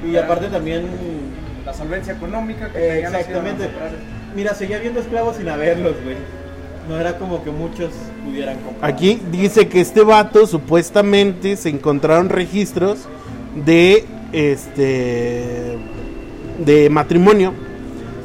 Y 0.06 0.18
aparte 0.18 0.48
también. 0.48 0.88
La 1.66 1.74
solvencia 1.74 2.14
económica 2.14 2.70
que 2.70 2.80
eh, 2.80 3.00
exactamente. 3.02 3.70
Mira, 4.36 4.56
seguía 4.56 4.80
viendo 4.80 5.00
esclavos 5.00 5.38
sin 5.38 5.48
haberlos, 5.48 5.94
güey. 6.04 6.18
No 6.90 7.00
era 7.00 7.18
como 7.18 7.44
que 7.44 7.52
muchos 7.52 7.92
pudieran 8.26 8.58
comprar. 8.60 8.92
Aquí 8.92 9.22
dice 9.32 9.68
que 9.68 9.82
este 9.82 10.02
vato 10.02 10.48
supuestamente 10.48 11.56
se 11.56 11.70
encontraron 11.70 12.30
registros 12.30 13.08
de 13.66 14.06
este 14.32 15.78
de 16.66 16.90
matrimonio, 16.90 17.54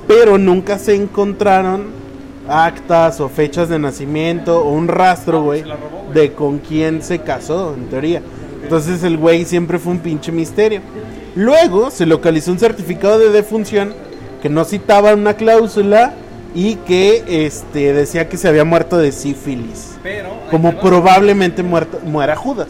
pero 0.07 0.38
nunca 0.38 0.79
se 0.79 0.95
encontraron 0.95 1.87
actas 2.49 3.21
o 3.21 3.29
fechas 3.29 3.69
de 3.69 3.79
nacimiento 3.79 4.62
o 4.62 4.71
un 4.73 4.88
rastro, 4.88 5.42
güey, 5.42 5.62
robó, 5.62 6.05
güey. 6.07 6.14
de 6.14 6.33
con 6.33 6.59
quién 6.59 7.03
se 7.03 7.21
casó, 7.21 7.75
en 7.75 7.88
teoría. 7.88 8.23
Entonces 8.62 9.03
el 9.03 9.16
güey 9.16 9.45
siempre 9.45 9.79
fue 9.79 9.92
un 9.92 10.01
pinche 10.01 10.33
misterio. 10.33 10.81
Luego 11.35 11.90
se 11.90 12.07
localizó 12.07 12.53
un 12.53 12.59
certificado 12.59 13.19
de 13.19 13.31
defunción 13.31 13.95
que 14.42 14.49
no 14.49 14.64
citaba 14.64 15.14
una 15.14 15.35
cláusula 15.35 16.14
y 16.59 16.77
que 16.77 17.23
este 17.47 17.92
decía 17.92 18.29
que 18.31 18.38
se 18.38 18.49
había 18.49 18.64
muerto 18.64 18.97
de 18.97 19.12
sífilis. 19.12 19.99
Pero. 20.03 20.31
Como 20.51 20.73
probablemente 20.81 21.62
muerto, 21.62 22.01
muera 22.03 22.35
Judas. 22.35 22.69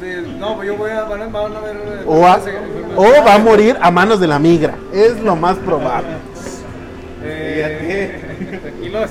De- 0.00 0.20
no, 0.38 0.62
yo 0.62 0.76
voy 0.76 0.90
a. 0.90 1.04
Van 1.04 1.22
a, 1.22 1.26
van 1.28 1.56
a 1.56 1.60
ver. 1.60 1.76
eh, 1.76 2.04
O, 2.06 2.26
a- 2.26 2.40
o 2.96 3.24
va 3.26 3.34
a 3.34 3.38
morir 3.38 3.76
a 3.80 3.90
manos 3.90 4.20
de 4.20 4.26
la 4.26 4.38
migra. 4.38 4.74
Es 4.92 5.18
lo 5.20 5.34
más 5.36 5.56
probable. 5.56 6.10
Eh, 7.24 8.58
tranquilos. 8.60 9.10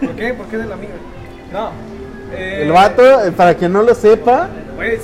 ¿Por 0.00 0.10
qué? 0.10 0.34
¿Por 0.34 0.46
qué 0.46 0.56
de 0.58 0.66
la 0.66 0.74
amiga? 0.74 0.92
No. 1.52 1.70
eh, 2.34 2.60
El 2.64 2.72
vato, 2.72 3.24
eh, 3.24 3.32
para 3.32 3.54
quien 3.54 3.72
no 3.72 3.82
lo 3.82 3.94
sepa, 3.94 4.48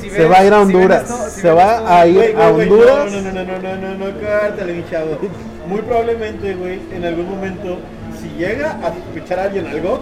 si 0.01 0.11
se 0.11 0.19
ves- 0.19 0.31
va 0.31 0.39
a 0.39 0.45
ir 0.45 0.53
a 0.53 0.57
si 0.57 0.63
Honduras. 0.63 1.03
esto- 1.11 1.31
si 1.31 1.41
Se 1.41 1.51
va 1.51 1.75
esto- 1.77 1.89
a 1.89 2.07
ir 2.07 2.37
a 2.37 2.49
Honduras. 2.51 3.13
No, 3.13 3.21
no, 3.23 3.33
no, 3.33 3.45
no, 3.45 3.59
no, 3.59 3.77
no, 3.77 3.95
no, 4.11 4.21
cártale, 4.21 4.73
mi 4.75 4.85
chavo. 4.91 5.19
Muy 5.67 5.81
probablemente, 5.83 6.55
güey, 6.55 6.81
en 6.93 7.05
algún 7.05 7.29
momento, 7.31 7.79
si 8.21 8.29
llega 8.39 8.79
a 8.83 8.89
escuchar 8.89 9.39
a 9.41 9.43
alguien 9.45 9.67
algo, 9.67 10.01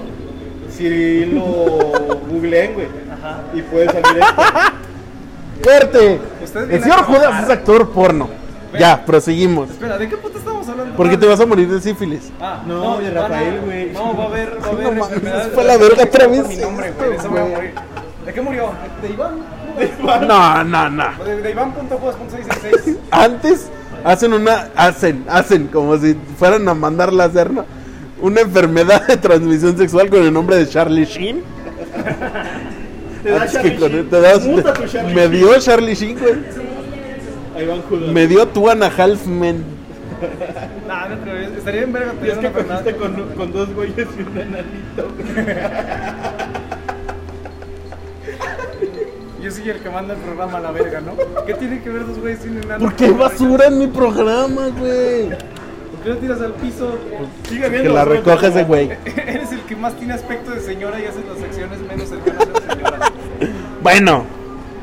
si 0.77 1.25
lo 1.27 1.42
googleen, 2.31 2.75
güey. 2.75 2.87
Ajá. 3.12 3.40
Y 3.55 3.62
puede 3.62 3.87
salir 3.87 4.22
esto. 4.22 4.42
¡Fuerte! 5.62 6.20
Ustedes 6.42 6.70
El 6.70 6.83
señor 6.83 7.03
Judas 7.05 7.44
es 7.44 7.51
actor 7.51 7.90
porno. 7.90 8.29
Ya, 8.79 9.05
proseguimos. 9.05 9.68
Espera, 9.70 9.98
¿de 9.98 10.09
qué 10.09 10.16
puta 10.16 10.38
estamos 10.38 10.66
hablando? 10.66 10.96
Porque 10.96 11.18
te 11.18 11.27
vas 11.27 11.38
a 11.40 11.44
morir 11.46 11.68
de 11.68 11.79
sífilis. 11.81 12.33
Ah, 12.40 12.62
No, 12.66 12.98
de 12.98 13.11
Rafael, 13.11 13.61
güey. 13.61 13.90
No, 13.90 14.16
va 14.16 14.25
a 14.25 14.27
haber, 14.29 14.59
va 14.62 14.66
a 14.66 14.70
haber 14.70 14.87
enfermedades 14.98 15.53
fue 15.53 15.64
la 15.64 15.77
verga 15.77 16.05
otra 16.05 16.27
vez 16.27 16.48
mi 16.48 16.57
nombre, 16.57 16.90
güey. 16.92 17.12
Eso 17.16 17.31
me 17.31 17.35
va 17.40 17.40
a 17.40 17.48
güey. 17.48 17.55
morir. 17.55 17.75
¿De 18.25 18.33
qué 18.33 18.40
murió? 18.40 18.70
¿De 19.03 19.09
Iván? 19.11 20.27
No, 20.27 20.64
no, 20.64 20.88
no. 20.90 21.25
De, 21.25 21.42
de 21.42 21.51
Iván.juegos.666. 21.51 22.96
Antes 23.11 23.70
hacen 24.05 24.33
una, 24.33 24.69
hacen, 24.77 25.25
hacen 25.29 25.67
como 25.69 25.97
si 25.99 26.17
fueran 26.38 26.69
a 26.69 26.75
mandar 26.75 27.12
la 27.12 27.29
¿no? 27.51 27.65
Una 28.21 28.41
enfermedad 28.43 29.07
de 29.07 29.17
transmisión 29.17 29.77
sexual 29.77 30.09
con 30.09 30.23
el 30.23 30.33
nombre 30.33 30.57
de 30.57 30.69
Charlie 30.69 31.05
Sheen. 31.05 31.43
Te 33.23 33.31
da 33.31 33.37
Antes 33.43 33.53
Charlie 33.53 33.77
que 33.77 33.88
Sheen. 33.88 34.09
te 34.11 34.21
das- 34.21 34.93
Charlie 34.93 35.15
me 35.15 35.29
dio 35.29 35.59
Charlie 35.61 35.95
Sheen, 35.95 36.19
güey. 36.19 36.35
Ahí 37.57 37.67
van 37.67 37.83
Judas. 37.83 38.09
Me 38.12 38.27
dio 38.27 38.47
Two 38.49 38.71
and 38.71 38.83
a 38.85 38.87
Half 38.87 39.27
Men. 39.27 39.65
Nah, 40.87 41.09
no 41.09 41.19
creo. 41.21 41.37
Estaría 41.59 41.81
bien 41.81 41.93
verga 41.93 42.12
es 42.23 42.38
que 42.38 42.53
cogiste 42.53 42.97
con, 42.97 43.15
con 43.37 43.53
dos 43.53 43.75
güeyes 43.75 44.07
y 44.19 44.23
un 44.23 44.38
enanito. 44.38 45.09
Soy 49.53 49.71
el 49.71 49.79
que 49.81 49.91
manda 49.91 50.15
el 50.15 50.21
programa 50.21 50.59
a 50.59 50.61
la 50.61 50.71
verga, 50.73 51.01
¿no? 51.01 51.12
¿Qué 51.47 51.55
tiene 51.55 51.81
que 51.83 51.91
ver 51.91 52.07
dos 52.07 52.19
güeyes 52.19 52.41
sin 52.41 52.59
enano? 52.59 52.85
¿Por 52.85 52.95
qué 52.95 53.05
hay 53.07 53.12
basura 53.12 53.67
en 53.67 53.79
mi 53.79 53.87
programa, 53.87 54.69
güey? 54.79 55.29
¿Por 55.31 56.01
qué 56.03 56.09
lo 56.11 56.17
tiras 56.19 56.41
al 56.41 56.53
piso? 56.55 56.97
Sigue 57.49 57.62
Que 57.62 57.69
viendo. 57.69 57.93
la 57.95 58.05
güey, 58.05 58.19
recoge 58.19 58.47
ese 58.47 58.55
pero- 58.65 58.67
güey. 58.69 58.91
Eres 59.27 59.53
el 59.53 59.61
que 59.61 59.77
más 59.77 59.95
tiene 59.95 60.15
aspecto 60.15 60.51
de 60.51 60.61
señora 60.61 60.99
y 61.01 61.05
haces 61.07 61.23
las 61.29 61.38
secciones 61.38 61.79
menos 61.81 62.09
cercanas 62.09 62.47
a 62.49 62.67
la 62.69 62.75
señora. 62.75 63.12
Bueno, 63.83 64.25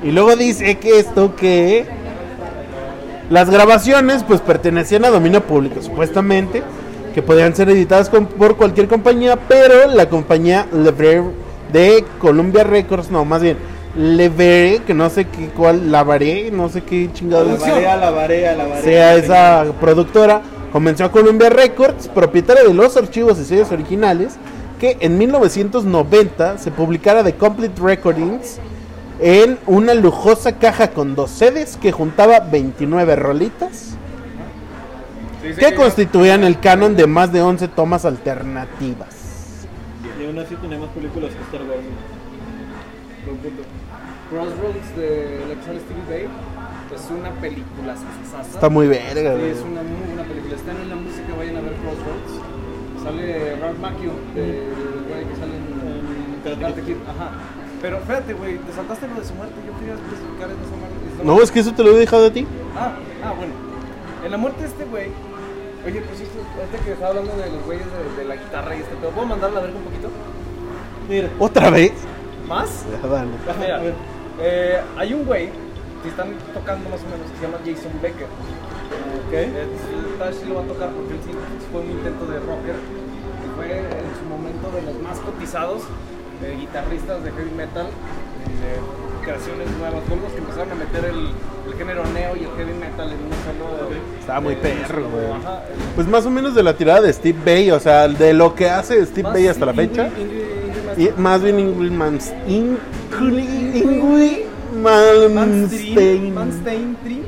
y 0.03 0.11
luego 0.11 0.35
dice 0.35 0.77
que 0.77 0.99
esto 0.99 1.35
que 1.35 1.85
las 3.29 3.49
grabaciones 3.49 4.23
pues 4.23 4.41
pertenecían 4.41 5.05
a 5.05 5.09
dominio 5.09 5.41
público, 5.43 5.81
supuestamente, 5.81 6.63
que 7.13 7.21
podían 7.21 7.55
ser 7.55 7.69
editadas 7.69 8.09
con- 8.09 8.25
por 8.27 8.55
cualquier 8.55 8.87
compañía, 8.87 9.37
pero 9.47 9.87
la 9.87 10.09
compañía 10.09 10.67
Lever 10.71 11.23
de 11.71 12.03
Columbia 12.19 12.63
Records, 12.63 13.11
no, 13.11 13.25
más 13.25 13.41
bien 13.41 13.57
Lever, 13.99 14.83
que 14.83 14.93
no 14.93 15.09
sé 15.09 15.25
qué 15.25 15.49
cuál, 15.49 15.91
Lavaré, 15.91 16.51
no 16.51 16.69
sé 16.69 16.81
qué 16.83 17.07
La 17.07 17.13
chingados 17.13 17.59
barea, 17.59 17.97
la 17.97 18.11
barea, 18.11 18.55
la 18.55 18.63
barea. 18.65 18.81
sea 18.81 19.15
esa 19.15 19.73
productora, 19.81 20.41
comenzó 20.71 21.03
a 21.03 21.11
Columbia 21.11 21.49
Records, 21.49 22.07
propietaria 22.07 22.63
de 22.63 22.73
los 22.73 22.95
archivos 22.95 23.37
y 23.39 23.43
sellos 23.43 23.73
originales, 23.73 24.37
que 24.79 24.95
en 25.01 25.17
1990 25.17 26.59
se 26.59 26.71
publicara 26.71 27.25
The 27.25 27.33
Complete 27.33 27.81
Recordings 27.81 28.59
en 29.19 29.59
una 29.67 29.93
lujosa 29.93 30.53
caja 30.53 30.91
con 30.91 31.13
dos 31.13 31.31
sedes 31.31 31.75
que 31.75 31.91
juntaba 31.91 32.39
29 32.39 33.17
rolitas 33.17 33.97
que 35.41 35.75
constituían 35.75 36.45
el 36.45 36.61
canon 36.61 36.95
de 36.95 37.05
más 37.05 37.33
de 37.33 37.41
11 37.41 37.67
tomas 37.67 38.05
alternativas. 38.05 39.67
Y 40.21 40.25
aún 40.25 40.39
así 40.39 40.55
tenemos 40.55 40.87
películas 40.91 41.31
que 41.31 41.41
Star 41.43 41.67
Wars. 41.67 41.83
Buen 43.25 43.37
punto. 43.39 43.78
Crossroads 44.29 44.95
de 44.95 45.41
la 45.49 45.55
que 45.55 45.63
sale 45.65 45.79
Stevie 45.79 46.05
Bay 46.09 46.27
es 46.93 47.09
una 47.09 47.31
película 47.41 47.95
sasasasa. 47.95 48.53
Está 48.55 48.69
muy 48.69 48.87
verga, 48.87 49.33
Sí, 49.33 49.39
güey. 49.39 49.51
es 49.51 49.61
una 49.61 49.81
muy 49.83 50.01
buena 50.07 50.23
película. 50.23 50.55
Están 50.55 50.77
en 50.77 50.89
la 50.89 50.95
música, 50.95 51.29
vayan 51.37 51.57
a 51.57 51.61
ver 51.61 51.73
Crossroads. 51.81 52.33
Sale 53.03 53.55
Ralph 53.61 53.79
Macchio, 53.79 54.11
del 54.35 54.69
güey 55.07 55.23
que 55.25 55.35
sale 55.39 55.55
en 55.55 56.59
Karate 56.59 56.81
Kid. 56.81 56.95
Ajá. 57.07 57.31
Pero 57.81 57.97
espérate, 57.97 58.33
güey, 58.33 58.57
te 58.57 58.73
saltaste 58.73 59.07
lo 59.07 59.15
de 59.15 59.25
su 59.25 59.33
muerte. 59.35 59.55
Yo 59.65 59.73
quería 59.79 59.93
especificar 59.95 60.49
en 60.51 60.57
esa 60.59 60.75
muerte. 60.75 60.97
esa 61.15 61.23
No, 61.23 61.41
es 61.41 61.49
que 61.51 61.59
eso 61.61 61.73
te 61.73 61.83
lo 61.83 61.91
he 61.91 61.99
dejado 61.99 62.25
a 62.27 62.31
ti. 62.31 62.45
Ah, 62.75 62.93
ah, 63.23 63.33
bueno. 63.37 63.53
En 64.25 64.31
la 64.31 64.37
muerte 64.37 64.61
de 64.63 64.67
este 64.67 64.85
güey. 64.85 65.07
Oye, 65.85 66.01
pues 66.01 66.19
esto, 66.19 66.39
ahorita 66.59 66.77
que 66.83 66.91
estaba 66.91 67.09
hablando 67.15 67.31
de 67.37 67.49
los 67.49 67.63
güeyes 67.65 67.85
de, 67.87 68.21
de 68.21 68.27
la 68.27 68.35
guitarra 68.35 68.75
y 68.75 68.79
este 68.79 68.95
pedo, 68.97 69.11
¿puedo 69.11 69.27
mandarla 69.27 69.59
a 69.59 69.63
ver 69.63 69.73
un 69.73 69.81
poquito? 69.83 70.09
Mira. 71.07 71.29
¿Otra 71.39 71.69
vez? 71.69 71.93
¿Más? 72.49 72.83
Ya, 72.91 73.07
dale. 73.07 73.29
Ajá, 73.47 73.59
Mira, 73.61 73.75
a 73.77 73.79
ver. 73.79 73.93
Eh, 74.41 74.79
hay 74.97 75.13
un 75.13 75.25
güey 75.25 75.49
que 76.03 76.09
están 76.09 76.29
tocando 76.53 76.89
más 76.89 76.99
o 77.01 77.07
menos 77.11 77.29
que 77.31 77.37
se 77.37 77.43
llama 77.43 77.57
Jason 77.65 77.91
Becker. 78.01 78.27
Ok. 79.27 79.33
Eh, 79.33 79.51
tal 80.17 80.29
vez 80.29 80.37
sí 80.41 80.45
lo 80.47 80.55
va 80.55 80.61
a 80.61 80.65
tocar 80.65 80.89
porque 80.89 81.13
él 81.13 81.19
sí 81.25 81.31
fue 81.71 81.81
un 81.81 81.91
intento 81.91 82.25
de 82.25 82.39
rocker 82.39 82.75
y 82.79 83.47
fue 83.55 83.77
en 83.79 84.11
su 84.17 84.25
momento 84.29 84.71
de 84.71 84.81
los 84.81 85.01
más 85.01 85.19
cotizados 85.19 85.83
eh, 86.43 86.55
guitarristas 86.59 87.23
de 87.23 87.31
heavy 87.31 87.51
metal 87.51 87.85
de 87.85 89.25
creaciones 89.25 89.67
nuevas. 89.77 90.01
Fueron 90.07 90.23
los 90.23 90.31
que 90.33 90.39
empezaron 90.39 90.71
a 90.71 90.75
meter 90.75 91.05
el, 91.05 91.19
el 91.71 91.77
género 91.77 92.03
neo 92.13 92.35
y 92.35 92.43
el 92.45 92.51
heavy 92.57 92.73
metal 92.79 93.11
en 93.11 93.19
un 93.19 93.35
solo. 93.43 93.89
Estaba 94.19 94.39
muy 94.39 94.53
eh, 94.53 94.59
perro, 94.61 95.03
güey. 95.09 95.25
Pues 95.95 96.07
más 96.07 96.25
o 96.25 96.29
menos 96.31 96.55
de 96.55 96.63
la 96.63 96.73
tirada 96.73 97.01
de 97.01 97.11
Steve 97.13 97.37
Bay, 97.45 97.69
o 97.71 97.79
sea, 97.79 98.07
de 98.07 98.33
lo 98.33 98.55
que 98.55 98.69
hace 98.69 99.05
Steve 99.05 99.23
más 99.23 99.33
Bay 99.33 99.47
hasta 99.47 99.65
la 99.65 99.73
fecha. 99.73 100.07
indie- 100.07 100.21
indie 100.21 100.38
más- 100.38 100.38
Y 100.99 101.09
más 101.17 101.41
bien 101.41 101.59
Ingridmans. 101.59 102.31
Ingrid 102.47 102.77
Manstein, 106.33 106.95
Tree. 107.03 107.23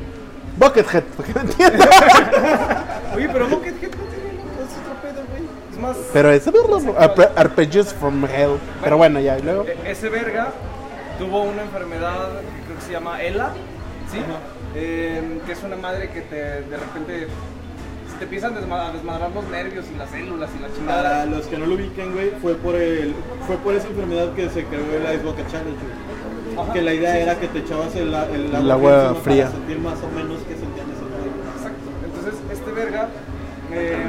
Buckethead, 0.58 1.04
porque 1.16 1.34
no 1.34 1.42
entiendo. 1.42 1.86
Oye, 3.16 3.30
pero 3.32 3.48
Buckethead 3.48 3.92
no 3.92 4.04
tiene 4.06 4.30
es 4.62 4.78
otro 4.78 4.94
pedo, 5.02 5.24
güey. 5.32 5.44
Es 5.72 5.78
más. 5.80 5.98
Pero 6.14 6.30
es 6.32 6.46
Arpe- 6.48 7.30
Arpeggios 7.36 7.94
from 7.94 8.24
Hell. 8.26 8.58
Pero 8.84 8.98
bueno, 8.98 9.20
ya, 9.20 9.40
y 9.40 9.42
luego. 9.42 9.64
E- 9.66 9.78
Ese 9.92 10.10
verga 10.10 10.50
tuvo 11.18 11.44
una 11.44 11.62
enfermedad 11.64 12.30
que 12.42 12.64
creo 12.66 12.78
que 12.78 12.86
se 12.86 12.92
llama 12.92 13.22
ELA, 13.22 13.54
¿sí? 14.12 14.18
Eh, 14.76 15.40
que 15.46 15.52
es 15.54 15.64
una 15.64 15.78
madre 15.78 16.10
que 16.12 16.22
te, 16.22 16.36
de 16.36 16.78
repente 16.78 17.28
te 18.22 18.26
empiezan 18.26 18.54
a 18.56 18.92
desmadrar 18.92 19.32
los 19.32 19.44
nervios 19.50 19.84
y 19.92 19.98
las 19.98 20.12
células 20.12 20.52
y 20.56 20.62
la 20.62 20.68
Para 20.68 20.78
chingada. 20.78 21.26
los 21.26 21.48
que 21.48 21.58
no 21.58 21.66
lo 21.66 21.74
ubiquen, 21.74 22.14
güey, 22.14 22.30
fue 22.40 22.54
por 22.54 22.76
el, 22.76 23.16
fue 23.48 23.58
por 23.58 23.74
esa 23.74 23.88
enfermedad 23.88 24.32
que 24.36 24.48
se 24.48 24.64
creó 24.66 24.86
el 24.94 25.16
Ice 25.16 25.26
Bucket 25.26 25.50
Challenge, 25.50 25.82
güey. 25.82 26.60
Ajá. 26.62 26.72
Que 26.72 26.82
la 26.84 26.94
idea 26.94 27.18
era 27.18 27.40
que 27.40 27.48
te 27.48 27.60
echabas 27.66 27.96
el, 27.96 28.14
el 28.14 28.54
El 28.54 28.70
agua 28.70 28.94
encima 29.10 29.24
fría. 29.26 29.46
Para 29.46 29.58
sentir 29.58 29.80
más 29.80 29.98
o 30.04 30.08
menos 30.14 30.38
que 30.46 30.54
sentían 30.54 30.86
ese 30.94 31.02
pedo. 31.02 31.34
Exacto. 31.58 31.88
Entonces, 32.06 32.36
este 32.52 32.72
verga, 32.72 33.10
eh, 33.74 34.06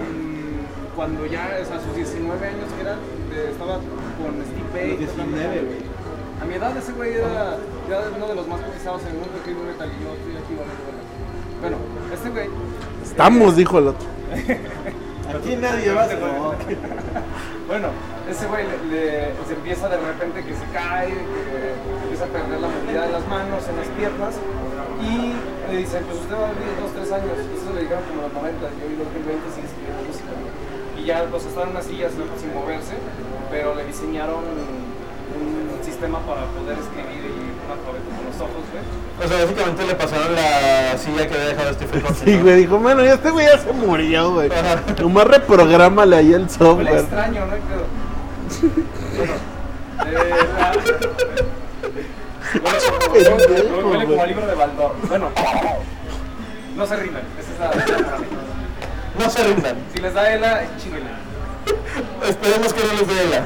cuando 0.95 1.25
ya, 1.25 1.49
o 1.63 1.65
sea, 1.65 1.81
sus 1.81 1.97
19 1.97 2.47
años 2.47 2.69
que 2.77 2.81
era, 2.85 2.97
estaba 3.49 3.81
con 4.21 4.37
Steve 4.45 4.69
Bay. 4.77 4.91
Los 4.91 5.17
19, 5.17 5.57
güey. 5.57 5.81
A 6.37 6.45
mi 6.45 6.55
edad 6.61 6.77
ese 6.77 6.93
güey 6.93 7.15
era, 7.15 7.57
era 7.89 8.03
uno 8.15 8.29
de 8.29 8.35
los 8.35 8.47
más 8.47 8.61
cotizados 8.61 9.01
en 9.09 9.09
el 9.09 9.25
mundo 9.25 9.41
heavy 9.43 9.63
metal 9.73 9.89
y 9.89 10.05
yo 10.05 10.13
estoy 10.13 10.37
aquí. 10.37 10.53
Bueno, 11.63 11.77
este 12.13 12.29
güey 12.29 12.49
Estamos, 13.03 13.57
dijo 13.57 13.79
el 13.79 13.89
otro. 13.89 14.07
Aquí 15.33 15.57
nadie 15.57 15.93
va 15.93 16.05
a 16.05 16.07
no. 16.15 16.55
Bueno, 17.67 17.89
ese 18.29 18.47
güey 18.47 18.65
le, 18.67 18.77
le- 18.93 19.33
se 19.49 19.55
empieza 19.55 19.89
de 19.89 19.97
repente 19.97 20.45
que 20.45 20.55
se 20.55 20.65
cae, 20.73 21.09
que 21.09 21.73
empieza 22.05 22.25
a 22.25 22.29
perder 22.29 22.61
la 22.61 22.69
movilidad 22.69 23.07
de 23.07 23.13
las 23.13 23.27
manos, 23.29 23.65
en 23.69 23.77
las 23.77 23.89
piernas, 23.97 24.35
y 25.01 25.33
le 25.73 25.79
dicen, 25.79 26.05
pues 26.05 26.21
usted 26.21 26.35
va 26.37 26.49
a 26.49 26.53
vivir 26.53 26.69
dos, 26.81 26.93
tres 26.93 27.11
años. 27.13 27.33
Eso 27.33 27.73
le 27.75 27.81
dijeron 27.83 28.05
como 28.13 28.23
los 28.29 28.33
90, 28.33 28.61
yo 28.77 28.85
vi 28.93 28.97
2020 29.01 29.41
sigue 29.57 29.67
escribiendo 29.67 30.03
música. 30.05 30.33
Y 31.01 31.05
ya 31.09 31.25
pues 31.31 31.47
está 31.47 31.63
en 31.65 31.69
una 31.71 31.83
silla 31.83 32.11
sin 32.13 32.29
sin 32.37 32.53
moverse, 32.53 32.95
pero 33.51 33.75
le 33.75 33.85
diseñaron 33.89 34.45
un 34.45 35.81
sistema 35.83 36.21
para 36.29 36.45
poder 36.53 36.77
escribir 36.77 37.32
con 37.77 37.95
los 38.27 38.37
ojos, 38.41 38.63
güey. 38.73 38.83
O 39.25 39.29
sea, 39.29 39.37
básicamente 39.45 39.87
le 39.87 39.95
pasaron 39.95 40.35
la 40.35 40.97
silla 40.99 41.29
que 41.29 41.35
había 41.35 41.47
dejado 41.49 41.73
Stephen 41.75 42.01
Hawking. 42.03 42.25
Sí, 42.25 42.37
¿no? 42.37 42.43
güey, 42.43 42.57
dijo, 42.57 42.79
bueno, 42.79 43.05
ya 43.05 43.15
este 43.15 43.31
güey 43.31 43.47
ya 43.47 43.59
se 43.59 43.73
murió, 43.73 44.33
güey. 44.33 44.51
Nomás 45.01 45.27
reprográmale 45.27 46.17
ahí 46.17 46.33
el 46.33 46.49
software. 46.51 46.99
extraño, 46.99 47.47
¿no? 47.47 47.53
Pero, 50.05 50.21
bueno, 52.63 52.79
eh, 53.17 53.65
la- 53.65 53.73
como, 53.83 53.91
huele 53.91 54.05
como 54.07 54.27
libro 54.27 54.47
de 54.47 54.55
Baldor. 54.55 54.95
Bueno, 55.09 55.29
no 56.77 56.87
se 56.87 56.97
rindan. 56.97 57.23
Esa 57.39 57.53
es 57.53 57.59
la. 57.61 57.71
No 59.25 59.31
se 59.31 59.45
rindan. 59.45 59.77
Si 59.95 60.01
les 60.01 60.15
da 60.15 60.33
ELA, 60.33 60.63
chinguenle. 60.83 61.11
Esperemos 62.29 62.73
que 62.73 62.81
no 62.87 62.93
les 62.95 63.07
dé 63.09 63.29
la. 63.31 63.45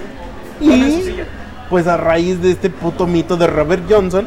Su 0.59 0.65
Y. 0.65 1.25
pues 1.69 1.87
a 1.87 1.97
raíz 1.97 2.41
de 2.41 2.53
este 2.53 2.71
puto 2.71 3.07
mito 3.07 3.37
de 3.37 3.47
Robert 3.47 3.85
Johnson, 3.89 4.27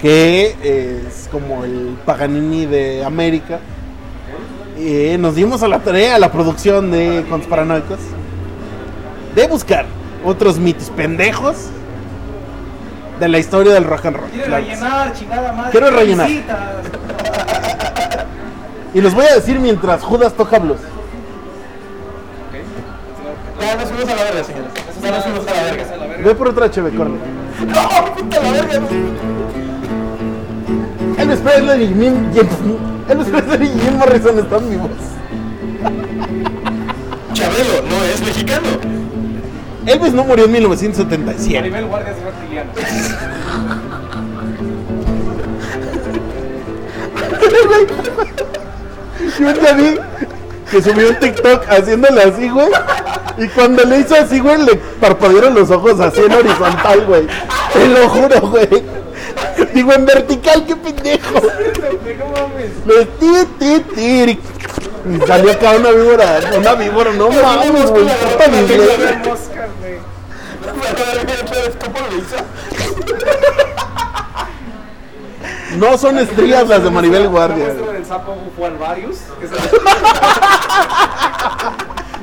que 0.00 0.56
es 1.06 1.28
como 1.30 1.64
el 1.64 1.96
Paganini 2.04 2.66
de 2.66 3.04
América, 3.04 3.60
eh, 4.78 5.16
nos 5.18 5.34
dimos 5.34 5.62
a 5.62 5.68
la 5.68 5.78
tarea, 5.78 6.16
a 6.16 6.18
la 6.18 6.30
producción 6.30 6.90
de 6.90 7.24
Consparanoicos, 7.30 7.98
de 9.34 9.48
buscar 9.48 9.86
otros 10.24 10.58
mitos 10.58 10.90
pendejos 10.90 11.68
de 13.18 13.28
la 13.28 13.38
historia 13.38 13.72
del 13.72 13.84
rock 13.84 14.06
and 14.06 14.16
roll. 14.16 14.28
Claro 14.30 14.64
sí. 14.64 14.70
rellenar, 14.70 15.12
chingada 15.14 15.52
madre. 15.52 15.70
Quiero 15.70 15.90
rellenar. 15.90 16.30
Y 18.92 19.00
los 19.00 19.14
voy 19.14 19.26
a 19.26 19.34
decir 19.34 19.58
mientras 19.60 20.02
Judas 20.02 20.34
toca 20.34 20.58
blues. 20.58 20.80
Ya 23.60 23.76
nos 23.76 23.88
fuimos 23.88 24.08
a 24.08 24.16
la 24.16 24.24
verga, 24.24 24.44
señores. 24.44 24.70
Ya 25.02 25.10
nos 25.10 25.24
fuimos 25.24 25.45
Ve 26.24 26.34
por 26.34 26.48
otra 26.48 26.70
cheve, 26.70 26.90
corre. 26.90 27.10
¡No, 27.10 28.14
puta 28.14 28.40
la 28.42 28.52
verga! 28.52 28.80
Elvis 31.18 31.38
Presley 31.40 31.84
y 31.84 31.88
Jim- 31.88 32.32
Elvis 33.08 33.28
Presley 33.28 33.68
y 33.68 33.80
Jim 33.80 33.96
Morrison 33.98 34.38
están 34.38 34.68
vivos. 34.70 34.90
Chabelo 37.32 37.82
no 37.88 38.04
es 38.04 38.20
mexicano. 38.22 38.66
Elvis 39.86 40.12
no 40.14 40.24
murió 40.24 40.44
en 40.46 40.52
1977. 40.52 41.58
Maribel 41.60 41.86
Guardia 41.86 42.12
es 42.12 42.22
reptiliano. 42.22 42.70
Yo 49.38 49.50
ya 49.52 49.72
vi 49.74 49.98
que 50.70 50.82
subió 50.82 51.08
un 51.10 51.16
TikTok 51.16 51.64
haciéndole 51.68 52.22
así, 52.22 52.48
güey. 52.48 52.68
Y 53.38 53.48
cuando 53.48 53.84
le 53.84 54.00
hizo 54.00 54.14
así, 54.14 54.40
güey, 54.40 54.58
le 54.64 54.76
parpadearon 54.76 55.54
los 55.54 55.70
ojos 55.70 56.00
así 56.00 56.20
en 56.20 56.32
horizontal, 56.32 57.04
güey. 57.06 57.26
Te 57.72 57.88
lo 57.88 58.08
juro, 58.08 58.40
güey. 58.40 58.84
Digo, 59.74 59.92
en 59.92 60.06
vertical, 60.06 60.64
qué 60.66 60.76
pendejo. 60.76 61.40
Le 62.86 63.04
ti, 63.04 63.32
ti, 63.58 63.80
ti. 63.94 64.40
Y 65.08 65.26
salió 65.26 65.52
acá 65.52 65.72
una 65.72 65.90
víbora, 65.92 66.40
una 66.56 66.74
víbora, 66.74 67.12
no 67.12 67.30
mames, 67.30 67.90
güey. 67.90 68.04
puta 68.04 68.48
mosca, 69.24 69.68
güey. 69.80 69.98
No 75.76 75.98
son 75.98 76.18
estrías 76.18 76.66
las 76.68 76.82
de 76.82 76.90
Maribel 76.90 77.28
Guardia. 77.28 77.68
¿Cómo 77.68 77.78
estuvo 77.78 77.92
el 77.92 78.04
sapo? 78.06 78.36
Que 79.40 79.48
se 79.48 79.54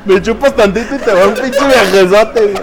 Me 0.05 0.21
chupas 0.21 0.55
tantito 0.55 0.95
y 0.95 0.97
te 0.97 1.13
va 1.13 1.27
un 1.27 1.33
pinche 1.35 1.59
viajezote? 1.65 2.53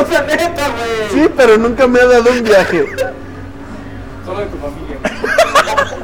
O 0.00 0.06
sea, 0.06 0.22
neta, 0.22 0.68
güey. 0.68 1.10
Sí, 1.12 1.28
pero 1.36 1.58
nunca 1.58 1.86
me 1.86 2.00
ha 2.00 2.06
dado 2.06 2.30
un 2.30 2.42
viaje. 2.42 2.86
Solo 4.24 4.40
de 4.40 4.46
tu 4.46 4.58
familia. 4.58 4.98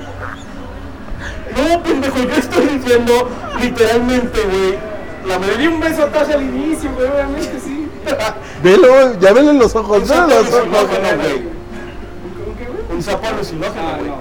No, 1.59 1.83
pendejo, 1.83 2.19
yo 2.19 2.37
estoy 2.37 2.67
diciendo 2.69 3.29
literalmente, 3.61 4.41
güey. 4.43 4.88
La 5.29 5.39
Le 5.39 5.57
di 5.59 5.67
un 5.67 5.81
beso 5.81 6.05
a 6.05 6.07
Tasha 6.07 6.35
al 6.35 6.43
inicio, 6.43 6.91
güey, 6.95 7.07
obviamente 7.09 7.61
sí. 7.63 7.87
Velo, 8.63 9.19
ya 9.21 9.33
vele 9.33 9.53
los 9.53 9.75
ojos, 9.77 10.09
vele 10.09 10.21
los 10.23 10.33
ojos. 10.33 10.55
alucinógeno, 10.55 11.23
güey. 11.23 11.43
¿Con 11.43 12.57
qué, 12.57 12.65
güey? 12.65 12.97
Un 12.97 13.03
sapo 13.03 13.27
alucinógeno, 13.27 13.89
güey. 13.99 14.09
no. 14.09 14.17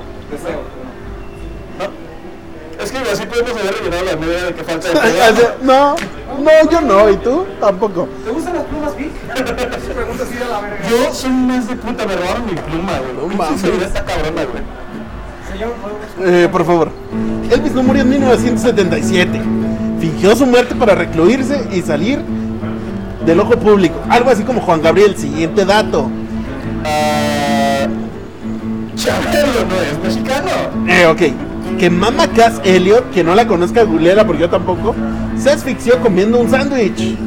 Es 2.83 2.91
que 2.91 2.97
así 2.99 3.25
podemos 3.25 3.51
haber 3.53 3.73
rellenado 3.73 4.03
la 4.05 4.15
media 4.17 4.43
de 4.45 4.53
que 4.53 4.63
falta 4.63 4.87
de. 4.89 4.93
No, 5.63 5.95
no, 6.39 6.69
yo 6.69 6.81
no, 6.81 7.09
¿y 7.09 7.17
tú? 7.17 7.45
Tampoco. 7.59 8.07
¿Te 8.23 8.29
gustan 8.31 8.53
las 8.55 8.63
plumas, 8.65 8.95
Vic? 8.95 9.09
A 9.31 10.49
la 10.49 10.61
verga. 10.61 10.77
Yo 10.89 11.11
soy 11.13 11.31
más 11.31 11.67
de 11.67 11.75
puta, 11.75 12.05
me 12.05 12.15
robaron 12.15 12.45
mi 12.45 12.53
pluma, 12.53 12.99
güey. 12.99 13.13
No 13.29 13.35
mames. 13.35 13.63
está 13.63 14.05
cabrona, 14.05 14.43
güey. 14.43 14.63
Señor, 15.51 15.71
¿podemos- 15.81 16.43
Eh, 16.43 16.47
por 16.51 16.65
favor. 16.65 16.91
Elvis 17.49 17.73
no 17.73 17.81
murió 17.81 18.03
en 18.03 18.09
1977. 18.09 19.41
Fingió 20.07 20.37
su 20.37 20.45
muerte 20.45 20.73
para 20.73 20.95
recluirse 20.95 21.67
y 21.73 21.81
salir 21.81 22.19
del 23.25 23.39
ojo 23.41 23.59
público. 23.59 23.99
Algo 24.07 24.29
así 24.29 24.43
como 24.43 24.61
Juan 24.61 24.81
Gabriel. 24.81 25.17
Siguiente 25.17 25.65
dato. 25.65 26.09
Chabelo 28.95 29.65
no 29.69 29.81
es 29.81 29.99
mexicano. 30.01 30.49
Eh, 30.87 31.05
ok. 31.07 31.77
Que 31.77 31.89
Mama 31.89 32.27
Cass 32.29 32.61
Elliot, 32.63 33.11
que 33.11 33.21
no 33.21 33.35
la 33.35 33.45
conozca, 33.47 33.83
googleala 33.83 34.25
porque 34.25 34.43
yo 34.43 34.49
tampoco, 34.49 34.95
se 35.37 35.51
asfixió 35.51 35.99
comiendo 35.99 36.39
un 36.39 36.49
sándwich. 36.49 37.17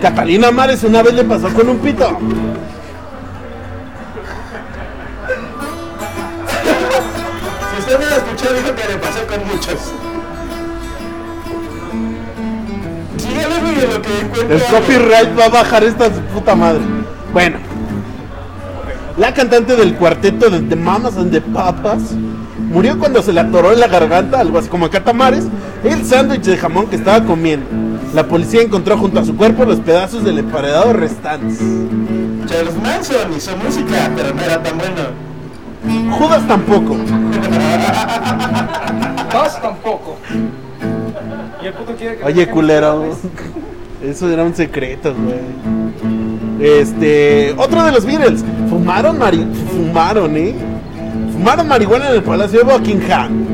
Catalina 0.00 0.50
Mares 0.50 0.82
una 0.82 1.02
vez 1.02 1.12
le 1.12 1.24
pasó 1.24 1.50
con 1.50 1.68
un 1.68 1.78
pito. 1.78 2.18
Si 7.70 7.80
usted 7.80 7.98
me 7.98 8.06
la 8.06 8.16
escuchó, 8.16 8.54
dijo 8.54 8.74
que 8.74 8.88
le 8.88 8.98
pasó 8.98 9.26
con 9.26 9.46
muchos. 9.46 9.99
En 13.42 13.90
lo 13.90 14.02
que. 14.02 14.54
El 14.54 14.62
copyright 14.62 15.38
va 15.38 15.46
a 15.46 15.48
bajar 15.48 15.84
esta 15.84 16.06
su 16.06 16.20
puta 16.32 16.54
madre. 16.54 16.80
Bueno. 17.32 17.58
La 19.16 19.34
cantante 19.34 19.76
del 19.76 19.96
cuarteto 19.96 20.48
de 20.48 20.60
The 20.60 20.76
Mamas 20.76 21.16
and 21.16 21.30
the 21.30 21.40
Papas 21.40 22.14
murió 22.70 22.98
cuando 22.98 23.22
se 23.22 23.32
le 23.32 23.40
atoró 23.40 23.72
en 23.72 23.80
la 23.80 23.88
garganta, 23.88 24.40
algo 24.40 24.58
así 24.58 24.68
como 24.68 24.86
a 24.86 24.90
catamares, 24.90 25.44
el 25.84 26.06
sándwich 26.06 26.42
de 26.42 26.56
jamón 26.56 26.86
que 26.86 26.96
estaba 26.96 27.24
comiendo. 27.24 27.66
La 28.14 28.26
policía 28.26 28.62
encontró 28.62 28.96
junto 28.96 29.20
a 29.20 29.24
su 29.24 29.36
cuerpo 29.36 29.64
los 29.64 29.80
pedazos 29.80 30.24
del 30.24 30.38
emparedado 30.38 30.92
restantes. 30.92 31.58
Charles 32.46 32.74
Manson 32.82 33.32
hizo 33.36 33.56
música, 33.56 34.10
pero 34.16 34.34
no 34.34 34.42
era 34.42 34.62
tan 34.62 34.78
bueno. 34.78 36.16
Judas 36.16 36.46
tampoco. 36.48 36.96
Tosh 39.30 39.60
tampoco. 39.62 40.18
Y 41.62 41.66
el 41.66 41.72
puto 41.74 41.94
quiere 41.96 42.16
que. 42.16 42.24
Oye, 42.24 42.48
culero. 42.48 43.04
Eso 44.04 44.28
era 44.30 44.44
un 44.44 44.54
secreto, 44.54 45.14
güey. 45.14 45.38
Este, 46.60 47.54
otro 47.56 47.82
de 47.82 47.92
los 47.92 48.04
Beatles. 48.04 48.44
Fumaron 48.68 49.18
mari 49.18 49.46
fumaron, 49.70 50.36
¿eh? 50.36 50.54
Fumaron 51.32 51.68
marihuana 51.68 52.08
en 52.10 52.16
el 52.16 52.22
Palacio 52.22 52.60
de 52.60 52.64
Buckingham. 52.72 53.44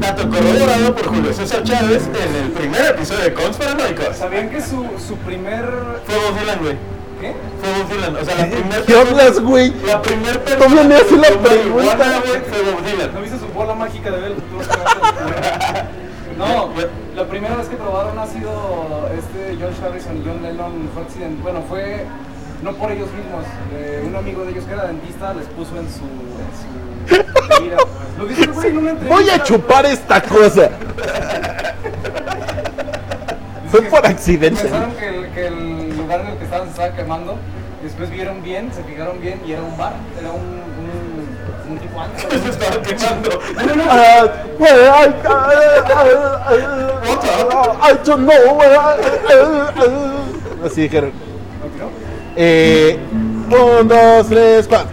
Dato 0.00 0.28
corroborado 0.28 0.94
por 0.94 1.06
Julio 1.06 1.32
César 1.32 1.62
Chávez 1.62 2.02
en 2.08 2.44
el 2.44 2.50
primer 2.52 2.86
episodio 2.90 3.24
de 3.24 3.32
Cons 3.34 3.56
Paranoicos. 3.56 4.16
¿Sabían 4.16 4.50
que 4.50 4.60
su, 4.60 4.84
su 5.06 5.16
primer. 5.18 5.64
Fue 6.06 6.14
Bob 6.16 6.38
Dylan, 6.40 6.58
güey. 6.60 6.74
¿Qué? 7.20 7.34
Fue 7.60 7.72
Bob 7.82 7.88
Dylan. 7.90 8.16
O 8.16 8.24
sea, 8.24 8.34
la 8.36 8.50
primer 8.50 8.82
¿Qué 8.84 8.96
hablas, 8.98 9.40
güey? 9.40 9.72
La 9.86 10.02
primer 10.02 10.40
¿Cómo 10.58 10.84
me 10.84 10.94
haces 10.94 11.12
la 11.12 11.28
pregunta? 11.28 12.20
güey, 12.26 12.40
fue 12.42 12.62
Bob 12.72 12.82
¿No 12.82 12.86
Dylan. 12.90 13.22
viste 13.22 13.38
su 13.38 13.46
bola 13.54 13.74
mágica 13.74 14.10
de 14.10 14.20
ver 14.20 14.30
el 14.32 14.34
futuro? 14.36 14.64
No, 16.38 16.70
la 17.14 17.26
primera 17.28 17.56
vez 17.56 17.68
que 17.68 17.76
probaron 17.76 18.18
ha 18.18 18.26
sido 18.26 19.08
este 19.16 19.56
George 19.56 19.80
Harrison 19.84 20.16
y 20.16 20.22
John 20.26 20.42
Lennon 20.42 20.90
fue 20.92 21.02
accidente. 21.02 21.40
Bueno, 21.42 21.62
fue 21.68 22.04
no 22.62 22.72
por 22.74 22.90
ellos 22.90 23.08
mismos. 23.12 23.44
eh, 23.72 24.02
un 24.06 24.16
amigo 24.16 24.44
de 24.44 24.50
ellos 24.52 24.64
que 24.64 24.72
era 24.72 24.86
dentista 24.86 25.34
les 25.34 25.46
puso 25.46 25.76
en 25.78 25.86
su, 25.88 26.04
en 26.04 26.50
su. 26.58 26.66
Lo 28.18 28.26
dice 28.26 28.46
güey 28.46 28.70
en 28.70 28.78
una 28.78 28.90
entrevista. 28.90 29.20
Voy 29.20 29.30
a 29.30 29.42
chupar 29.42 29.86
esta 29.86 30.20
cosa. 30.22 30.70
Fue 33.70 33.82
por 33.82 34.06
accidente. 34.06 34.62
Pensaron 34.62 34.92
que 34.92 35.08
el, 35.08 35.30
que 35.30 35.46
el 35.48 35.96
lugar 35.96 36.20
en 36.20 36.28
el 36.28 36.38
que 36.38 36.44
estaban 36.44 36.66
se 36.66 36.72
estaba 36.72 36.94
quemando. 36.94 37.36
Después 37.82 38.10
vieron 38.10 38.42
bien, 38.42 38.72
se 38.72 38.82
fijaron 38.84 39.20
bien 39.20 39.40
y 39.46 39.52
era 39.52 39.62
un 39.62 39.76
bar. 39.76 39.94
Era 40.18 40.30
un, 40.30 40.62
Se 42.18 42.48
estaba 42.50 42.82
quemando. 42.82 43.40
Ah, 43.88 44.26
well, 44.58 44.88
I, 44.88 45.06
I, 45.24 45.44
I, 46.42 47.90
I 47.90 47.98
don't 48.04 48.26
know. 48.26 48.60
Así 50.64 50.82
dijeron. 50.82 51.12
Eh, 52.36 52.98
un, 53.50 53.86
dos, 53.86 54.26
tres, 54.28 54.66
cuatro. 54.66 54.90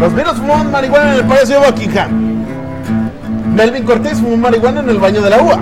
Los 0.00 0.14
Beatles 0.14 0.36
fumaron 0.38 0.70
marihuana 0.70 1.12
en 1.12 1.18
el 1.20 1.26
Palacio 1.26 1.60
de 1.60 1.66
Buckingham. 1.66 2.44
Melvin 3.54 3.84
Cortés 3.84 4.18
fumó 4.18 4.36
marihuana 4.36 4.80
en 4.80 4.88
el 4.88 4.98
baño 4.98 5.20
de 5.22 5.30
la 5.30 5.42
UA. 5.42 5.60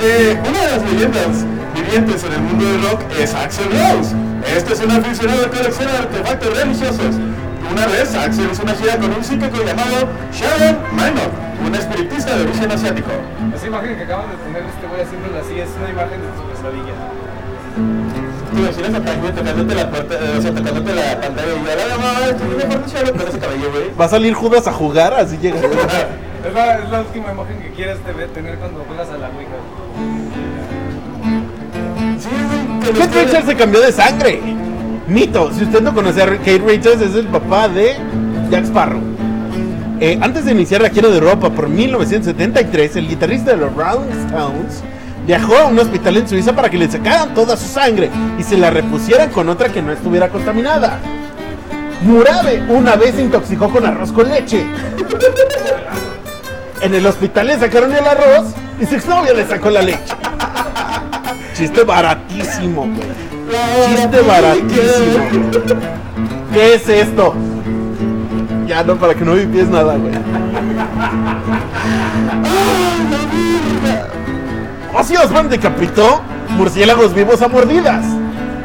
Eh, 0.00 0.38
una 0.48 0.60
de 0.60 0.70
las 0.70 0.90
leyendas 0.90 1.44
vivientes 1.74 2.24
en 2.24 2.32
el 2.32 2.40
mundo 2.40 2.64
del 2.64 2.82
rock 2.82 3.00
es 3.20 3.34
Axel 3.34 3.66
Rose. 3.66 4.25
Este 4.54 4.72
es 4.72 4.80
un 4.80 4.90
aficionado 4.90 5.42
que 5.50 5.56
colecciona 5.58 5.98
artefactos 5.98 6.56
religiosos. 6.58 7.14
Una 7.72 7.86
vez, 7.86 8.14
Axel 8.14 8.48
hizo 8.52 8.62
una 8.62 8.74
gira 8.74 8.96
con 8.96 9.12
un 9.12 9.24
psíquico 9.24 9.56
llamado 9.64 10.08
Sharon 10.32 10.76
Minor, 10.92 11.30
un 11.66 11.74
espiritista 11.74 12.36
de 12.36 12.44
origen 12.44 12.70
asiático. 12.70 13.10
Esa 13.54 13.66
imagen 13.66 13.96
que 13.96 14.02
acaban 14.04 14.30
de 14.30 14.36
poner 14.36 14.62
este 14.62 14.86
güey 14.86 15.02
haciéndole 15.02 15.38
así 15.40 15.58
es 15.60 15.68
una 15.80 15.90
imagen 15.90 16.20
de 16.22 16.28
su 16.36 16.42
pesadilla. 16.46 16.94
¿Te 18.54 18.60
imaginas 18.60 18.94
a 18.94 19.04
Pac-Man 19.04 19.34
tocándote 19.34 19.74
la 19.74 19.90
puerta, 19.90 20.14
eh, 20.14 20.38
o 20.38 20.40
sea, 20.42 20.54
tocándote 20.54 20.94
la 20.94 21.20
pantalla 21.20 21.52
y 21.52 21.66
ya 21.66 21.86
la 21.86 21.96
mamá, 21.98 22.26
estoy 22.30 22.48
mejor 22.56 22.84
de 22.84 22.90
Sharon 22.90 23.18
con 23.18 23.28
ese 23.28 23.38
cabello, 23.38 23.70
güey? 23.72 23.90
Va 24.00 24.04
a 24.04 24.08
salir 24.08 24.32
Judas 24.34 24.66
a 24.68 24.72
jugar, 24.72 25.14
así 25.14 25.36
llega. 25.38 25.56
Es 26.46 26.54
la, 26.54 26.78
es 26.78 26.88
la 26.90 27.00
última 27.00 27.32
imagen 27.32 27.58
que 27.60 27.70
quieres 27.72 27.98
te- 28.04 28.12
tener 28.28 28.56
cuando 28.58 28.84
juegas 28.86 29.08
a 29.08 29.18
la 29.18 29.26
Ouija. 29.30 29.58
Kate 32.94 33.24
Richards 33.24 33.46
se 33.46 33.56
cambió 33.56 33.80
de 33.80 33.90
sangre. 33.90 34.40
Mito, 35.08 35.52
si 35.52 35.64
usted 35.64 35.82
no 35.82 35.92
conoce 35.92 36.22
a 36.22 36.26
Kate 36.26 36.62
Richards, 36.64 37.02
es 37.02 37.14
el 37.14 37.26
papá 37.26 37.68
de 37.68 37.96
Jack 38.50 38.64
Sparrow. 38.64 39.00
Eh, 39.98 40.18
antes 40.20 40.44
de 40.44 40.52
iniciar 40.52 40.82
la 40.82 40.90
gira 40.90 41.08
de 41.08 41.16
Europa 41.16 41.50
por 41.50 41.68
1973, 41.68 42.96
el 42.96 43.08
guitarrista 43.08 43.52
de 43.52 43.56
los 43.56 43.74
Rolling 43.74 44.12
Stones 44.26 44.82
viajó 45.26 45.56
a 45.56 45.64
un 45.66 45.78
hospital 45.78 46.18
en 46.18 46.28
Suiza 46.28 46.54
para 46.54 46.70
que 46.70 46.78
le 46.78 46.88
sacaran 46.88 47.34
toda 47.34 47.56
su 47.56 47.66
sangre 47.66 48.10
y 48.38 48.42
se 48.42 48.56
la 48.56 48.70
repusieran 48.70 49.30
con 49.30 49.48
otra 49.48 49.68
que 49.70 49.82
no 49.82 49.90
estuviera 49.92 50.28
contaminada. 50.28 51.00
Murabe 52.02 52.62
una 52.68 52.94
vez 52.94 53.16
se 53.16 53.22
intoxicó 53.22 53.68
con 53.68 53.84
arroz 53.84 54.12
con 54.12 54.28
leche. 54.28 54.64
En 56.82 56.94
el 56.94 57.04
hospital 57.06 57.48
le 57.48 57.58
sacaron 57.58 57.92
el 57.92 58.06
arroz 58.06 58.54
y 58.80 58.86
su 58.86 58.94
exnovia 58.94 59.32
le 59.32 59.46
sacó 59.46 59.70
la 59.70 59.82
leche. 59.82 60.14
Chiste 61.56 61.84
baratísimo, 61.84 62.82
güey. 62.82 63.08
Chiste 63.88 64.20
baratísimo. 64.20 65.24
¿Qué 66.52 66.74
es 66.74 66.86
esto? 66.86 67.34
Ya 68.66 68.82
no, 68.82 68.96
para 68.96 69.14
que 69.14 69.24
no 69.24 69.32
vivies 69.32 69.68
nada, 69.68 69.96
güey. 69.96 70.12
Ozzy 74.94 75.16
Osbourne 75.16 75.48
decapitó 75.48 76.20
murciélagos 76.50 77.14
vivos 77.14 77.40
a 77.40 77.48
mordidas. 77.48 78.04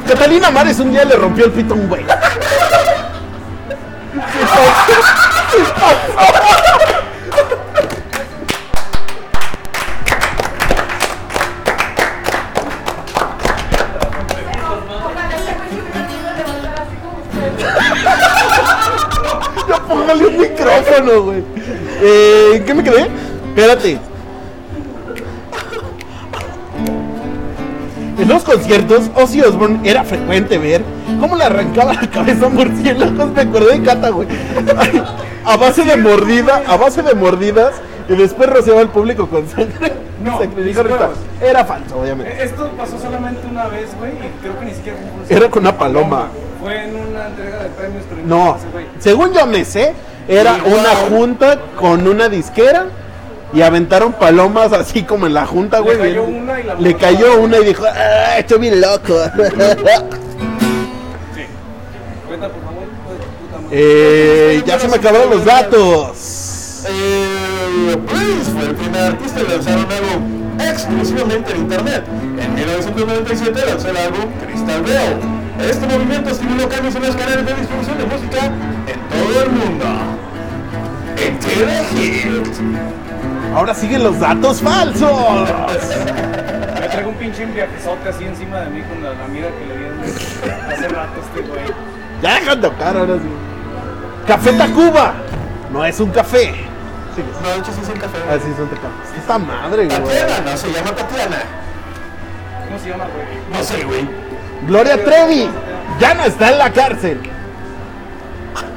Catalina 0.06 0.52
Mares 0.52 0.78
un 0.80 0.92
día 0.92 1.06
le 1.06 1.16
rompió 1.16 1.46
el 1.46 1.52
pito 1.52 1.74
a 1.74 1.78
un 1.78 1.88
güey. 1.88 2.04
Póngale 20.12 20.28
un 20.28 20.38
micrófono, 20.38 21.24
güey. 21.24 21.44
Eh, 22.02 22.52
¿en 22.56 22.66
¿Qué 22.66 22.74
me 22.74 22.84
quedé? 22.84 23.08
Espérate. 23.50 24.00
En 28.18 28.28
los 28.28 28.44
conciertos, 28.44 29.10
Ozzy 29.16 29.42
Osbourne 29.42 29.80
era 29.90 30.04
frecuente 30.04 30.58
ver 30.58 30.84
cómo 31.20 31.36
le 31.36 31.46
arrancaba 31.46 31.94
la 31.94 32.10
cabeza 32.10 32.48
a 32.48 32.50
murciélagos. 32.50 33.32
Me 33.32 33.42
acordé 33.42 33.80
de 33.80 33.84
Cata, 33.84 34.10
güey. 34.10 34.28
A 35.46 35.58
base 35.58 35.84
de 35.86 35.96
mordida, 35.96 36.62
a 36.68 36.78
base 36.78 37.02
de 37.02 37.16
mordidas, 37.16 37.74
y 38.10 38.16
después 38.16 38.50
rociaba 38.50 38.82
al 38.82 38.90
público 38.90 39.28
con 39.28 39.48
sangre. 39.48 39.94
No. 40.24 40.40
Era 41.42 41.66
falso, 41.66 42.00
obviamente. 42.00 42.44
Esto 42.44 42.70
pasó 42.78 43.00
solamente 43.00 43.40
una 43.50 43.68
vez, 43.70 43.90
güey, 43.98 44.12
y 44.12 44.42
creo 44.42 44.60
que 44.60 44.66
ni 44.66 44.74
siquiera. 44.74 45.00
Era 45.30 45.50
con 45.50 45.64
una 45.64 45.76
paloma. 45.76 46.28
Fue 46.62 46.84
en 46.84 46.96
una 46.96 47.28
entrega 47.28 47.64
de 47.64 47.70
premios, 47.70 48.04
pero 48.10 48.22
No, 48.26 48.58
según 49.00 49.34
yo 49.34 49.46
me 49.48 49.66
sé, 49.66 49.94
era 50.28 50.58
una 50.66 50.90
junta 51.10 51.60
con 51.80 52.08
una 52.08 52.30
disquera 52.30 52.86
y 53.54 53.62
aventaron 53.62 54.14
palomas 54.14 54.72
así 54.72 55.04
como 55.04 55.26
en 55.28 55.34
la 55.34 55.46
junta, 55.46 55.78
Le 55.80 55.84
güey. 55.84 55.98
cayó 55.98 56.24
una 56.24 56.60
y 56.60 56.64
la 56.64 56.76
Le 56.76 56.96
cayó 56.96 57.40
una 57.42 57.58
y 57.58 57.66
dijo, 57.66 57.84
ah, 57.86 58.38
estoy 58.38 58.60
bien 58.60 58.80
loco. 58.80 59.16
Sí. 61.36 61.42
Cuenta, 62.28 62.48
por 62.48 62.62
favor, 62.64 62.84
eh, 63.72 64.62
ya 64.66 64.80
se 64.80 64.88
me 64.88 64.96
acabaron 64.96 65.30
los 65.32 65.44
datos. 65.44 66.84
Eh, 66.88 67.98
Prince 68.08 68.52
fue 68.52 68.64
el 68.70 68.76
primer 68.76 69.02
artista 69.02 69.40
en 69.42 69.48
lanzar 69.50 69.78
un 69.78 69.92
álbum 69.92 70.60
exclusivamente 70.60 71.52
en 71.54 71.58
internet. 71.62 72.04
En 72.40 72.54
1997 72.56 73.62
lanzó 73.68 73.90
el 73.90 73.98
álbum 73.98 74.26
Crystal 74.46 74.82
Bell. 74.84 75.41
Este 75.70 75.88
movimiento 75.88 76.30
estimuló 76.30 76.68
cambios 76.68 76.96
en 76.96 77.04
los 77.04 77.16
canales 77.16 77.46
de 77.46 77.54
distribución 77.54 77.98
de 77.98 78.06
música 78.06 78.46
en 78.46 79.00
todo 79.10 79.44
el 79.44 79.50
mundo. 79.52 79.86
Hit. 81.94 82.28
Ahora 83.56 83.74
siguen 83.74 84.04
los 84.04 84.20
datos 84.20 84.62
falsos. 84.62 85.50
Me 86.80 86.88
traigo 86.88 87.10
un 87.10 87.16
pinche 87.16 87.46
viajezote 87.46 88.10
así 88.10 88.24
encima 88.26 88.60
de 88.62 88.70
mí 88.70 88.82
con 88.82 89.04
la, 89.04 89.14
la 89.14 89.28
mira 89.28 89.48
que 89.50 89.66
le 89.66 89.78
dieron 89.78 90.00
hace 90.72 90.88
rato 90.88 91.22
este 91.22 91.42
güey. 91.48 91.66
Ya 92.22 92.36
dejan 92.36 92.62
de 92.62 92.68
tocar 92.70 92.98
ahora 92.98 93.16
sí. 93.16 93.30
Café 94.28 94.54
Tacuba. 94.54 95.14
No 95.72 95.86
es 95.86 96.00
un 96.00 96.10
café. 96.12 96.54
Sigue. 97.16 97.28
No, 97.44 97.50
de 97.50 97.58
hecho 97.60 97.72
sí 97.74 97.82
es 97.84 97.90
el 97.90 98.00
café. 98.00 98.18
Así 98.30 98.54
son 98.58 98.68
Tacuba. 98.70 98.92
Esta 99.18 99.38
madre, 99.38 99.86
güey. 99.86 100.00
Tatiana, 100.00 100.52
no 100.52 100.58
se 100.58 100.72
llama 100.72 100.92
Tatiana. 100.96 101.38
¿Cómo 102.68 102.80
se 102.80 102.90
llama, 102.90 103.06
güey? 103.06 103.58
No 103.60 103.64
sé, 103.64 103.84
güey. 103.84 104.21
Gloria 104.68 105.04
Trevi. 105.04 105.50
Ya 106.00 106.14
no 106.14 106.24
está 106.24 106.52
en 106.52 106.58
la 106.58 106.72
cárcel. 106.72 107.20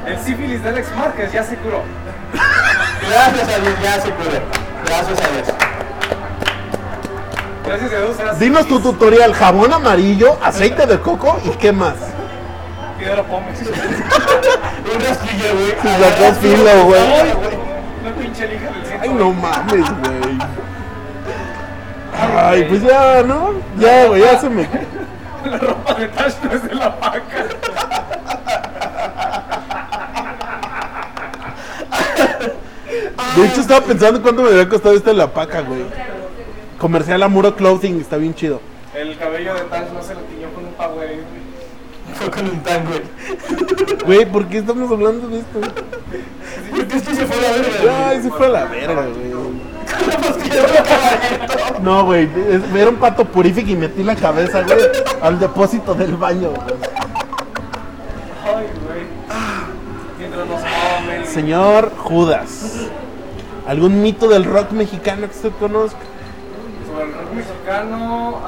El 0.05 0.19
sífilis 0.19 0.63
de 0.63 0.69
Alex 0.69 0.87
Márquez 0.95 1.31
ya 1.31 1.43
se 1.43 1.55
curó. 1.57 1.81
Gracias 3.09 3.49
a 3.49 3.59
Dios, 3.59 3.73
ya 3.81 4.01
se 4.01 4.09
puede. 4.11 4.41
Gracias 4.85 5.19
a 5.19 5.31
Dios. 5.31 5.47
Gracias 7.65 7.93
a 7.93 7.97
Dios, 7.97 8.19
era 8.19 8.33
Dinos 8.35 8.67
tu 8.67 8.79
tutorial, 8.79 9.33
jabón 9.33 9.73
amarillo, 9.73 10.37
aceite 10.43 10.85
de 10.85 10.99
coco 10.99 11.39
y 11.43 11.49
qué 11.51 11.71
más. 11.71 11.95
Piedra 12.99 13.23
Pómez. 13.23 13.59
Un 13.61 15.01
rastrillo, 15.03 15.53
güey. 15.55 15.71
Se 15.81 16.03
sacó 16.03 16.33
filo, 16.39 16.85
güey. 16.85 17.01
Una 18.01 18.15
pinche 18.15 18.47
lija 18.47 18.69
del 18.71 18.85
cielo. 18.85 18.99
Ay, 19.01 19.09
no 19.09 19.33
mames, 19.33 19.85
güey. 19.99 20.37
Ay, 22.37 22.63
pues 22.69 22.83
ya, 22.83 23.23
¿no? 23.23 23.53
Ya, 23.77 24.05
güey, 24.05 24.21
ya 24.21 24.39
se 24.39 24.49
me... 24.49 24.67
La 25.51 25.57
ropa 25.57 25.93
de 25.93 26.07
Tash 26.07 26.33
no 26.43 26.51
es 26.51 26.63
de 26.63 26.75
la 26.75 26.99
paca. 26.99 27.45
De 33.35 33.45
hecho, 33.45 33.61
estaba 33.61 33.81
pensando 33.81 34.21
cuánto 34.21 34.41
me 34.43 34.49
había 34.49 34.67
costado 34.67 34.95
esta 34.95 35.11
en 35.11 35.17
la 35.17 35.31
paca, 35.31 35.61
güey. 35.61 35.83
Comercial 36.79 37.21
Amuro 37.21 37.55
Clothing, 37.55 37.99
está 37.99 38.17
bien 38.17 38.33
chido. 38.33 38.59
El 38.95 39.17
cabello 39.17 39.53
de 39.53 39.61
Tash 39.61 39.89
no 39.93 40.01
se 40.01 40.15
lo 40.15 40.21
tiñó 40.21 40.49
con 40.53 40.65
un 40.65 40.73
power. 40.73 41.19
Fue 42.13 42.31
con 42.31 42.49
un 42.49 42.63
tan, 42.63 42.85
güey. 42.85 43.01
Güey, 44.05 44.25
¿por 44.31 44.47
qué 44.47 44.59
estamos 44.59 44.89
hablando 44.89 45.27
de 45.27 45.39
esto? 45.39 45.59
Porque 46.75 46.97
esto 46.97 47.13
se 47.13 47.25
fue 47.25 47.37
a 47.37 47.41
la 47.41 47.57
verga. 47.57 48.09
Ay, 48.09 48.21
se 48.21 48.29
fue 48.31 48.45
a 48.45 48.49
la 48.49 48.65
verga, 48.65 49.05
güey. 49.05 49.44
No, 51.81 52.05
güey, 52.05 52.29
era 52.75 52.89
un 52.89 52.95
pato 52.95 53.25
purific 53.25 53.67
y 53.67 53.75
metí 53.75 54.03
la 54.03 54.15
cabeza, 54.15 54.63
güey, 54.63 54.79
al 55.21 55.39
depósito 55.39 55.93
del 55.93 56.15
baño. 56.15 56.49
Ay, 58.43 58.67
güey. 58.85 59.05
Mientras 60.17 60.47
nos 60.47 60.61
comen. 60.61 61.27
Señor 61.27 61.91
Judas, 61.97 62.87
¿algún 63.67 64.01
mito 64.01 64.27
del 64.27 64.45
rock 64.45 64.71
mexicano 64.71 65.27
que 65.27 65.35
usted 65.35 65.51
conozca? 65.59 65.99
Sobre 66.87 67.05
el 67.05 67.13
rock 67.13 67.33
mexicano. 67.33 68.39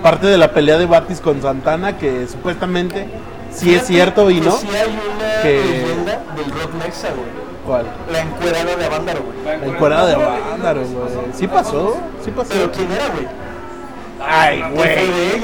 Aparte 0.00 0.26
de 0.26 0.36
la 0.36 0.52
pelea 0.52 0.76
de 0.78 0.86
Batis 0.86 1.20
con 1.20 1.40
Santana, 1.40 1.96
que 1.96 2.26
supuestamente 2.26 3.08
sí 3.56 3.74
es 3.74 3.86
cierto 3.86 4.30
y 4.30 4.40
no. 4.40 4.52
Sí 4.52 4.68
hay 4.68 4.88
una 5.16 5.42
Que- 5.42 5.62
leyenda 5.64 6.20
del 6.36 6.50
rock 6.60 6.74
mexa, 6.84 7.08
güey. 7.10 7.46
¿Cuál? 7.66 7.86
La 8.12 8.20
encuerada 8.20 8.76
de 8.76 8.84
Avándaro, 8.84 9.22
güey. 9.22 9.58
La 9.58 9.66
encuerada 9.66 10.06
de 10.06 10.14
Avándaro, 10.14 10.80
güey. 10.82 11.32
¿Sí 11.34 11.46
pasó? 11.48 11.96
¿Sí 12.24 12.30
pasó? 12.30 12.48
Pero 12.52 12.70
¿quién 12.72 12.92
era, 12.92 13.08
güey? 13.08 13.26
Ay, 14.28 14.62
güey. 14.72 15.42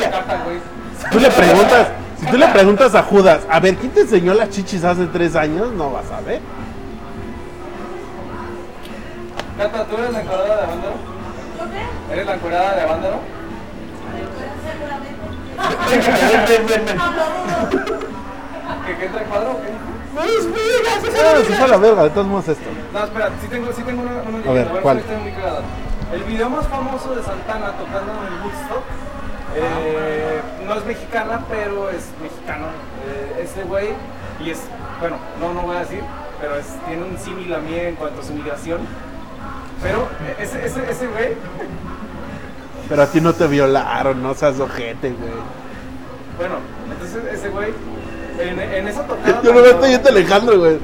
Si 1.02 1.10
tú 1.10 1.18
le 1.18 1.30
preguntas, 1.30 1.88
si 2.20 2.26
tú 2.26 2.36
le 2.38 2.46
preguntas 2.48 2.94
a 2.94 3.02
Judas, 3.02 3.40
a 3.50 3.58
ver, 3.60 3.74
¿quién 3.76 3.90
te 3.92 4.02
enseñó 4.02 4.34
las 4.34 4.50
chichis 4.50 4.84
hace 4.84 5.06
tres 5.06 5.34
años? 5.34 5.72
No 5.72 5.90
vas 5.90 6.10
a 6.12 6.20
ver. 6.20 6.40
Cata, 9.58 9.84
¿tú 9.84 9.96
eres 9.96 10.12
la 10.12 10.20
encuadrada 10.20 10.56
de 10.56 10.62
Avándaro? 10.62 10.94
¿Eres 12.12 12.26
la 12.26 12.34
encuadrada 12.34 12.74
de 12.76 12.82
Avándaro? 12.82 13.16
Ven. 14.14 15.21
¿Que, 18.86 18.96
que 18.96 19.04
entra 19.06 19.20
el 19.22 19.26
cuadro 19.28 19.50
o 19.52 19.60
qué? 19.62 19.68
Ah, 20.18 20.26
se 21.46 21.54
fue 21.54 21.64
a 21.64 21.68
la 21.68 21.76
verga, 21.78 22.02
de 22.04 22.10
todos 22.10 22.26
modos 22.26 22.48
esto. 22.48 22.68
No, 22.92 23.04
espera, 23.04 23.30
sí 23.40 23.48
tengo, 23.48 23.72
sí 23.72 23.82
tengo 23.82 24.02
una, 24.02 24.22
una 24.22 24.50
A 24.50 24.52
ver, 24.52 24.68
¿cuál? 24.82 24.98
historia 24.98 25.18
muy. 25.20 25.32
El 26.12 26.24
video 26.24 26.50
más 26.50 26.66
famoso 26.68 27.14
de 27.14 27.22
Santana 27.22 27.72
tocando 27.72 28.12
en 28.12 28.32
el 28.34 28.40
Woodstock 28.42 28.82
eh, 29.56 30.40
no 30.66 30.74
es 30.74 30.84
mexicana, 30.84 31.40
pero 31.48 31.88
es 31.90 32.10
mexicano. 32.22 32.66
Eh, 33.06 33.42
este 33.44 33.62
güey, 33.64 33.88
y 34.40 34.50
es, 34.50 34.60
bueno, 35.00 35.16
no, 35.40 35.54
no 35.54 35.62
voy 35.62 35.76
a 35.76 35.80
decir, 35.80 36.02
pero 36.40 36.56
es, 36.56 36.66
tiene 36.86 37.02
un 37.04 37.16
símil 37.18 37.54
a 37.54 37.58
mí 37.58 37.74
en 37.74 37.94
cuanto 37.96 38.20
a 38.20 38.24
su 38.24 38.34
migración. 38.34 38.80
Pero 39.82 40.08
eh, 40.26 40.36
ese, 40.38 40.64
ese, 40.66 40.90
ese 40.90 41.06
güey, 41.06 41.36
Pero 42.88 43.02
a 43.02 43.06
ti 43.06 43.20
no 43.20 43.32
te 43.32 43.46
violaron, 43.46 44.22
no 44.22 44.34
seas 44.34 44.58
ojete, 44.60 45.10
güey. 45.10 45.30
bueno, 46.38 46.54
entonces 46.90 47.32
ese 47.32 47.48
güey, 47.48 47.72
en, 48.38 48.58
en 48.60 48.88
esa 48.88 49.02
tocada. 49.06 49.40
Yo 49.42 49.52
no 49.54 49.60
me 49.60 49.68
estoy 49.68 49.90
yendo 49.90 50.08
Alejandro, 50.08 50.58
güey. 50.58 50.78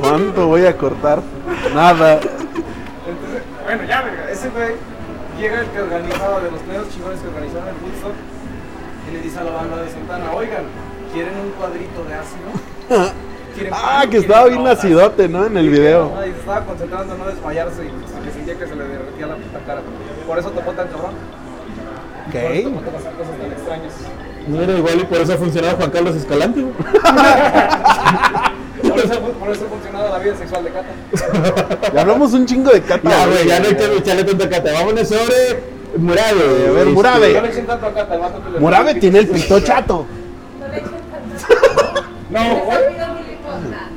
¿Cuánto 0.00 0.46
voy 0.46 0.66
a 0.66 0.76
cortar? 0.76 1.20
Nada. 1.74 2.14
Entonces, 2.14 3.42
bueno, 3.64 3.84
ya, 3.88 4.02
verga, 4.02 4.30
ese 4.30 4.48
güey 4.50 4.74
llega 5.40 5.60
el 5.60 5.66
que 5.68 5.80
organizaba, 5.80 6.40
de 6.40 6.50
los 6.50 6.60
primeros 6.60 6.88
chingones 6.90 7.20
que 7.20 7.28
organizaron 7.28 7.68
el 7.68 7.74
Woodstock, 7.82 8.14
y 9.08 9.12
le 9.14 9.20
dice 9.22 9.38
a 9.38 9.44
la 9.44 9.50
banda 9.52 9.76
de 9.82 9.90
Santana, 9.90 10.32
oigan, 10.32 10.64
¿quieren 11.12 11.34
un 11.38 11.50
cuadrito 11.52 12.04
de 12.04 12.14
ácido? 12.14 13.12
¿Quieren 13.54 13.72
Ah, 13.74 13.98
pan? 14.00 14.02
que 14.02 14.08
¿Quieren 14.18 14.22
estaba 14.30 14.44
bien 14.48 14.58
drogas?" 14.62 14.76
nacidote, 14.76 15.28
¿no? 15.28 15.46
En 15.46 15.56
el 15.56 15.68
video. 15.70 16.12
Se 16.22 16.28
estaba 16.30 16.64
concentrando 16.64 17.14
en 17.14 17.18
no 17.20 17.26
desmayarse 17.26 17.84
y 17.84 17.90
se 18.26 18.32
sentía 18.32 18.54
que 18.58 18.66
se 18.66 18.76
le 18.76 18.84
derretía 18.84 19.26
la 19.26 19.36
puta 19.36 19.58
cara. 19.66 19.80
Por 20.26 20.38
eso 20.38 20.50
topó 20.50 20.72
tan 20.72 20.88
cabrón. 20.88 21.12
Por 22.32 22.52
eso 22.52 22.68
topó 22.70 22.90
cosas 22.90 23.38
tan 23.38 23.52
extrañas. 23.52 23.92
No 24.48 24.62
era 24.62 24.72
igual 24.78 25.00
y 25.00 25.04
por 25.04 25.18
eso 25.18 25.32
ha 25.32 25.36
funcionado 25.36 25.76
Juan 25.76 25.90
Carlos 25.90 26.14
Escalante. 26.16 26.64
Por 28.82 28.98
eso, 28.98 29.20
por 29.20 29.50
eso 29.50 29.64
ha 29.64 29.68
funcionado 29.68 30.12
la 30.12 30.18
vida 30.18 30.36
sexual 30.36 30.64
de 30.64 30.70
Cata. 30.70 31.90
Ya 31.92 32.00
hablamos 32.00 32.32
un 32.32 32.46
chingo 32.46 32.70
de 32.70 32.80
cata. 32.82 33.08
Ya, 33.10 33.26
güey, 33.26 33.46
ya 33.48 33.60
no 33.60 33.66
hay 33.68 33.74
que 33.74 33.96
echarle 33.96 34.24
tanta 34.24 34.48
cata. 34.48 34.72
Vámonos 34.72 35.08
sobre 35.08 35.60
Murabe. 35.96 36.40
A 36.68 36.70
ver, 36.70 36.78
este, 36.78 36.84
Murabe. 36.92 37.32
No 37.34 37.40
le 37.40 37.48
echen 37.48 37.66
tanto 37.66 37.86
acá, 37.86 38.08
te 38.08 38.18
mato 38.18 38.44
que 38.44 38.50
le- 38.50 38.60
Murabe 38.60 38.94
tiene 38.94 39.18
el 39.20 39.28
pito 39.28 39.60
chato. 39.60 40.06
No 40.60 40.68
le 40.68 40.76
echen 40.78 40.90
tanto. 41.10 42.02
No. 42.30 42.40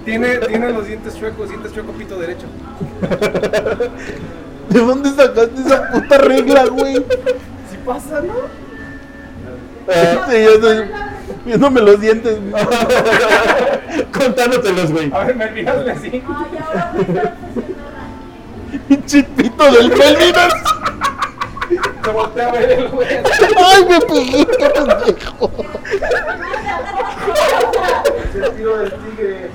Tiene, 0.06 0.38
tiene 0.38 0.72
los 0.72 0.88
dientes 0.88 1.16
chuecos, 1.20 1.50
dientes 1.50 1.74
chuecos, 1.74 1.96
pito 1.96 2.18
derecho. 2.18 2.48
¿De 4.70 4.80
dónde 4.80 5.10
sacaste 5.10 5.62
esa 5.66 5.90
puta 5.92 6.18
regla, 6.18 6.66
güey? 6.66 6.96
Sí 6.96 7.78
pasa, 7.86 8.22
¿no? 8.22 8.34
Sí, 10.30 10.44
yo 10.44 10.52
estoy 10.52 10.92
viéndome 11.46 11.82
los 11.82 12.00
dientes. 12.00 12.38
Contándotelos, 14.14 14.92
güey. 14.92 15.12
A 15.12 15.24
ver, 15.24 15.36
me 15.36 15.48
fíjate 15.50 15.92
así. 15.92 16.10
Ay, 16.14 16.24
ahora 16.28 16.92
me 16.94 17.02
está 17.02 17.40
obsesionada. 17.40 17.98
Pinche 18.88 19.24
pito 19.24 19.64
del 19.72 19.90
Melvinas. 19.90 20.54
Se 22.04 22.12
voltea 22.12 22.48
a 22.48 22.52
ver 22.52 22.72
el 22.72 22.88
güey. 22.90 23.08
Ay, 23.10 23.86
me 23.90 24.00
pegué, 24.02 24.46
qué 24.46 24.70
pendejo. 24.70 25.52
El 28.36 28.52
tiro 28.56 28.78
del 28.78 28.94
tigre. 28.94 29.50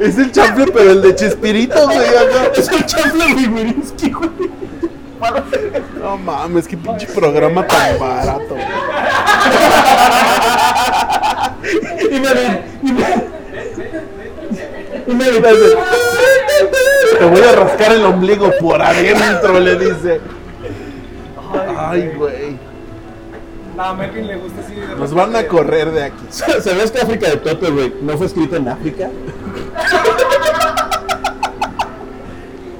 Es 0.00 0.18
un 0.18 0.22
el 0.24 0.32
chanfle, 0.32 0.66
pero 0.72 0.90
el 0.90 1.02
de 1.02 1.14
Chespirito, 1.14 1.84
güey. 1.86 1.98
acá. 1.98 2.50
Es 2.56 2.68
el 2.68 2.84
chanfle 2.86 3.26
Wigwirinsky, 3.34 4.10
güey. 4.10 4.30
No 6.00 6.18
mames, 6.18 6.66
qué 6.66 6.76
pinche 6.76 7.06
programa 7.06 7.64
tan 7.66 7.98
barato. 7.98 8.56
Y 12.10 12.18
me 12.18 12.28
y 12.82 12.92
me- 12.92 13.32
Y 15.06 15.14
me 15.14 15.24
dice, 15.30 15.76
te 17.18 17.24
voy 17.24 17.40
a 17.40 17.52
rascar 17.52 17.92
el 17.92 18.04
ombligo 18.04 18.50
por 18.60 18.80
adentro, 18.82 19.58
le 19.60 19.76
dice. 19.76 20.20
Ay, 21.78 22.12
güey. 22.16 22.58
No, 23.76 23.82
a 23.82 23.94
Melvin 23.94 24.26
le 24.26 24.36
gusta 24.36 24.60
así. 24.60 24.74
de 24.74 24.86
Nos 24.96 25.14
van 25.14 25.34
a 25.34 25.46
correr 25.46 25.90
de 25.90 26.04
aquí. 26.04 26.24
¿Sabes 26.30 26.90
que 26.90 27.00
África 27.00 27.28
de 27.30 27.36
Tope, 27.38 27.70
güey, 27.70 27.94
no 28.02 28.16
fue 28.18 28.26
escrito 28.26 28.56
en 28.56 28.68
África? 28.68 29.08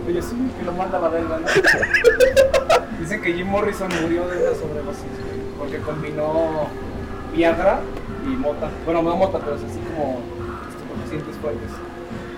Oye, 0.06 0.22
sí, 0.22 0.36
que 0.58 0.64
lo 0.64 0.72
manda 0.72 0.98
a 0.98 1.00
la 1.00 1.08
verga, 1.08 1.38
¿no? 1.38 1.46
Dicen 3.00 3.22
que 3.22 3.32
Jim 3.32 3.46
Morrison 3.46 3.88
murió 4.02 4.28
de 4.28 4.36
una 4.36 4.54
sobredosis, 4.54 5.02
güey, 5.02 5.40
porque 5.58 5.78
combinó 5.78 6.68
Viagra 7.32 7.80
y 8.24 8.36
mota. 8.36 8.68
Bueno, 8.84 9.02
no 9.02 9.16
mota, 9.16 9.38
pero 9.38 9.56
es 9.56 9.62
así 9.62 9.80
como 9.94 10.20
estupefacientes 10.68 11.36
fuertes. 11.40 11.70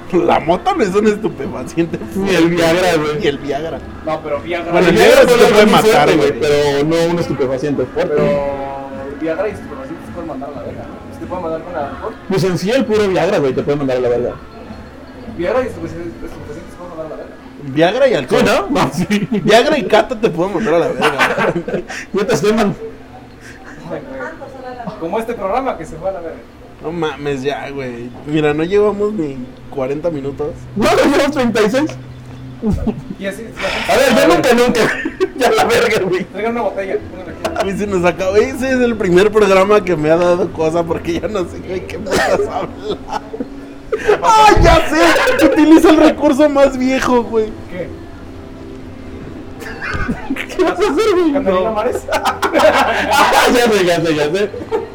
La 0.12 0.40
mota 0.40 0.74
no 0.74 0.82
es 0.82 0.94
un 0.94 1.06
estupefaciente. 1.06 1.98
Ni 2.14 2.34
el 2.34 2.48
Viagra, 2.48 2.96
güey. 2.96 3.18
Ni 3.20 3.26
el 3.26 3.38
Viagra. 3.38 3.78
No, 4.04 4.20
pero 4.20 4.40
Viagra. 4.40 4.72
Bueno, 4.72 4.88
el 4.88 4.94
pero, 4.94 5.06
Viagra 5.06 5.28
sí 5.28 5.38
te 5.38 5.52
puede 5.52 5.66
matar, 5.66 6.16
güey. 6.16 6.40
Pero 6.40 6.84
no 6.84 7.12
un 7.12 7.18
estupefaciente 7.18 7.86
fuerte. 7.86 8.22
Viagra 9.20 9.48
y 9.48 9.52
estupefacientes 9.52 10.06
se 10.06 10.12
pueden 10.12 10.28
mandar 10.28 10.50
a 10.50 10.52
la 10.52 10.62
verga. 10.62 10.82
¿no? 10.82 11.18
Te 11.18 11.26
pueden 11.26 11.42
mandar 11.42 11.62
con 11.62 11.76
alcohol. 11.76 12.14
Pues 12.28 12.44
en 12.44 12.58
sí 12.58 12.70
el 12.70 12.84
puro 12.84 13.08
Viagra, 13.08 13.38
güey, 13.38 13.54
te 13.54 13.62
puede 13.62 13.76
mandar 13.76 13.96
a 13.96 14.00
la 14.00 14.08
verga. 14.08 14.34
Viagra 15.36 15.62
y 15.62 15.66
estupefacientes 15.66 16.12
pueden 16.76 16.88
mandar 16.90 17.06
a 17.06 17.10
la 17.10 17.16
verga. 17.16 17.34
Viagra 17.62 18.08
y 18.08 18.14
alcohol. 18.14 18.40
¿Sí, 18.40 18.46
no? 18.46 18.70
No, 18.70 18.90
sí. 18.92 19.28
Viagra 19.42 19.78
y 19.78 19.84
cata 19.84 20.20
te 20.20 20.28
pueden 20.28 20.54
mandar 20.54 20.74
a 20.74 20.78
la 20.80 20.88
verga. 20.88 21.52
Yo 22.12 22.26
te 22.26 22.34
estoy 22.34 22.52
mandando. 22.52 22.78
Como 25.00 25.18
este 25.18 25.34
programa 25.34 25.78
que 25.78 25.84
se 25.84 25.96
fue 25.96 26.10
a 26.10 26.12
la 26.12 26.20
verga. 26.20 26.38
No 26.84 26.92
mames, 26.92 27.42
ya, 27.42 27.70
güey. 27.70 28.10
Mira, 28.26 28.52
no 28.52 28.62
llevamos 28.62 29.14
ni 29.14 29.38
40 29.70 30.10
minutos. 30.10 30.48
No, 30.76 30.84
no 30.84 31.04
llevamos 31.10 31.32
36. 31.32 31.90
Y 33.18 33.26
así. 33.26 33.44
A 33.88 33.96
ver, 33.96 34.14
yo 34.16 34.34
nunca, 34.34 34.54
nunca. 34.54 34.80
ya 35.36 35.50
la 35.50 35.64
verga, 35.64 36.00
güey. 36.02 36.24
Traigan 36.24 36.52
una 36.52 36.62
botella, 36.62 36.96
pónganla 37.10 37.60
aquí. 37.60 37.68
Y 37.68 37.72
se 37.76 37.86
nos 37.86 38.04
acabó. 38.04 38.36
Ese 38.36 38.70
es 38.70 38.80
el 38.80 38.96
primer 38.96 39.30
programa 39.30 39.84
que 39.84 39.96
me 39.96 40.10
ha 40.10 40.16
dado 40.16 40.50
cosa 40.52 40.82
porque 40.82 41.20
ya 41.20 41.28
no 41.28 41.44
sé 41.44 41.60
de 41.60 41.84
qué 41.84 41.98
putas 41.98 42.40
hablar. 42.40 42.68
¡Ay, 44.22 44.54
ya 44.62 44.88
sé! 44.88 45.46
Utiliza 45.46 45.90
el 45.90 45.96
recurso 45.98 46.48
más 46.48 46.76
viejo, 46.76 47.22
güey. 47.22 47.46
¿Qué? 47.70 47.88
¿Qué 50.56 50.64
vas 50.64 50.72
a 50.72 50.90
hacer, 50.90 51.14
güey? 51.14 51.32
¿Catalina 51.32 51.70
Mares? 51.70 52.06
Ah, 52.56 53.46
ya 53.54 53.70
sé, 53.70 53.84
ya 53.84 54.00
sé, 54.00 54.14
ya 54.14 54.32
sé. 54.32 54.50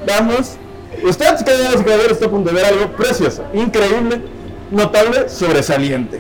Vamos. 0.08 0.58
Usted, 1.04 1.36
queridos 1.46 1.82
jugadores, 1.82 2.12
está 2.12 2.26
a 2.26 2.30
punto 2.30 2.50
de 2.50 2.56
ver 2.56 2.66
algo 2.66 2.88
precioso, 2.96 3.44
increíble, 3.54 4.22
notable, 4.72 5.30
sobresaliente. 5.30 6.20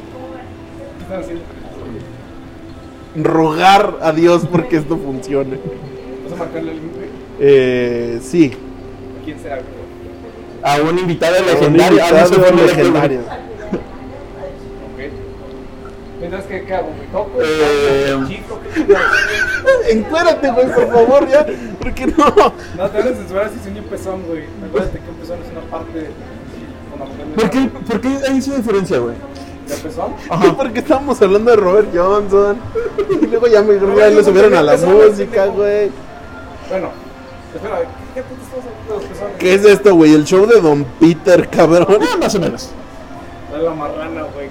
Rogar 3.15 3.97
a 4.01 4.11
Dios 4.11 4.43
porque 4.49 4.77
esto 4.77 4.97
funcione. 4.97 5.57
¿Vas 6.23 6.33
a 6.33 6.35
marcarle 6.35 6.71
el 6.71 6.77
link? 6.77 6.93
güey? 6.95 7.07
Eh, 7.39 8.19
sí. 8.21 8.53
¿Quién 9.25 9.39
será? 9.39 9.59
A 10.61 10.81
un 10.81 10.99
invitado 10.99 11.35
Un 11.39 11.45
legendario. 11.47 11.99
Ah, 12.03 12.11
no 12.11 12.27
se 12.27 12.35
invitado 12.35 12.65
legendario. 12.67 13.48
Ok. 16.19 16.21
Mientras 16.21 16.45
que, 16.45 16.65
¿qué 16.65 16.73
hago? 16.73 16.89
¿Me 16.99 17.05
toco? 17.07 17.31
Eh, 17.41 18.17
¿Chico? 18.27 18.59
¿Qué? 18.73 19.91
Encuérdate, 19.91 20.51
güey, 20.51 20.67
por 20.67 20.87
favor, 20.91 21.29
ya. 21.29 21.45
Porque 21.79 22.07
no. 22.07 22.53
No, 22.77 22.89
te 22.89 22.97
van 22.97 23.07
a 23.07 23.15
censurar 23.15 23.49
si 23.49 23.59
soy 23.63 23.79
un 23.79 23.85
pezón, 23.85 24.23
güey. 24.27 24.43
Acuérdate 24.67 24.99
que 24.99 25.09
un 25.09 25.15
pezón 25.15 25.39
es 25.45 25.51
una 25.51 25.61
parte 25.71 26.09
fundamental 26.91 27.35
¿Por 27.35 27.49
qué, 27.49 27.69
¿Por 27.87 28.01
qué 28.01 28.07
hay 28.27 28.37
esa 28.37 28.55
diferencia, 28.55 28.99
güey? 28.99 29.15
¿De 29.67 29.75
pezón? 29.75 30.13
Porque 30.57 30.79
estábamos 30.79 31.21
hablando 31.21 31.51
de 31.51 31.57
Robert 31.57 31.87
Johnson. 31.93 32.57
Y 33.21 33.25
luego 33.27 33.47
ya 33.47 33.61
me 33.61 33.75
ya 33.75 34.09
lo 34.09 34.23
subieron 34.23 34.53
a 34.55 34.61
la 34.61 34.75
música, 34.77 35.45
güey. 35.45 35.89
Bueno, 36.69 36.89
espera, 37.55 37.79
¿qué 38.13 38.23
puto 38.23 38.41
estamos 38.43 38.65
hablando 38.65 38.93
de 38.93 38.99
los 38.99 39.03
pezones? 39.05 39.35
¿Qué 39.39 39.53
es 39.53 39.65
esto, 39.65 39.95
güey? 39.95 40.13
El 40.13 40.25
show 40.25 40.45
de 40.45 40.59
Don 40.59 40.83
Peter, 40.99 41.47
cabrón. 41.49 41.99
Ah, 42.01 42.17
más 42.19 42.35
o 42.35 42.39
menos. 42.39 42.71
La 43.51 43.73
marrana, 43.73 44.23
güey, 44.33 44.47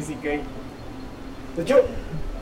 Luis 0.00 0.06
C.K. 0.06 0.28
De 1.56 1.62
hecho, 1.62 1.76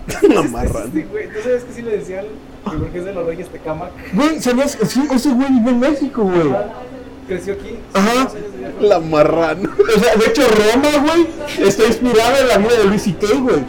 La 0.34 0.42
marrana. 0.42 0.86
este 0.86 1.02
güey, 1.04 1.28
¿tú 1.28 1.40
sabes 1.42 1.64
que 1.64 1.72
sí 1.72 1.82
le 1.82 1.98
decían? 1.98 2.24
Que 2.70 2.76
porque 2.76 2.98
es 2.98 3.04
de 3.04 3.12
los 3.12 3.26
Reyes 3.26 3.48
Tecamac. 3.48 3.90
Güey, 4.14 4.40
¿sabías? 4.40 4.78
Sí, 4.86 5.06
ese 5.12 5.30
güey 5.30 5.48
vive 5.50 5.70
en 5.70 5.80
México, 5.80 6.22
güey. 6.22 6.54
Creció 7.26 7.54
aquí. 7.54 7.78
Ajá. 7.92 8.28
La 8.80 9.00
marrana. 9.00 9.68
O 9.96 10.00
sea, 10.00 10.16
de 10.16 10.26
hecho, 10.26 10.42
Roma, 10.42 10.88
güey, 11.12 11.26
está 11.68 11.84
inspirada 11.86 12.40
en 12.40 12.48
la 12.48 12.58
vida 12.58 12.78
de 12.78 12.84
Luis 12.84 13.02
C.K., 13.02 13.26
güey. 13.38 13.64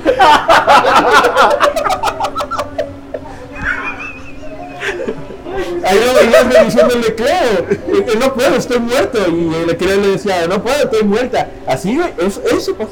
Ahí 5.85 5.99
lo 6.05 6.13
veías 6.13 6.45
me 6.45 6.65
diciéndole, 6.65 7.15
claro, 7.15 7.65
eh, 7.69 8.05
que 8.05 8.15
no 8.17 8.33
puedo, 8.33 8.55
estoy 8.55 8.79
muerto. 8.79 9.17
Y 9.27 9.65
le 9.65 9.75
quería 9.75 9.95
le 9.95 10.07
decía, 10.09 10.47
no 10.47 10.61
puedo, 10.61 10.83
estoy 10.83 11.03
muerta. 11.03 11.49
Así, 11.67 11.97
güey, 11.97 12.13
eso, 12.19 12.41
eso 12.49 12.75
pasó. 12.75 12.91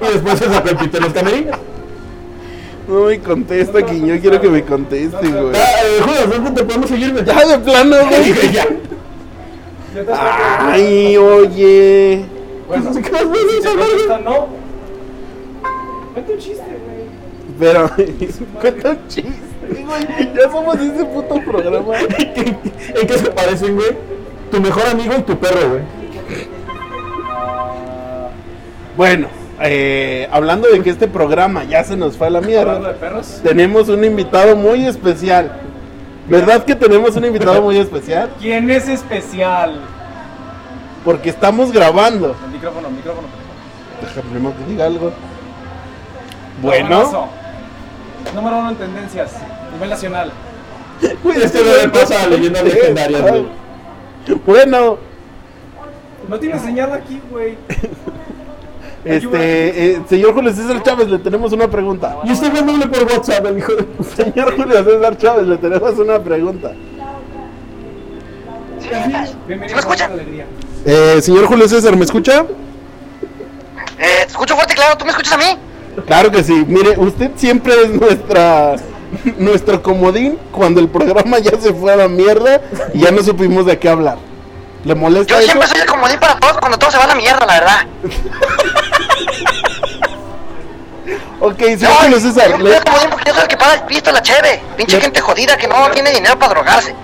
Y 0.00 0.12
después 0.12 0.38
se 0.38 0.46
sacó 0.46 0.68
el 0.68 0.76
pito 0.76 0.96
en 0.98 1.02
los 1.04 1.12
camerinos. 1.12 1.58
No 2.88 3.04
me 3.04 3.18
contesta, 3.20 3.84
que 3.84 4.00
yo 4.00 4.18
quiero 4.18 4.40
que 4.40 4.48
me 4.48 4.64
conteste, 4.64 5.28
güey. 5.28 5.54
Ah, 5.54 5.66
eh, 5.84 6.00
Judas, 6.02 6.30
¿dónde 6.30 6.50
te 6.52 6.64
podemos 6.64 6.88
seguirme? 6.88 7.22
Ya 7.22 7.46
de 7.46 7.58
plano, 7.58 7.96
güey. 8.08 8.52
ya. 8.52 8.66
Ay, 10.60 11.16
oye. 11.18 12.24
Bueno, 12.66 12.90
¿Qué 12.94 13.10
no. 14.24 14.48
Cuenta 16.14 16.32
un 16.32 16.38
chiste, 16.38 16.64
güey. 16.64 17.58
Pero, 17.58 17.90
cuenta 18.60 18.90
un 18.90 19.08
chiste, 19.08 19.32
güey. 19.68 20.34
Ya 20.34 20.50
somos 20.50 20.76
ese 20.76 21.04
puto 21.04 21.40
programa. 21.44 21.98
¿En 21.98 23.06
qué 23.06 23.18
se 23.18 23.30
parecen, 23.30 23.76
güey? 23.76 23.90
Tu 24.50 24.60
mejor 24.62 24.86
amigo 24.86 25.14
y 25.18 25.22
tu 25.22 25.36
perro, 25.38 25.68
güey. 25.68 25.97
Bueno, 28.98 29.28
eh, 29.60 30.28
hablando 30.32 30.66
de 30.68 30.82
que 30.82 30.90
este 30.90 31.06
programa 31.06 31.62
ya 31.62 31.84
se 31.84 31.96
nos 31.96 32.16
fue 32.16 32.26
a 32.26 32.30
la 32.30 32.40
de 32.40 32.46
mierda, 32.48 32.94
perros. 32.94 33.38
tenemos 33.44 33.88
un 33.88 34.02
invitado 34.02 34.56
muy 34.56 34.84
especial. 34.86 35.52
¿Verdad 36.26 36.64
que 36.64 36.74
tenemos 36.74 37.14
un 37.14 37.24
invitado 37.24 37.62
muy 37.62 37.76
especial? 37.78 38.28
¿Quién 38.40 38.68
es 38.70 38.88
especial? 38.88 39.80
Porque 41.04 41.30
estamos 41.30 41.70
grabando. 41.70 42.34
El 42.44 42.50
micrófono, 42.50 42.90
micrófono. 42.90 43.28
Deja 44.02 44.20
primero 44.28 44.52
que 44.56 44.64
diga 44.64 44.86
algo. 44.86 45.12
Bueno. 46.60 47.28
Número 48.34 48.58
uno 48.58 48.70
en 48.70 48.76
tendencias. 48.78 49.30
Nivel 49.74 49.90
nacional. 49.90 50.32
Güey, 51.22 51.40
Este 51.40 51.62
güey 51.62 51.82
le 51.82 51.88
pasa 51.90 52.20
a 52.20 52.24
no 52.24 52.30
leyendas 52.30 52.62
sé, 52.62 52.68
legendarias, 52.74 53.22
güey. 53.22 53.46
Bueno, 54.44 54.98
No 56.28 56.38
tiene 56.40 56.58
señal 56.58 56.92
aquí, 56.92 57.22
güey. 57.30 57.56
este, 59.08 59.92
eh, 59.92 60.02
señor 60.08 60.34
Julio 60.34 60.52
César 60.52 60.82
Chávez, 60.82 61.08
le 61.08 61.18
tenemos 61.18 61.52
una 61.52 61.68
pregunta. 61.68 62.18
Y 62.24 62.28
me 62.28 62.58
habla 62.58 62.90
por 62.90 63.04
WhatsApp, 63.04 63.46
el 63.46 63.58
hijo 63.58 63.74
de 63.74 63.82
puta. 63.84 64.24
Señor 64.24 64.56
Julio 64.56 64.84
César 64.84 65.16
Chávez, 65.16 65.46
le 65.46 65.56
tenemos 65.56 65.98
una 65.98 66.18
pregunta. 66.18 66.72
Bienvenido 69.46 69.78
a 69.78 69.96
la 69.96 70.04
alegría. 70.04 70.46
Eh, 70.84 71.20
señor 71.22 71.46
Julio 71.46 71.68
César, 71.68 71.96
¿me 71.96 72.04
escucha? 72.04 72.44
Eh, 73.98 74.24
te 74.24 74.28
escucho 74.28 74.54
fuerte 74.54 74.74
claro, 74.74 74.96
¿tú 74.96 75.04
me 75.04 75.10
escuchas 75.10 75.32
a 75.32 75.38
mí? 75.38 75.58
Claro 76.06 76.30
que 76.30 76.44
sí. 76.44 76.64
Mire, 76.68 76.94
usted 76.98 77.30
siempre 77.36 77.72
es 77.82 77.90
nuestra 77.90 78.76
nuestro 79.38 79.82
comodín 79.82 80.38
cuando 80.52 80.80
el 80.80 80.88
programa 80.88 81.38
ya 81.38 81.58
se 81.58 81.72
fue 81.72 81.92
a 81.92 81.96
la 81.96 82.08
mierda 82.08 82.60
y 82.92 83.00
ya 83.00 83.10
no 83.10 83.22
supimos 83.22 83.66
de 83.66 83.78
qué 83.78 83.88
hablar. 83.88 84.27
¿Le 84.84 84.94
molesta 84.94 85.34
Yo 85.34 85.38
eso? 85.38 85.46
siempre 85.46 85.68
soy 85.68 85.80
el 85.80 85.86
comodín 85.86 86.18
para 86.20 86.38
todos 86.38 86.58
cuando 86.58 86.78
todo 86.78 86.90
se 86.90 86.98
va 86.98 87.04
a 87.04 87.08
la 87.08 87.14
mierda, 87.14 87.44
la 87.46 87.52
verdad. 87.60 87.86
Ok, 91.40 91.58
sí, 91.78 91.84
No, 91.84 92.08
yo 92.08 92.18
César. 92.20 92.50
soy 92.50 92.62
le- 92.64 92.76
el 92.76 92.84
comodín 92.84 93.10
porque 93.10 93.24
yo 93.28 93.34
soy 93.34 93.42
el 93.42 93.48
que 93.48 93.56
paga 93.56 93.74
el 93.74 93.82
pisto, 93.82 94.10
la 94.10 94.20
cheve. 94.20 94.60
Pinche 94.76 94.96
Le- 94.96 95.02
gente 95.02 95.20
jodida 95.20 95.56
que 95.56 95.68
no 95.68 95.88
tiene 95.90 96.10
dinero 96.10 96.36
para 96.38 96.50
drogarse. 96.54 96.94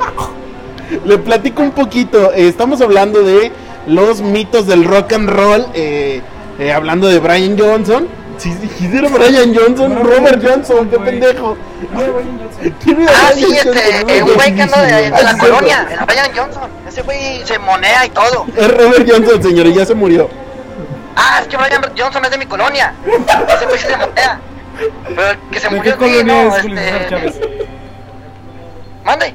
Le 1.04 1.16
platico 1.18 1.62
un 1.62 1.70
poquito. 1.70 2.32
eh, 2.32 2.48
estamos 2.48 2.80
hablando 2.80 3.22
de 3.22 3.52
los 3.86 4.20
mitos 4.20 4.66
del 4.66 4.84
rock 4.84 5.12
and 5.12 5.28
roll. 5.30 5.66
eh, 5.74 6.20
eh, 6.58 6.72
hablando 6.72 7.06
de 7.06 7.20
Brian 7.20 7.56
Johnson. 7.58 8.08
Si 8.40 8.54
dijiste 8.54 8.96
era 8.98 9.08
Brian 9.10 9.54
Johnson, 9.54 9.94
No, 9.94 10.02
Robert 10.02 10.42
Johnson, 10.42 10.88
qué 10.88 10.98
pendejo. 10.98 11.58
No, 11.92 12.00
Brian 12.00 12.38
Johnson. 12.40 12.74
¿Quién 12.82 13.02
era 13.02 13.12
Ah, 13.12 13.30
Brian 13.34 13.50
sí, 13.50 13.56
Johnson? 13.56 13.76
este, 13.76 14.22
un 14.22 14.34
güey 14.34 14.54
que 14.54 14.62
anda 14.62 14.82
de, 14.82 14.92
de 14.92 15.06
Ah, 15.14 15.22
la 15.22 15.32
sí, 15.32 15.38
colonia, 15.38 15.86
el 15.90 16.06
Brian 16.06 16.30
Johnson. 16.34 16.70
Ese 16.88 17.02
güey 17.02 17.44
se 17.46 17.58
monea 17.58 18.06
y 18.06 18.08
todo. 18.10 18.46
Es 18.56 18.68
Robert 18.78 19.06
Johnson, 19.10 19.42
señor, 19.42 19.66
y 19.66 19.74
ya 19.74 19.84
se 19.84 19.94
murió. 19.94 20.30
Ah, 21.16 21.40
es 21.42 21.48
que 21.48 21.56
Brian 21.58 21.82
Johnson 21.98 22.24
es 22.24 22.30
de 22.30 22.38
mi 22.38 22.46
colonia. 22.46 22.94
Ese 23.06 23.66
güey 23.66 23.78
sí 23.78 23.86
se 23.86 23.96
monea. 23.98 24.40
Pero 25.06 25.30
el 25.32 25.38
que 25.50 25.60
se 25.60 25.68
¿De 25.68 25.76
murió 25.76 25.98
colonia 25.98 26.24
no, 26.24 26.56
este... 26.56 27.06
Chávez? 27.10 27.40
Mande. 29.04 29.34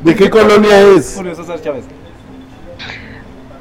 ¿De 0.00 0.14
qué 0.14 0.30
colonia 0.30 0.80
es? 0.82 1.14
Julio 1.16 1.34
César 1.34 1.60
Chávez. 1.60 1.84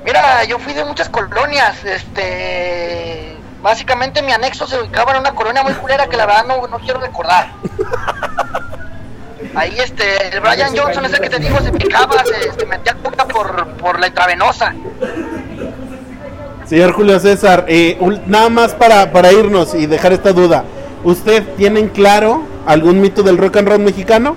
Mira, 0.05 0.43
yo 0.43 0.59
fui 0.59 0.73
de 0.73 0.85
muchas 0.85 1.09
colonias, 1.09 1.83
este... 1.83 3.35
Básicamente 3.61 4.21
mi 4.21 4.31
anexo 4.31 4.65
se 4.67 4.79
ubicaba 4.79 5.11
en 5.11 5.19
una 5.19 5.33
colonia 5.33 5.63
muy 5.63 5.73
culera 5.73 6.07
que 6.07 6.15
la 6.15 6.25
verdad 6.25 6.45
no, 6.45 6.67
no 6.67 6.79
quiero 6.79 6.99
recordar. 7.01 7.51
Ahí 9.55 9.75
este, 9.79 10.27
el 10.27 10.39
Brian 10.39 10.75
Johnson 10.77 11.05
ese 11.05 11.19
que 11.19 11.29
te 11.29 11.39
digo 11.39 11.59
se 11.59 11.71
picaba, 11.71 12.23
se, 12.23 12.53
se 12.57 12.65
metía 12.65 12.95
coca 12.95 13.25
por, 13.25 13.67
por 13.73 13.99
la 13.99 14.07
intravenosa. 14.07 14.73
Señor 16.65 16.93
Julio 16.93 17.19
César, 17.19 17.65
eh, 17.67 17.97
nada 18.27 18.49
más 18.49 18.75
para, 18.75 19.11
para 19.11 19.31
irnos 19.31 19.73
y 19.73 19.87
dejar 19.87 20.13
esta 20.13 20.31
duda. 20.31 20.63
¿Usted 21.03 21.43
tiene 21.55 21.79
en 21.79 21.89
claro 21.89 22.43
algún 22.65 23.01
mito 23.01 23.23
del 23.23 23.37
rock 23.37 23.57
and 23.57 23.67
roll 23.67 23.79
mexicano? 23.79 24.35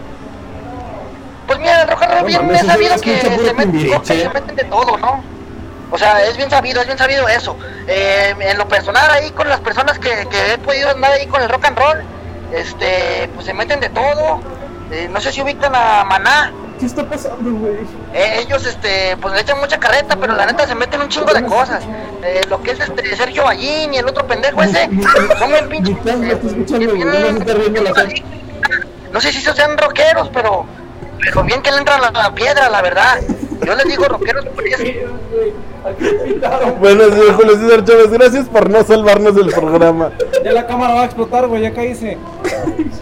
Pues 1.46 1.58
mira, 1.58 1.82
el 1.82 1.88
rock 1.88 2.02
and 2.02 2.12
roll 2.12 2.20
No 2.22 2.26
bien 2.26 2.46
mames, 2.46 2.60
es 2.60 2.66
sabido 2.66 3.00
que 3.00 3.20
se 3.20 3.30
meten, 3.54 3.76
y 3.76 4.06
se 4.06 4.28
meten 4.30 4.56
de 4.56 4.64
todo, 4.64 4.96
¿no? 4.96 5.31
O 5.92 5.98
sea, 5.98 6.24
es 6.24 6.38
bien 6.38 6.48
sabido, 6.48 6.80
es 6.80 6.86
bien 6.86 6.98
sabido 6.98 7.28
eso. 7.28 7.56
Eh, 7.86 8.34
en 8.40 8.56
lo 8.56 8.66
personal 8.66 9.10
ahí 9.10 9.30
con 9.30 9.46
las 9.48 9.60
personas 9.60 9.98
que, 9.98 10.26
que 10.28 10.54
he 10.54 10.58
podido 10.58 10.88
andar 10.88 11.12
ahí 11.12 11.26
con 11.26 11.42
el 11.42 11.50
rock 11.50 11.66
and 11.66 11.78
roll, 11.78 12.02
este, 12.52 13.28
pues 13.34 13.46
se 13.46 13.52
meten 13.52 13.78
de 13.78 13.90
todo. 13.90 14.40
Eh, 14.90 15.08
no 15.10 15.20
sé 15.20 15.32
si 15.32 15.42
ubican 15.42 15.74
a 15.74 16.02
Maná. 16.04 16.50
¿Qué 16.80 16.86
está 16.86 17.04
pasando, 17.04 17.50
güey? 17.52 17.76
Eh, 18.14 18.40
ellos, 18.40 18.66
este, 18.66 19.16
pues 19.18 19.34
le 19.34 19.40
echan 19.40 19.60
mucha 19.60 19.78
carreta, 19.78 20.16
pero 20.16 20.34
la 20.34 20.46
neta 20.46 20.66
se 20.66 20.74
meten 20.74 21.02
un 21.02 21.08
chingo 21.10 21.32
de 21.32 21.44
cosas. 21.44 21.84
Eh, 22.22 22.40
lo 22.48 22.62
que 22.62 22.72
es 22.72 22.80
este 22.80 23.14
Sergio 23.14 23.44
Ballín 23.44 23.92
y 23.92 23.98
el 23.98 24.08
otro 24.08 24.26
pendejo 24.26 24.62
ese, 24.62 24.88
son 25.38 25.50
bien 25.50 25.68
pinches. 25.68 25.96
No 29.12 29.20
sé 29.20 29.30
si 29.30 29.42
sean 29.42 29.76
rockeros, 29.76 30.30
pero, 30.32 30.64
pero 31.22 31.44
bien 31.44 31.60
que 31.60 31.70
le 31.70 31.78
entran 31.78 32.00
la, 32.00 32.10
la 32.10 32.34
piedra, 32.34 32.70
la 32.70 32.80
verdad. 32.80 33.18
Yo 33.64 33.74
les 33.74 33.86
digo 33.86 34.04
rockeros 34.04 34.44
por 34.46 34.66
eso. 34.66 34.84
Bueno, 36.80 37.04
señor 37.04 37.34
Julio 37.34 37.56
César 37.56 37.84
Chávez, 37.84 38.10
gracias 38.10 38.48
por 38.48 38.70
no 38.70 38.84
salvarnos 38.84 39.34
del 39.34 39.46
programa. 39.46 40.12
Ya 40.44 40.52
la 40.52 40.66
cámara 40.66 40.94
va 40.94 41.02
a 41.02 41.04
explotar, 41.04 41.46
güey, 41.46 41.62
ya 41.62 41.72
cállese. 41.72 42.18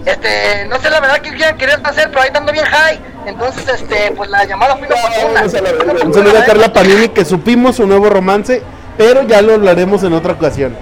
Este, 0.05 0.67
no 0.69 0.79
sé 0.81 0.91
la 0.91 1.01
verdad 1.01 1.19
que 1.21 1.31
quieran 1.31 1.59
querer 1.59 1.81
hacer, 1.85 2.09
pero 2.09 2.23
ahí 2.23 2.31
ando 2.35 2.53
bien 2.53 2.65
high. 2.65 2.99
Entonces, 3.27 3.69
este, 3.69 4.13
pues 4.17 4.31
la 4.31 4.45
llamada 4.45 4.77
fue 4.77 4.87
inoportuna. 4.87 5.41
vamos 5.41 5.55
a 5.55 5.61
la 5.61 5.73
verga. 5.73 6.05
Un 6.05 6.15
saludo 6.15 6.39
a 6.39 6.45
Carla 6.45 6.73
Panini, 6.73 7.09
que 7.09 7.25
supimos 7.25 7.77
su 7.77 7.87
nuevo 7.87 8.09
romance, 8.09 8.63
pero 8.97 9.23
ya 9.23 9.43
lo 9.43 9.55
hablaremos 9.55 10.03
en 10.03 10.15
otra 10.15 10.33
ocasión. 10.33 10.77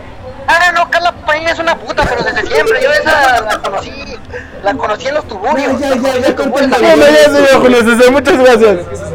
Ah, 0.49 0.73
no, 0.75 0.91
Carla 0.91 1.13
Paine 1.27 1.51
es 1.51 1.59
una 1.59 1.77
puta, 1.77 2.05
pero 2.09 2.23
desde 2.23 2.47
siempre. 2.47 2.83
Yo 2.83 2.91
esa 2.91 3.43
la 3.43 3.59
conocí, 3.59 4.19
la 4.63 4.75
conocí 4.75 5.07
en 5.07 5.15
los 5.15 5.29
tuburios. 5.29 5.79
Ya, 5.79 5.91
ya, 5.91 5.97
ya, 5.97 6.19
ya, 6.21 6.37
contenta, 6.37 6.79
Bueno, 6.79 7.05
ya, 7.07 7.25
señor 7.25 7.61
Julio 7.61 7.83
César, 7.83 8.13
muchas 8.13 8.39
gracias. 8.39 9.08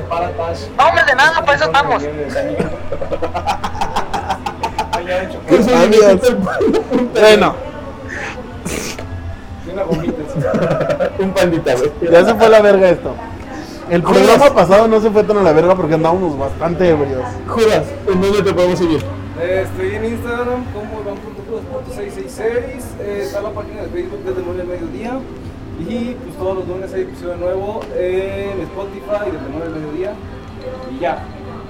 No, 0.77 0.87
hombre, 0.87 1.03
de 1.05 1.15
nada, 1.15 1.45
para 1.45 1.55
eso 1.55 1.65
estamos. 1.65 2.03
Pues, 5.47 5.65
Bueno. 7.19 7.55
Un 11.19 11.31
pandita, 11.31 11.73
güey. 11.75 11.91
ya 12.11 12.25
se 12.25 12.35
fue 12.35 12.45
a 12.45 12.49
la 12.49 12.61
verga 12.61 12.89
esto. 12.89 13.13
El 13.89 14.01
programa 14.01 14.53
pasado 14.53 14.87
no 14.87 15.01
se 15.01 15.09
fue 15.09 15.23
tan 15.23 15.37
a 15.37 15.43
la 15.43 15.51
verga 15.51 15.75
porque 15.75 15.95
andábamos 15.95 16.37
bastante 16.37 16.89
ebrios. 16.89 17.23
Juras, 17.47 17.83
¿en 18.07 18.21
dónde 18.21 18.41
te 18.41 18.53
podemos 18.53 18.79
seguir? 18.79 19.03
Eh, 19.41 19.65
Estoy 19.65 19.95
en 19.95 20.05
Instagram 20.05 20.63
como 20.73 21.01
Iván.cruz.666. 21.01 23.01
Eh, 23.01 23.21
está 23.25 23.41
la 23.41 23.49
página 23.49 23.81
de 23.81 23.87
Facebook 23.89 24.19
desde 24.25 24.39
el 24.39 24.45
9 24.45 24.61
al 24.61 24.67
mediodía. 24.67 25.19
Y 25.79 26.13
pues 26.13 26.37
todos 26.37 26.57
los 26.57 26.67
lunes 26.67 26.93
hay 26.93 27.01
episodio 27.01 27.35
nuevo 27.37 27.81
en 27.97 28.61
Spotify 28.61 29.25
desde 29.25 29.45
el 29.45 29.51
9 29.51 29.65
al 29.65 29.71
mediodía. 29.79 30.13
Y 30.95 30.99
ya, 30.99 31.25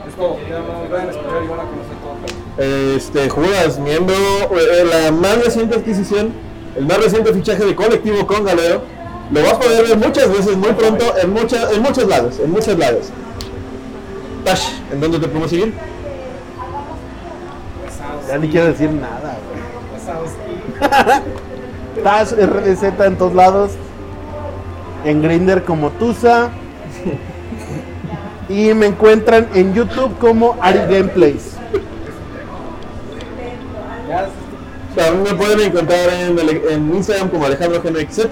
es 0.08 0.16
todo. 0.16 0.38
Ya 0.50 0.60
nos 0.60 0.90
van 0.90 1.08
a 1.08 1.12
escuchar 1.12 1.44
y 1.44 1.48
van 1.48 1.60
a 1.60 1.64
conocer 1.64 1.98
todo. 2.04 2.96
Este, 2.96 3.30
Judas, 3.30 3.80
miembro, 3.80 4.16
eh, 4.16 4.86
la 4.86 5.12
más 5.12 5.44
reciente 5.44 5.76
adquisición, 5.76 6.34
el 6.76 6.86
más 6.86 6.98
reciente 6.98 7.34
fichaje 7.34 7.66
de 7.66 7.76
colectivo 7.76 8.28
con 8.28 8.44
Galero. 8.44 8.82
Lo 9.32 9.42
vas 9.42 9.54
a 9.54 9.60
poder 9.60 9.88
ver 9.88 9.98
muchas 9.98 10.30
veces, 10.30 10.56
muy 10.58 10.74
pronto, 10.74 11.06
en, 11.18 11.32
muchas 11.32 11.72
en 11.72 11.82
muchos 11.82 12.08
lados, 12.08 12.40
en 12.40 12.52
muchos 12.52 12.78
lados. 12.78 13.10
Tash, 14.44 14.68
¿en 14.92 15.00
dónde 15.00 15.20
te 15.20 15.28
podemos 15.28 15.50
seguir? 15.50 15.74
Ya 18.28 18.38
ni 18.38 18.50
quiero 18.50 18.68
decir 18.68 18.92
nada, 18.92 19.38
güey. 19.48 19.64
Taz 22.04 22.36
RDZ 22.36 22.84
en 23.00 23.18
todos 23.18 23.34
lados. 23.34 23.72
En 25.06 25.22
Grinder 25.22 25.64
como 25.64 25.90
Tusa. 25.92 26.50
Y 28.50 28.74
me 28.74 28.88
encuentran 28.88 29.48
en 29.54 29.74
YouTube 29.74 30.18
como 30.20 30.58
Ari 30.62 30.80
Gameplays. 30.90 31.54
También 34.96 35.24
me 35.24 35.34
pueden 35.34 35.60
encontrar 35.62 36.10
en, 36.10 36.38
el- 36.38 36.62
en 36.70 36.96
Instagram 36.96 37.30
como 37.30 37.46
Alejandro 37.46 37.82
GNXZ, 37.82 38.28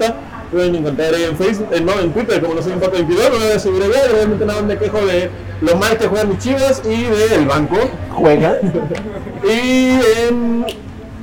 pueden 0.52 0.76
encontrar 0.76 1.12
en 1.14 1.36
Facebook, 1.36 1.66
eh, 1.72 1.80
no, 1.80 1.98
en 1.98 2.12
Twitter 2.12 2.40
como 2.40 2.54
no 2.54 2.62
soy 2.62 2.72
un 2.74 2.78
pato 2.80 2.92
22, 2.92 3.30
no 3.32 3.38
voy 3.38 3.52
a 3.52 3.58
subir 3.58 3.82
allá, 3.82 4.06
realmente 4.12 4.44
nada 4.46 4.60
más 4.60 4.68
me 4.68 4.78
quejo 4.78 5.04
de 5.04 5.28
lo 5.60 5.76
mal 5.76 5.96
que 5.98 6.06
juegan 6.06 6.28
mis 6.28 6.38
chivas 6.38 6.82
y 6.88 7.02
del 7.04 7.46
banco. 7.46 7.76
Juega. 8.10 8.58
Y 9.44 9.98
en 10.28 10.66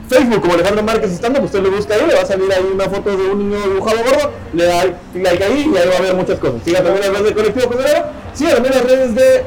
Facebook 0.09 0.41
como 0.41 0.53
Alejandro 0.55 0.83
Márquez 0.83 1.11
estando, 1.11 1.39
pues 1.39 1.53
usted 1.53 1.63
le 1.63 1.75
busca 1.75 1.93
ahí, 1.93 2.01
le 2.07 2.15
va 2.15 2.21
a 2.21 2.25
salir 2.25 2.51
ahí 2.51 2.65
una 2.73 2.85
foto 2.85 3.15
de 3.15 3.29
un 3.29 3.49
niño 3.49 3.61
dibujado 3.61 3.97
gordo, 3.99 4.31
le 4.53 4.65
da 4.65 4.85
like 5.13 5.43
ahí 5.43 5.71
y 5.71 5.77
ahí 5.77 5.87
va 5.87 5.97
a 5.97 6.01
ver 6.01 6.15
muchas 6.15 6.39
cosas. 6.39 6.61
Siga 6.65 6.83
también 6.83 7.01
las 7.01 7.09
redes 7.11 7.25
de 7.25 7.33
Colectivo 7.33 7.67
Cotorreo, 7.67 8.05
siga 8.33 8.53
también 8.55 8.73
las 8.75 8.83
redes 8.85 9.15
de 9.15 9.43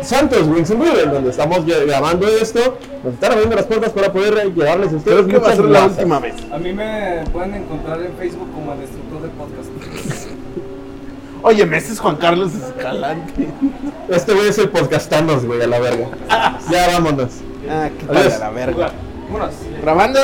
Santos 0.00 0.46
Wings 0.46 0.70
and 0.70 0.82
River, 0.82 1.10
donde 1.10 1.30
estamos 1.30 1.66
grabando 1.66 2.26
esto, 2.28 2.78
nos 3.04 3.14
están 3.14 3.32
abriendo 3.32 3.56
las 3.56 3.66
puertas 3.66 3.92
para 3.92 4.10
poder 4.12 4.52
llevarles 4.54 4.92
a 4.92 4.96
ustedes 4.96 5.26
Creo 5.26 5.28
que 5.28 5.46
va 5.46 5.52
a 5.52 5.56
ser 5.56 5.64
la 5.66 5.84
última 5.84 6.18
vez. 6.18 6.34
a 6.50 6.58
mí 6.58 6.72
me 6.72 7.24
pueden 7.32 7.54
encontrar 7.54 8.00
en 8.00 8.12
Facebook 8.16 8.50
como 8.54 8.72
el 8.72 8.80
destructor 8.80 9.20
del 9.22 9.30
podcast. 9.32 9.68
Oye, 11.42 11.66
me 11.66 11.76
es 11.76 12.00
Juan 12.00 12.16
Carlos 12.16 12.52
Escalante. 12.54 13.48
Este 14.08 14.32
güey 14.32 14.48
es 14.48 14.58
el 14.58 14.70
podcastanos, 14.70 15.44
güey, 15.44 15.60
a 15.62 15.66
la 15.66 15.78
verga. 15.78 16.08
ya 16.70 16.86
vámonos. 16.88 17.30
Ah, 17.68 17.88
qué 17.96 18.06
Adiós. 18.08 18.32
para 18.32 18.38
la 18.38 18.50
verga. 18.50 18.90
Vámonos. 19.28 19.54
Grabando. 19.80 20.20